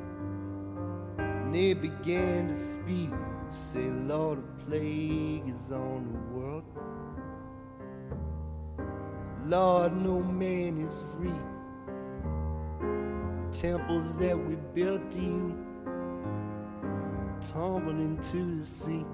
and 1.17 1.55
they 1.55 1.73
began 1.73 2.49
to 2.49 2.55
speak. 2.55 3.09
Say, 3.49 3.89
Lord, 3.89 4.37
a 4.37 4.63
plague 4.65 5.47
is 5.47 5.71
on 5.71 6.13
the 6.13 6.19
world. 6.37 6.65
Lord, 9.45 9.97
no 9.97 10.21
man 10.21 10.77
is 10.79 11.15
free. 11.17 11.33
Temples 13.53 14.17
that 14.17 14.37
we 14.37 14.55
built 14.73 15.11
to 15.11 15.19
you 15.19 15.57
tumbled 17.41 17.99
into 17.99 18.59
the 18.59 18.65
sea. 18.65 19.05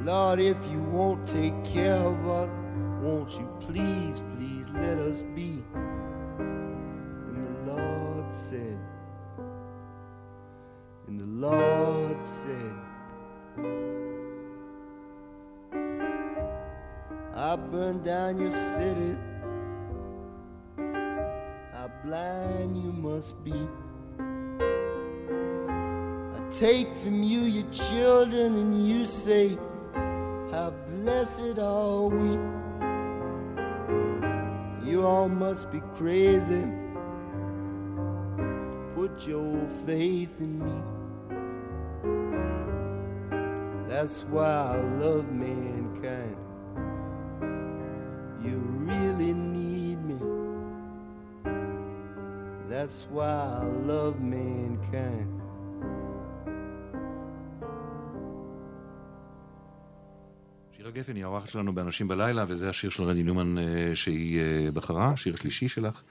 Lord, 0.00 0.40
if 0.40 0.56
you 0.68 0.80
won't 0.80 1.26
take 1.28 1.62
care 1.64 1.94
of 1.94 2.28
us, 2.28 2.52
won't 3.00 3.30
you 3.32 3.48
please, 3.60 4.20
please 4.34 4.68
let 4.70 4.98
us 4.98 5.22
be? 5.22 5.62
Faith 39.88 40.36
in 40.46 40.52
me. 40.66 40.78
That's 43.90 44.18
why 44.32 44.52
I 44.76 44.80
love 45.02 45.26
mankind. 45.32 46.36
You 48.46 48.56
really 48.90 49.32
need 49.32 49.98
me. 50.10 50.20
That's 52.72 52.98
why 53.14 53.34
I 53.62 53.64
love 53.90 54.16
mankind. 54.20 55.34
גפן 60.94 61.16
היא 61.16 61.24
האורחת 61.24 61.48
שלנו 61.48 61.74
באנשים 61.74 62.08
בלילה, 62.08 62.44
וזה 62.48 62.68
השיר 62.70 62.90
של 62.90 63.02
רדי 63.02 63.22
ניומן 63.22 63.58
אה, 63.58 63.90
שהיא 63.94 64.40
אה, 64.40 64.70
בחרה, 64.70 65.16
שיר 65.16 65.36
שלישי 65.36 65.68
שלך. 65.68 66.02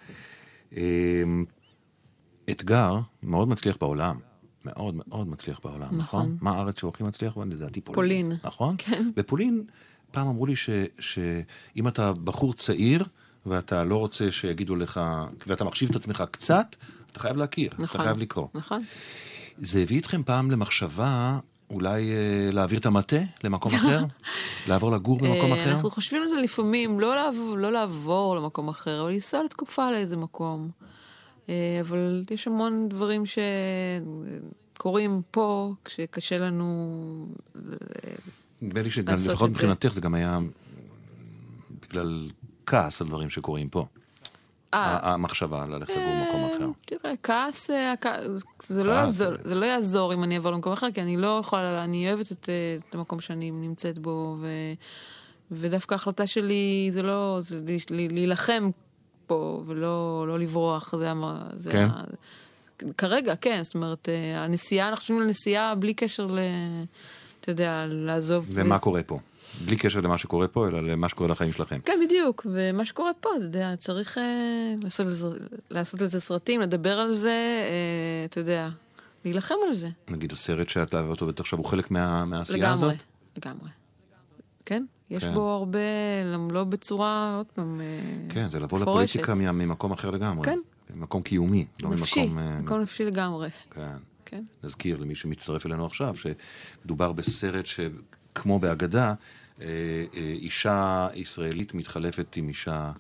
אתגר 2.52 3.00
מאוד 3.24 3.48
מצליח 3.48 3.78
בעולם. 3.82 4.20
מאוד 4.66 4.96
מאוד 5.08 5.28
מצליח 5.28 5.60
בעולם, 5.64 5.88
נכון? 5.92 5.98
נכון. 6.00 6.38
מה 6.42 6.52
הארץ 6.52 6.80
שהכי 6.80 7.04
מצליח 7.04 7.38
בה? 7.38 7.46
לדעתי 7.46 7.82
פולין. 7.82 7.96
פולין. 7.96 8.38
נכון? 8.44 8.76
כן. 8.78 9.10
בפולין, 9.16 9.64
פעם 10.12 10.28
אמרו 10.28 10.46
לי 10.46 10.56
ש- 10.56 10.70
שאם 11.00 11.88
אתה 11.88 12.12
בחור 12.24 12.54
צעיר, 12.54 13.04
ואתה 13.46 13.84
לא 13.84 13.96
רוצה 13.98 14.32
שיגידו 14.32 14.76
לך, 14.76 15.02
ואתה 15.48 15.64
מחשיב 15.64 15.90
את 15.90 15.96
עצמך 15.96 16.24
קצת, 16.32 16.76
אתה 17.12 17.20
חייב 17.20 17.38
להכיר, 17.38 17.72
אתה 17.76 17.84
נכון. 17.84 18.02
חייב 18.02 18.18
לקרוא. 18.18 18.48
נכון. 18.54 18.84
זה 19.58 19.80
הביא 19.82 20.00
אתכם 20.00 20.24
פעם 20.24 20.52
למחשבה 20.52 21.40
אולי 21.70 22.12
אה, 22.12 22.50
להעביר 22.52 22.80
את 22.80 22.86
המטה 22.86 23.18
למקום 23.44 23.76
אחר? 23.76 24.04
לעבור 24.68 24.92
לגור 24.92 25.18
במקום 25.18 25.54
אה, 25.54 25.62
אחר? 25.64 25.72
אנחנו 25.72 25.90
חושבים 25.90 26.22
על 26.22 26.28
זה 26.28 26.36
לפעמים, 26.36 27.00
לא 27.00 27.16
לעבור, 27.16 27.58
לא 27.58 27.72
לעבור 27.72 28.36
למקום 28.36 28.70
אחר, 28.70 29.02
אבל 29.02 29.12
לנסוע 29.12 29.44
לתקופה 29.44 29.92
לאיזה 29.92 30.18
מקום. 30.18 30.70
אה, 31.50 31.78
אבל 31.82 32.24
יש 32.32 32.48
המון 32.48 32.90
דברים 32.90 33.24
שקורים 34.76 35.22
פה, 35.32 35.74
כשקשה 35.86 36.38
לנו... 36.38 37.28
נדמה 38.62 38.82
לי 38.82 38.92
שגם 38.92 39.14
לעשות 39.14 39.28
לפחות 39.28 39.50
את 39.50 39.56
זה. 39.56 39.62
מבחינתך 39.62 39.94
זה 39.94 40.02
גם 40.02 40.14
היה 40.14 40.40
בגלל 41.82 42.30
כעס 42.66 43.02
על 43.02 43.08
דברים 43.08 43.30
שקורים 43.30 43.70
פה. 43.70 43.86
אה, 44.74 45.14
המחשבה 45.14 45.66
ללכת 45.68 45.90
לגור 45.90 46.04
במקום 46.04 46.50
אחר. 46.56 46.72
תראה, 46.86 47.14
כעס, 47.24 47.70
אה, 47.70 47.94
זה 48.68 48.84
לא, 48.84 48.92
יעזור, 48.92 49.32
אה. 49.32 49.38
זה 49.44 49.56
לא 49.56 49.66
יעזור 49.66 50.14
אם 50.14 50.24
אני 50.24 50.36
אעבור 50.36 50.52
למקום 50.52 50.74
אחר, 50.74 50.92
כי 50.92 51.02
אני 51.02 51.18
לא 51.18 51.40
יכולה, 51.42 51.84
אני 51.84 52.10
אוהבת 52.10 52.32
את, 52.32 52.50
אה, 52.50 52.78
המקום 52.94 53.20
שאני 53.20 53.52
נמצאת 53.52 54.00
בו, 54.00 54.38
ודווקא 55.52 55.94
ההחלטה 55.94 56.28
שלי 56.28 56.90
זה 56.92 57.02
לא, 57.02 57.38
זה 57.40 57.62
להילחם 57.90 58.70
פה, 59.28 59.64
ולא 59.68 59.88
לא 60.28 60.40
לברוח, 60.40 60.96
זה, 60.98 61.12
המ- 61.12 61.24
זה 61.56 61.72
כן. 61.72 61.88
ה, 61.92 62.04
כרגע, 62.98 63.36
כן, 63.36 63.60
זאת 63.64 63.76
אומרת, 63.76 64.10
אה, 64.10 64.44
הנסיעה, 64.44 64.88
אנחנו 64.90 65.02
חושבים 65.02 65.22
על 65.22 65.28
נסיעה 65.28 65.76
בלי 65.76 65.94
קשר 65.94 66.26
ל... 66.26 66.40
אתה 67.42 67.52
יודע, 67.52 67.86
לעזוב... 67.88 68.46
ומה 68.52 68.80
קורה 68.80 69.04
פה? 69.04 69.20
בלי 69.66 69.76
קשר 69.78 70.00
למה 70.00 70.18
שקורה 70.18 70.48
פה, 70.48 70.68
אלא 70.68 70.82
למה 70.84 71.10
שקורה 71.10 71.30
לחיים 71.30 71.54
שלכם. 71.54 71.80
כן, 71.86 72.00
בדיוק, 72.06 72.46
ומה 72.54 72.86
שקורה 72.86 73.12
פה, 73.22 73.30
אתה 73.38 73.46
יודע, 73.46 73.76
צריך 73.76 74.18
אה, 74.18 74.24
לעשות, 74.82 75.08
לעשות 75.70 76.02
על 76.02 76.08
זה 76.08 76.20
סרטים, 76.22 76.62
לדבר 76.62 77.00
על 77.00 77.14
זה, 77.14 77.30
אה, 77.70 78.26
אתה 78.26 78.40
יודע, 78.40 78.70
להילחם 79.26 79.56
על 79.68 79.74
זה. 79.74 79.90
נגיד 80.08 80.32
הסרט 80.32 80.70
שאת 80.70 80.94
אוהבת 80.94 81.22
אותו 81.22 81.42
עכשיו 81.44 81.60
הוא 81.60 81.66
חלק 81.66 81.92
מה- 81.92 82.26
מהעשייה 82.26 82.74
הזאת? 82.74 82.84
לגמרי, 82.92 82.98
לגמרי. 83.38 83.70
כן, 84.66 84.86
יש 85.10 85.24
כן. 85.24 85.34
בו 85.34 85.50
הרבה, 85.50 85.80
לא 86.52 86.64
בצורה, 86.64 87.36
עוד 87.38 87.46
פעם, 87.46 87.82
אה, 87.82 87.86
כן, 88.30 88.50
זה 88.50 88.60
לבוא 88.60 88.80
מפורשת. 88.80 89.16
לפוליטיקה 89.20 89.34
ממקום 89.54 89.92
אחר 89.92 90.10
לגמרי. 90.10 90.46
כן, 90.46 90.60
ממקום 90.94 91.22
קיומי, 91.22 91.66
לא 91.82 91.90
נפשי, 91.90 92.26
ממקום... 92.26 92.40
אה, 92.40 92.60
מקום 92.60 92.82
נפשי 92.82 93.06
לגמרי. 93.06 93.50
כן. 93.72 93.98
כן. 94.26 94.44
נזכיר 94.64 94.98
למי 94.98 95.16
שמצטרף 95.16 95.66
אלינו 95.66 95.86
עכשיו, 95.86 96.16
שמדובר 96.16 97.12
בסרט 97.12 97.66
שכמו 97.66 98.60
באגדה, 98.60 99.14
אה, 99.62 99.68
אישה 100.14 101.08
ישראלית 101.14 101.74
מתחלפת 101.74 102.36
עם 102.36 102.48
אישה 102.48 102.92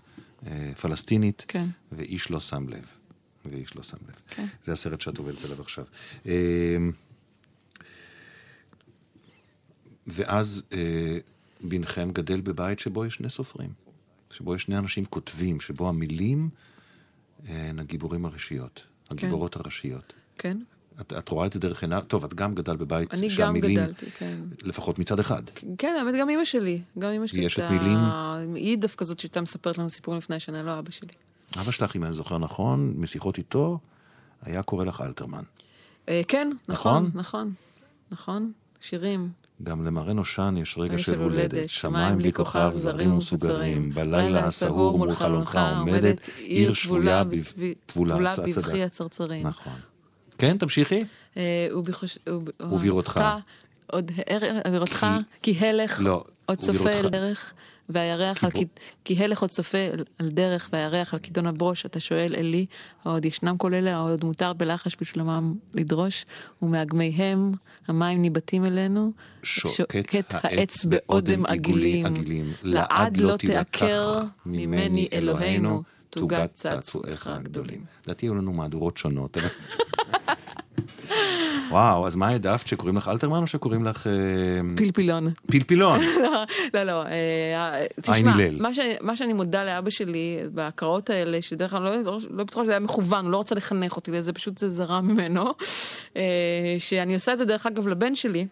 פלסטינית, 0.82 1.46
כן. 1.48 1.66
ואיש 1.92 2.32
לא 2.32 2.40
שם 2.40 2.70
לב. 2.70 2.86
ואיש 3.46 3.76
לא 3.76 3.84
שם 3.84 3.98
לב. 4.08 4.16
כן. 4.30 4.46
זה 4.66 4.74
הסרט 4.74 5.02
שאת 5.02 5.18
עובדת 5.18 5.44
עליו 5.46 5.62
עכשיו. 5.62 5.86
ואז 10.08 10.64
בנכם 11.62 12.12
גדל 12.12 12.42
בבית 12.42 12.80
שבו 12.80 13.06
יש 13.06 13.16
שני 13.16 13.30
סופרים, 13.30 13.70
שבו 14.32 14.56
יש 14.56 14.64
שני 14.64 14.78
אנשים 14.78 15.06
כותבים, 15.06 15.60
שבו 15.60 15.90
המילים 15.90 16.50
הן 17.48 17.80
הגיבורים 17.80 18.26
הראשיות, 18.26 18.84
הגיבורות 19.12 19.56
הראשיות. 19.56 20.14
כן. 20.38 20.58
את, 21.02 21.14
את 21.14 21.30
רואה 21.30 21.46
את 21.48 21.54
זה 21.54 21.60
דרך 21.60 21.82
עיניו? 21.82 22.04
טוב, 22.08 22.24
את 22.24 22.34
גם 22.34 22.56
גדלת 22.56 22.80
בבית 22.80 23.14
אני 23.14 23.28
גם 23.28 23.36
שהמילים, 23.36 23.78
גדלתי, 23.78 24.12
כן. 24.12 24.38
לפחות 24.62 25.00
מצד 25.00 25.20
אחד. 25.20 25.44
כן, 25.78 25.96
האמת, 26.00 26.16
גם 26.20 26.30
אימא 26.30 26.46
שלי. 26.46 26.82
גם 27.00 27.12
אימא 27.12 27.28
שלי 27.28 27.42
יש 27.42 27.60
את 27.60 27.72
מילים? 27.72 27.98
היא 28.56 28.78
דווקא 28.78 29.06
זאת 29.06 29.20
שהייתה 29.20 29.42
מספרת 29.42 29.78
לנו 29.78 29.90
סיפורים 29.90 30.18
לפני 30.18 30.36
השנה, 30.36 30.64
לא 30.64 30.80
אבא 30.80 30.92
שלי. 30.92 31.14
אבא 31.56 31.72
שלך, 31.72 31.96
אם 31.96 32.04
אני 32.04 32.14
זוכר 32.14 32.38
נכון, 32.38 32.94
משיחות 32.98 33.38
איתו, 33.38 33.80
היה 34.42 34.64
קורא 34.64 34.86
לך 34.86 35.02
אלתרמן. 35.02 35.44
אה, 36.10 36.22
כן, 36.28 36.52
נכון? 36.70 37.04
נכון, 37.04 37.20
נכון, 37.20 37.54
נכון. 38.12 38.52
שירים. 38.80 39.30
גם 39.64 39.86
למראה 39.86 40.14
נושן 40.14 40.56
יש 40.58 40.78
רגע 40.78 40.98
של 40.98 41.22
הולדת, 41.22 41.70
שמיים 41.70 42.18
בלי 42.18 42.34
כוכב, 42.34 42.72
זרים 42.76 43.14
ומסוגרים, 43.14 43.90
בלילה 43.94 44.46
הסהור 44.46 44.98
מול 44.98 45.14
חלונך 45.14 45.60
עומדת 45.80 46.18
עיר 46.38 46.74
שבויה 46.74 47.22
את 47.22 47.28
בבכי. 48.58 48.84
הצרצרים. 48.84 49.48
נכון. 49.48 49.74
כן, 50.38 50.58
תמשיכי. 50.58 51.04
אה, 51.38 51.68
ובחוש- 51.72 52.18
וב- 52.30 52.72
ובירותך. 52.74 53.22
עוד 53.92 54.12
הער- 54.18 54.42
בירותך, 54.72 55.06
כי- 55.42 55.58
הלך 55.60 56.00
לא, 56.04 56.24
עוד 56.46 56.58
צופה. 56.58 56.90
אל 56.90 57.10
דרך, 57.10 57.54
והירח 57.90 58.44
על 58.44 58.52
כיד- 58.52 58.68
כי 59.06 59.24
הלך 59.24 59.42
עוד 59.42 59.50
צופה 59.50 59.78
על 60.20 60.30
דרך, 60.30 60.70
והירח 60.74 61.14
על 61.14 61.20
כידון 61.20 61.48
הברוש, 61.48 61.86
אתה 61.86 62.00
שואל 62.00 62.36
אלי, 62.38 62.66
עוד 63.04 63.26
ישנם 63.26 63.58
כל 63.58 63.74
אלה, 63.74 63.98
עוד 63.98 64.24
מותר 64.24 64.54
בלחש 64.54 64.98
בשלומם 65.02 65.54
לדרוש, 65.74 66.26
ומאגמיהם 66.62 67.52
המים 67.88 68.22
ניבטים 68.22 68.66
אלינו, 68.66 69.12
שוקט 69.44 70.34
העץ 70.36 70.86
באודם 70.86 71.46
עיגולים, 71.46 72.06
עגילים, 72.06 72.54
לעד 72.64 73.18
לא 73.18 73.38
תילקח 73.38 74.24
ממני 74.46 75.08
אלוהינו, 75.14 75.84
תוגת 76.10 76.54
צעצועיך 76.54 77.28
הגדולים. 77.28 77.84
לדעתי 78.06 78.26
היו 78.26 78.36
לנו 78.36 78.54
מהדורות 78.54 78.98
שונות. 78.98 79.38
וואו, 81.70 82.08
אז 82.08 82.16
מה 82.16 82.28
העדפת, 82.28 82.68
שקוראים 82.68 82.98
לך 82.98 83.08
אלתרמן 83.08 83.42
או 83.42 83.48
שקוראים 83.48 83.86
לך 83.86 84.08
אה, 84.08 84.14
פלפילון. 84.78 85.30
פלפילון? 85.48 86.00
לא, 86.24 86.44
לא, 86.74 86.84
לא, 86.84 87.04
אה, 87.06 87.86
תשמע, 88.02 88.38
מה 89.02 89.16
שאני 89.16 89.34
מודה 89.34 89.64
לאבא 89.64 89.90
שלי 89.90 90.40
בהקראות 90.54 91.10
האלה, 91.10 91.42
שדרך 91.42 91.72
כלל 91.72 91.84
לא, 91.84 91.96
לא, 91.96 92.18
לא 92.30 92.44
בטוחה 92.44 92.64
שזה 92.64 92.72
היה 92.72 92.80
מכוון, 92.80 93.26
הוא 93.26 93.32
לא 93.32 93.40
רצה 93.40 93.56
לחנך 93.56 93.96
אותי 93.96 94.12
לזה, 94.12 94.34
פשוט 94.34 94.58
זה 94.58 94.70
זרם 94.70 95.08
ממנו, 95.08 95.46
אה, 96.18 96.76
שאני 96.80 97.14
עושה 97.14 97.34
את 97.34 97.38
זה 97.38 97.46
דרך 97.46 97.66
אגב 97.66 97.88
לבן 97.88 98.16
שלי. 98.16 98.48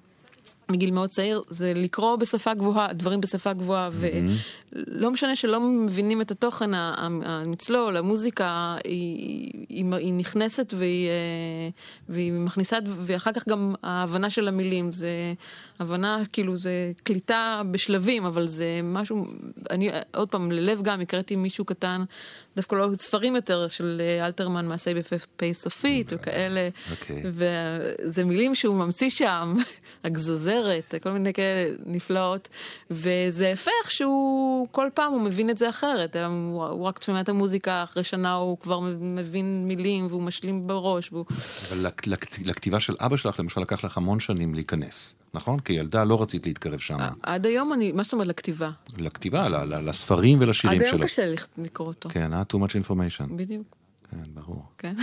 מגיל 0.69 0.91
מאוד 0.91 1.09
צעיר, 1.09 1.43
זה 1.49 1.73
לקרוא 1.75 2.15
בשפה 2.15 2.53
גבוהה, 2.53 2.93
דברים 2.93 3.21
בשפה 3.21 3.53
גבוהה, 3.53 3.89
ולא 3.93 5.11
משנה 5.11 5.35
שלא 5.35 5.59
מבינים 5.59 6.21
את 6.21 6.31
התוכן 6.31 6.73
המצלול, 6.73 7.97
המוזיקה, 7.97 8.75
היא, 8.83 9.51
היא, 9.69 9.85
היא 9.93 10.13
נכנסת 10.13 10.73
והיא, 10.77 11.07
אה, 11.07 11.69
והיא 12.09 12.31
מכניסה, 12.31 12.77
ואחר 12.85 13.31
כך 13.31 13.47
גם 13.47 13.75
ההבנה 13.83 14.29
של 14.29 14.47
המילים, 14.47 14.93
זה 14.93 15.33
הבנה, 15.79 16.23
כאילו 16.33 16.55
זה 16.55 16.91
קליטה 17.03 17.61
בשלבים, 17.71 18.25
אבל 18.25 18.47
זה 18.47 18.79
משהו, 18.83 19.25
אני 19.69 19.89
עוד 20.15 20.29
פעם, 20.29 20.51
ללב 20.51 20.81
גם, 20.81 21.01
הקראתי 21.01 21.35
מישהו 21.35 21.65
קטן, 21.65 22.03
דווקא 22.55 22.75
לא 22.75 22.89
ספרים 22.99 23.35
יותר, 23.35 23.67
של 23.67 24.01
אה, 24.01 24.25
אלתרמן, 24.25 24.67
מעשי 24.67 24.93
בפה 24.93 25.53
סופית 25.53 26.13
וכאלה, 26.15 26.69
אוקיי. 26.91 27.23
וזה 27.25 28.23
מילים 28.23 28.55
שהוא 28.55 28.75
ממציא 28.75 29.09
שם, 29.09 29.55
הגזוזרת, 30.55 31.03
כל 31.03 31.11
מיני 31.11 31.33
כאלה 31.33 31.71
נפלאות, 31.85 32.49
וזה 32.91 33.47
יפה 33.47 33.71
איך 33.83 33.91
שהוא, 33.91 34.67
כל 34.71 34.87
פעם 34.93 35.13
הוא 35.13 35.21
מבין 35.21 35.49
את 35.49 35.57
זה 35.57 35.69
אחרת, 35.69 36.15
הוא, 36.15 36.65
הוא 36.65 36.83
רק 36.85 37.03
שומע 37.03 37.21
את 37.21 37.29
המוזיקה, 37.29 37.83
אחרי 37.83 38.03
שנה 38.03 38.33
הוא 38.33 38.57
כבר 38.59 38.79
מבין 39.01 39.67
מילים 39.67 40.07
והוא 40.07 40.21
משלים 40.21 40.67
בראש, 40.67 41.11
והוא... 41.11 41.25
אבל 41.71 41.87
לכ- 41.87 42.07
לכ- 42.07 42.45
לכתיבה 42.47 42.79
של 42.79 42.95
אבא 42.99 43.17
שלך, 43.17 43.39
למשל, 43.39 43.61
לקח 43.61 43.83
לך 43.83 43.97
המון 43.97 44.19
שנים 44.19 44.53
להיכנס, 44.53 45.15
נכון? 45.33 45.59
כילדה 45.59 46.03
לא 46.03 46.21
רצית 46.21 46.45
להתקרב 46.45 46.79
שם. 46.79 46.97
עד 47.23 47.45
היום 47.45 47.73
אני, 47.73 47.91
מה 47.91 48.03
זאת 48.03 48.13
אומרת 48.13 48.27
לכתיבה? 48.27 48.69
לכתיבה, 48.97 49.47
לספרים 49.65 50.37
ולשירים 50.41 50.81
עד 50.81 50.87
שלו. 50.87 50.97
היום 50.97 51.07
קשה 51.07 51.33
לקרוא 51.57 51.87
אותו, 51.87 52.09
כן, 52.09 52.33
אה? 52.33 52.43
too 52.53 52.57
much 52.57 52.89
information. 52.89 53.35
בדיוק, 53.35 53.75
כן, 54.11 54.17
ברור. 54.33 54.63
כן. 54.77 54.95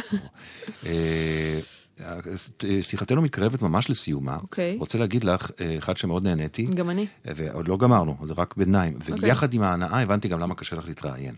שיחתנו 2.83 3.23
מתקרבת 3.23 3.63
ממש 3.63 3.91
לסיומה. 3.91 4.37
אוקיי. 4.43 4.77
רוצה 4.81 4.99
להגיד 4.99 5.25
לך, 5.25 5.51
אה, 5.61 5.79
אחד 5.79 5.97
שמאוד 5.97 6.25
נהניתי. 6.25 6.65
גם 6.65 6.91
אני. 6.91 7.07
אה, 7.29 7.33
ועוד 7.37 7.69
לא 7.69 7.77
גמרנו, 7.77 8.17
זה 8.27 8.35
רק 8.37 8.55
ביניים. 8.57 8.95
אוקיי. 8.95 9.15
ויחד 9.21 9.55
עם 9.55 9.63
ההנאה 9.63 10.03
הבנתי 10.03 10.29
גם 10.29 10.41
למה 10.41 10.55
קשה 10.55 10.77
לך 10.77 10.87
להתראיין. 10.87 11.35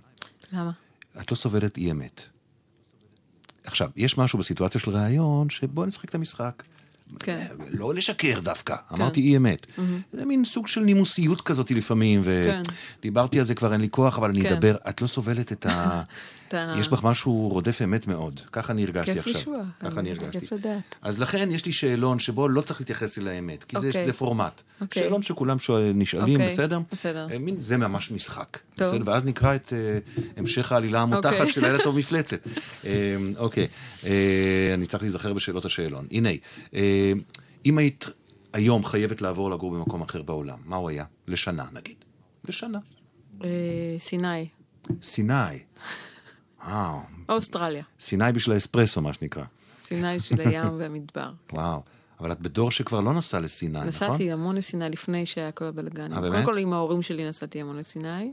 למה? 0.53 0.71
את 1.21 1.31
לא 1.31 1.37
סובלת 1.37 1.77
אי 1.77 1.91
אמת. 1.91 2.23
עכשיו, 3.65 3.89
יש 3.97 4.19
משהו 4.19 4.39
בסיטואציה 4.39 4.81
של 4.81 4.91
ראיון, 4.91 5.51
שבוא 5.51 5.87
נשחק 5.87 6.09
את 6.09 6.15
המשחק. 6.15 6.63
כן. 7.19 7.47
לא 7.71 7.95
לשקר 7.95 8.41
דווקא, 8.41 8.77
אמרתי 8.93 9.21
אי 9.21 9.37
אמת. 9.37 9.67
זה 10.13 10.25
מין 10.25 10.45
סוג 10.45 10.67
של 10.67 10.81
נימוסיות 10.81 11.41
כזאת 11.41 11.71
לפעמים, 11.71 12.25
כן. 12.25 12.63
ודיברתי 12.99 13.39
על 13.39 13.47
זה 13.47 13.55
כבר 13.55 13.73
אין 13.73 13.81
לי 13.81 13.89
כוח, 13.91 14.19
אבל 14.19 14.31
אני 14.31 14.43
כן. 14.43 14.53
אדבר. 14.53 14.77
את 14.89 15.03
לא 15.03 15.07
סובלת 15.07 15.53
את 15.53 15.67
ה... 15.67 16.03
את 16.49 16.55
ה- 16.55 16.75
יש 16.79 16.89
בך 16.89 17.05
משהו 17.05 17.49
רודף 17.49 17.81
אמת 17.85 18.07
מאוד. 18.07 18.41
ככה 18.53 18.73
אני 18.73 18.83
הרגשתי 18.85 19.13
כיף 19.13 19.27
עכשיו. 19.27 19.41
לשמוע. 19.41 19.59
ככה 19.81 20.01
אני 20.01 20.11
הרגשתי. 20.11 20.41
כיף 20.41 20.53
לדעת. 20.53 20.95
אז 21.03 21.19
לכן 21.19 21.49
יש 21.51 21.67
לי 21.67 21.73
שאלון 21.73 22.19
שבו 22.19 22.49
לא 22.49 22.61
צריך 22.61 22.81
להתייחס 22.81 23.19
אל 23.19 23.29
האמת, 23.29 23.65
כי 23.65 23.77
זה, 23.81 23.87
אוקיי. 23.87 24.05
זה 24.05 24.13
פורמט. 24.13 24.63
אוקיי. 24.81 25.03
שאלון 25.03 25.23
שכולם 25.23 25.59
שואל, 25.59 25.93
נשאלים, 25.95 26.41
אוקיי, 26.41 26.49
בסדר? 26.53 26.81
בסדר. 26.93 27.29
אה, 27.31 27.39
מין, 27.39 27.61
זה 27.61 27.77
ממש 27.77 28.11
משחק. 28.11 28.59
טוב. 28.77 28.87
בסדר? 28.89 29.03
ואז 29.07 29.25
נקרא 29.25 29.55
את 29.55 29.73
אה, 29.73 29.99
המשך 30.37 30.73
העלילה 30.73 31.01
המותחת 31.03 31.33
אוקיי. 31.33 31.53
של 31.53 31.61
לילה 31.61 31.79
טוב 31.83 31.97
מפלצת. 31.99 32.47
אה, 32.85 33.17
אוקיי, 33.37 33.67
אה, 34.05 34.71
אני 34.75 34.87
צריך 34.87 35.03
להיזכר 35.03 35.33
בשאלות 35.33 35.65
השאלון. 35.65 36.07
הנה, 36.11 36.29
אה, 36.75 37.13
אם 37.67 37.79
היית 37.79 38.05
היום 38.53 38.85
חייבת 38.85 39.23
לעבור 39.23 39.51
לגור 39.51 39.71
במקום 39.71 40.03
אחר 40.03 40.23
בעולם, 40.23 40.59
מה 40.65 40.77
הוא 40.77 40.89
היה? 40.91 41.05
לשנה 41.29 41.65
נגיד. 41.73 41.97
לשנה. 42.49 42.79
סיני, 43.99 44.49
סיני. 45.03 45.59
וואו, 46.67 47.01
אוסטרליה, 47.29 47.85
סיני 48.01 48.33
בשביל 48.33 48.55
האספרסו, 48.55 49.01
מה 49.01 49.15
שנקרא. 49.15 49.45
סיני 49.81 50.21
של 50.21 50.41
הים 50.41 50.73
והמדבר. 50.79 51.31
וואו. 51.53 51.83
אבל 52.21 52.33
את 52.33 52.41
בדור 52.41 52.71
שכבר 52.71 53.01
לא 53.01 53.15
נסע 53.15 53.41
לסיני, 53.41 53.73
נכון? 53.73 53.89
נסעתי 53.89 54.33
המון 54.33 54.57
לסיני 54.57 54.91
לפני 54.91 55.27
שהיה 55.27 55.53
כל 55.53 55.65
הבלאגן. 55.65 56.13
אה, 56.13 56.19
קודם 56.19 56.33
באמת? 56.33 56.45
כל 56.45 56.59
עם 56.59 56.73
ההורים 56.73 57.03
שלי 57.03 57.29
נסעתי 57.29 57.61
המון 57.61 57.77
לסיני, 57.77 58.33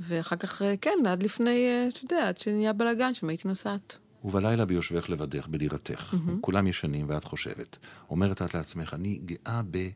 ואחר 0.00 0.36
כך, 0.36 0.62
אה, 0.62 0.74
כן, 0.80 0.98
עד 1.08 1.22
לפני, 1.22 1.64
אה, 1.66 1.88
אתה 1.88 1.98
יודע, 2.02 2.28
עד 2.28 2.38
שנהיה 2.38 2.72
בלאגן, 2.72 3.14
שם 3.14 3.28
הייתי 3.28 3.48
נוסעת. 3.48 3.98
ובלילה 4.24 4.64
ביושבך 4.64 5.10
לבדך, 5.10 5.46
בדירתך, 5.46 6.14
כולם 6.40 6.66
ישנים 6.66 7.06
ואת 7.08 7.24
חושבת. 7.24 7.76
אומרת 8.10 8.42
את 8.42 8.54
לעצמך, 8.54 8.94
אני 8.94 9.20
גאה 9.24 9.60
ב... 9.70 9.88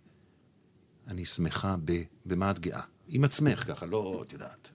אני 1.09 1.25
שמחה 1.25 1.77
ב... 1.85 2.03
במה 2.27 2.51
את 2.51 2.59
גאה? 2.59 2.81
עם 3.09 3.25
עצמך 3.25 3.65
ככה, 3.67 3.87
לא, 3.87 4.23
את 4.27 4.33
יודעת. 4.33 4.71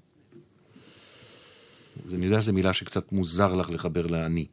אז 2.05 2.15
אני 2.15 2.25
יודע 2.25 2.41
שזו 2.41 2.53
מילה 2.53 2.73
שקצת 2.73 3.11
מוזר 3.11 3.55
לך 3.55 3.69
לחבר 3.69 4.07
לאני. 4.07 4.45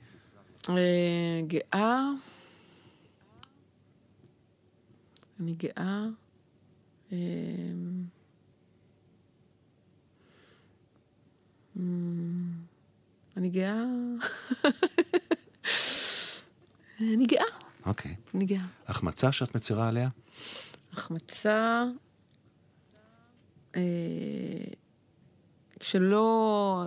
אה, 0.68 1.40
גאה, 1.46 2.02
אני 5.40 5.54
גאה. 5.54 6.04
אה, 7.12 7.18
אני 13.36 13.48
גאה. 13.50 13.82
אני 17.00 17.26
גאה, 17.26 17.44
אוקיי. 17.86 18.16
אני 18.34 18.44
גאה. 18.44 18.66
החמצה 18.86 19.32
שאת 19.32 19.54
מצרה 19.56 19.88
עליה? 19.88 20.08
החמצה 20.92 21.84
אה, 23.76 23.82
שלא... 25.80 26.84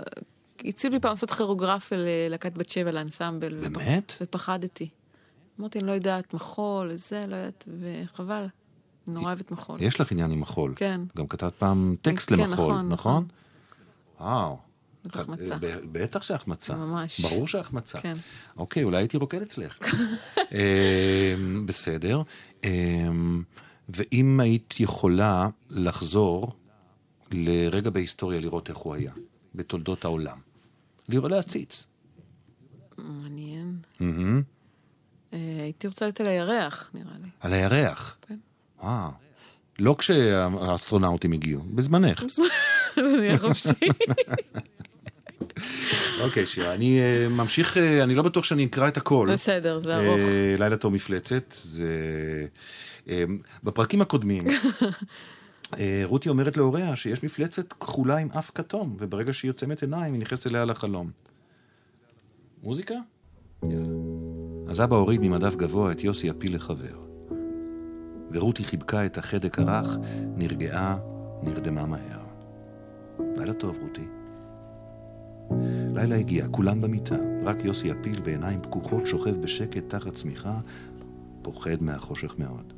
הציעו 0.66 0.94
לי 0.94 1.00
פעם 1.00 1.10
לעשות 1.10 1.32
כירוגרפיה 1.32 1.98
ללהקת 1.98 2.54
בת 2.54 2.70
שבע 2.70 2.92
לאנסמבל. 2.92 3.56
באמת? 3.56 4.14
ופחדתי. 4.22 4.90
אמרתי, 5.60 5.80
אני 5.80 5.88
לא 5.88 5.92
יודעת, 5.92 6.34
מחול, 6.34 6.96
זה, 6.96 7.24
לא 7.28 7.36
יודעת, 7.36 7.68
וחבל. 7.82 8.46
אני 9.08 9.16
נורא 9.16 9.26
אוהבת 9.26 9.52
מחול. 9.52 9.82
יש 9.82 10.00
לך 10.00 10.12
עניין 10.12 10.32
עם 10.32 10.40
מחול. 10.40 10.74
כן. 10.76 11.02
גם 11.18 11.28
כתבת 11.28 11.54
פעם 11.56 11.96
טקסט 12.02 12.30
כן, 12.30 12.40
למחול, 12.40 12.54
נכון, 12.54 12.90
נכון? 12.90 13.26
נכון. 14.20 14.28
וואו. 14.28 14.58
החמצה. 15.06 15.56
בטח 15.92 16.22
שהחמצה. 16.24 16.76
ממש. 16.76 17.22
ברור 17.22 17.48
שהחמצה. 17.48 18.02
כן. 18.02 18.14
אוקיי, 18.58 18.84
אולי 18.84 18.98
הייתי 18.98 19.18
רוקד 19.18 19.42
אצלך. 19.42 19.80
אמ, 20.52 21.66
בסדר. 21.66 22.22
אמ, 22.64 23.44
ואם 23.90 24.40
היית 24.40 24.80
יכולה 24.80 25.48
לחזור 25.70 26.52
לרגע 27.32 27.90
בהיסטוריה 27.90 28.40
לראות 28.40 28.70
איך 28.70 28.78
הוא 28.78 28.96
היה, 28.96 29.12
בתולדות 29.56 30.06
העולם. 30.06 30.38
לראות 31.10 31.32
להציץ. 31.32 31.88
מעניין. 32.98 33.76
אה, 35.34 35.38
הייתי 35.62 35.88
רוצה 35.88 36.08
לתת 36.08 36.22
על 36.22 36.28
הירח, 36.28 36.92
נראה 36.94 37.14
לי. 37.22 37.28
על 37.40 37.54
הירח. 37.54 38.18
כן. 38.22 38.38
וואו. 38.82 39.12
לא 39.80 39.96
כשהאסטרונאוטים 40.00 41.32
הגיעו, 41.32 41.62
בזמנך. 41.76 42.24
אני 42.98 43.18
אהיה 43.18 43.38
חופשי. 43.38 43.70
אוקיי, 46.22 46.46
שירה, 46.46 46.74
אני 46.74 47.00
אה, 47.00 47.28
ממשיך, 47.30 47.78
אה, 47.78 48.04
אני 48.04 48.16
לא 48.16 48.24
בטוח 48.24 48.44
שאני 48.44 48.66
אקרא 48.66 48.88
את 48.88 48.98
הכל. 48.98 49.30
בסדר, 49.34 49.82
זה 49.84 49.98
ארוך. 49.98 50.20
לילה 50.60 50.78
טוב 50.78 50.94
מפלצת, 50.94 51.56
זה... 51.64 51.88
בפרקים 53.64 54.02
הקודמים, 54.02 54.46
רותי 56.04 56.30
אומרת 56.30 56.58
להוריה 56.58 56.96
שיש 56.96 57.24
מפלצת 57.24 57.74
כחולה 57.74 58.18
עם 58.18 58.30
אף 58.32 58.52
כתום, 58.56 58.96
וברגע 59.00 59.34
שהיא 59.34 59.52
עוצמת 59.52 59.82
עיניים, 59.82 60.14
היא 60.14 60.22
נכנסת 60.22 60.48
אליה 60.48 60.66
לחלום. 60.66 61.10
מוזיקה? 62.64 62.96
יאללה. 63.64 64.10
אז 64.70 64.82
אבא 64.82 64.96
הוריד 64.96 65.22
ממדף 65.22 65.56
גבוה 65.56 65.92
את 65.92 66.04
יוסי 66.04 66.30
הפיל 66.30 66.56
לחבר. 66.56 67.00
ורותי 68.32 68.64
חיבקה 68.64 69.06
את 69.06 69.18
החדק 69.18 69.60
הרך, 69.60 69.98
נרגעה, 70.36 70.98
נרדמה 71.44 71.86
מהר. 71.86 72.24
לילה 73.38 73.54
טוב, 73.54 73.78
רותי. 73.82 74.08
לילה 75.96 76.16
הגיע, 76.16 76.48
כולם 76.52 76.82
במיטה, 76.82 77.16
רק 77.44 77.66
יוסי 77.66 77.92
הפיל 77.92 78.22
בעיניים 78.22 78.62
פקוחות 78.62 79.08
שוכב 79.08 79.42
בשקט 79.42 79.84
תחת 79.88 80.14
צמיחה, 80.14 80.60
פוחד 81.42 81.84
מהחושך 81.84 82.36
מאוד. 82.38 82.74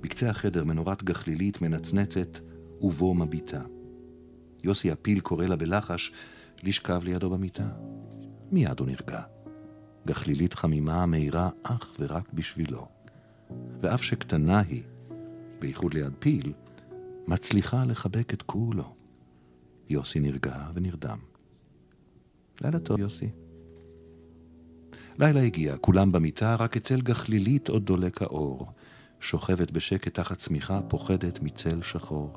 בקצה 0.00 0.30
החדר 0.30 0.64
מנורת 0.64 1.02
גחלילית 1.02 1.62
מנצנצת 1.62 2.38
ובו 2.80 3.14
מביטה. 3.14 3.62
יוסי 4.64 4.90
הפיל 4.90 5.20
קורא 5.20 5.46
לה 5.46 5.56
בלחש 5.56 6.12
לשכב 6.62 7.00
לידו 7.04 7.30
במיטה. 7.30 7.68
מיד 8.52 8.80
הוא 8.80 8.86
נרגע. 8.86 9.22
גחלילית 10.06 10.54
חמימה 10.54 11.06
מאירה 11.06 11.50
אך 11.62 11.94
ורק 11.98 12.32
בשבילו. 12.32 12.88
ואף 13.82 14.02
שקטנה 14.02 14.60
היא, 14.60 14.82
בייחוד 15.58 15.94
ליד 15.94 16.12
פיל, 16.18 16.52
מצליחה 17.26 17.84
לחבק 17.84 18.34
את 18.34 18.42
כולו. 18.42 18.94
יוסי 19.90 20.20
נרגע 20.20 20.66
ונרדם. 20.74 21.18
לילה 22.60 22.78
טוב, 22.78 23.00
יוסי. 23.00 23.28
לילה 25.18 25.40
הגיע, 25.42 25.76
כולם 25.76 26.12
במיטה, 26.12 26.54
רק 26.54 26.76
אצל 26.76 27.00
גחלילית 27.00 27.68
עוד 27.68 27.86
דולק 27.86 28.22
האור. 28.22 28.72
שוכבת 29.20 29.70
בשקט 29.70 30.14
תחת 30.14 30.36
צמיחה, 30.36 30.80
פוחדת 30.88 31.42
מצל 31.42 31.82
שחור. 31.82 32.32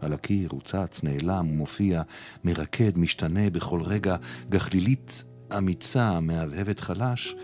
על 0.00 0.12
הקיר 0.12 0.48
הוא 0.52 0.60
צץ, 0.60 1.02
נעלם, 1.02 1.46
מופיע, 1.46 2.02
מרקד, 2.44 2.98
משתנה 2.98 3.50
בכל 3.50 3.82
רגע. 3.82 4.16
גחלילית 4.48 5.24
אמיצה, 5.58 6.20
מהבהבת 6.20 6.80
חלש, 6.80 7.34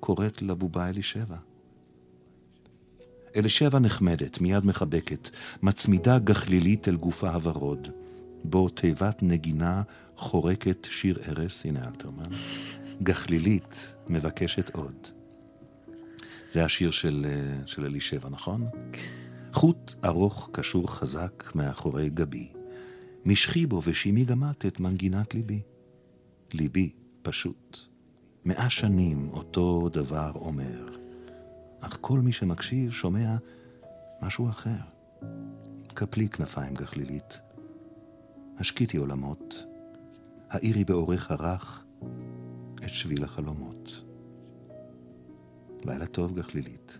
קוראת 0.00 0.42
לבובה 0.42 0.88
אלישבע. 0.88 1.36
אלישבע 3.36 3.78
נחמדת, 3.78 4.40
מיד 4.40 4.66
מחבקת, 4.66 5.28
מצמידה 5.62 6.18
גחלילית 6.18 6.88
אל 6.88 6.96
גופה 6.96 7.30
הוורוד, 7.30 7.88
בו 8.44 8.68
תיבת 8.68 9.22
נגינה 9.22 9.82
חורקת 10.16 10.86
שיר 10.90 11.18
ערש, 11.22 11.66
הנה 11.66 11.88
אלתרמן, 11.88 12.30
גחלילית 13.02 13.86
מבקשת 14.08 14.70
עוד. 14.70 15.15
זה 16.50 16.64
השיר 16.64 16.90
של, 16.90 17.26
אה, 17.28 17.66
של 17.66 17.84
אלישבע, 17.84 18.28
נכון? 18.28 18.66
חוט 19.52 19.94
ארוך 20.04 20.50
קשור 20.52 20.90
חזק 20.90 21.52
מאחורי 21.54 22.10
גבי, 22.10 22.52
משכי 23.24 23.66
בו 23.66 23.80
ושימי 23.84 24.24
גם 24.24 24.44
את 24.50 24.66
את 24.66 24.80
מנגינת 24.80 25.34
ליבי. 25.34 25.62
ליבי 26.52 26.92
פשוט, 27.22 27.78
מאה 28.44 28.70
שנים 28.70 29.28
אותו 29.30 29.88
דבר 29.92 30.32
אומר, 30.34 30.96
אך 31.80 31.98
כל 32.00 32.20
מי 32.20 32.32
שמקשיב 32.32 32.92
שומע 32.92 33.36
משהו 34.22 34.48
אחר. 34.48 34.96
קפלי 35.94 36.28
כנפיים 36.28 36.74
גחלילית, 36.74 37.40
השקיטי 38.58 38.96
עולמות, 38.96 39.64
האירי 40.50 40.84
באורך 40.84 41.30
הרך 41.30 41.84
את 42.84 42.94
שביל 42.94 43.24
החלומות. 43.24 44.04
לילה 45.86 46.06
טוב 46.06 46.38
גחלילית. 46.38 46.98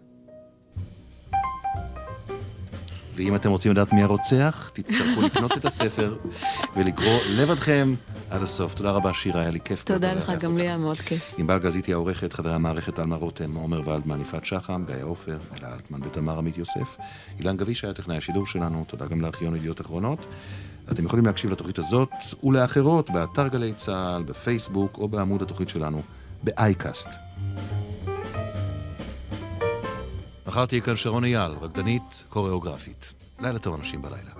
ואם 3.17 3.35
אתם 3.35 3.51
רוצים 3.51 3.73
לדעת 3.73 3.93
מי 3.93 4.03
הרוצח, 4.03 4.71
תצטרכו 4.75 5.23
לקנות 5.23 5.57
את 5.57 5.65
הספר 5.65 6.17
ולקרוא 6.77 7.19
לבדכם 7.29 7.95
עד 8.31 8.43
הסוף. 8.43 8.75
תודה 8.75 8.91
רבה, 8.91 9.15
שירה, 9.15 9.41
היה 9.41 9.51
לי 9.51 9.61
כיף. 9.61 9.85
תודה 9.85 10.15
לך, 10.15 10.33
גם. 10.41 10.57
לי 10.57 10.63
היה 10.63 10.77
מאוד 10.77 10.97
כיף. 10.97 11.35
ענבל 11.39 11.59
גזיתי 11.59 11.93
העורכת, 11.93 12.33
חברי 12.33 12.55
המערכת 12.55 12.99
עלמה 12.99 13.17
רותם, 13.17 13.55
עומר 13.55 13.89
ולדמן, 13.89 14.21
יפעת 14.21 14.45
שחם, 14.45 14.85
גיא 14.87 14.95
עופר, 15.03 15.39
אלה 15.59 15.75
אלטמן 15.75 16.01
ותמר 16.03 16.39
עמית 16.39 16.59
יוסף. 16.59 16.97
אילן 17.39 17.57
גביש 17.57 17.85
היה 17.85 17.95
טכנאי 17.95 18.17
השידור 18.17 18.47
שלנו, 18.47 18.85
תודה 18.89 19.07
גם 19.07 19.21
לארכיון 19.21 19.57
ידיעות 19.57 19.81
אחרונות. 19.81 20.27
אתם 20.93 21.05
יכולים 21.05 21.27
להקשיב 21.27 21.51
לתוכנית 21.51 21.79
הזאת 21.79 22.11
ולאחרות 22.43 23.11
באתר 23.11 23.49
גלי 23.49 23.73
צה"ל, 23.73 24.23
בפייסבוק 24.23 24.99
או 24.99 25.09
בעמוד 25.09 25.43
התוכנית 25.43 25.69
שלנו, 25.69 26.03
באייקאסט. 26.43 27.09
מחר 30.57 30.67
תהיה 30.67 30.81
כאן 30.81 30.97
שרון 30.97 31.25
אייל, 31.25 31.53
רקדנית 31.61 32.25
קוריאוגרפית. 32.29 33.13
לילה 33.41 33.59
טוב 33.59 33.75
אנשים 33.75 34.03
בלילה. 34.03 34.36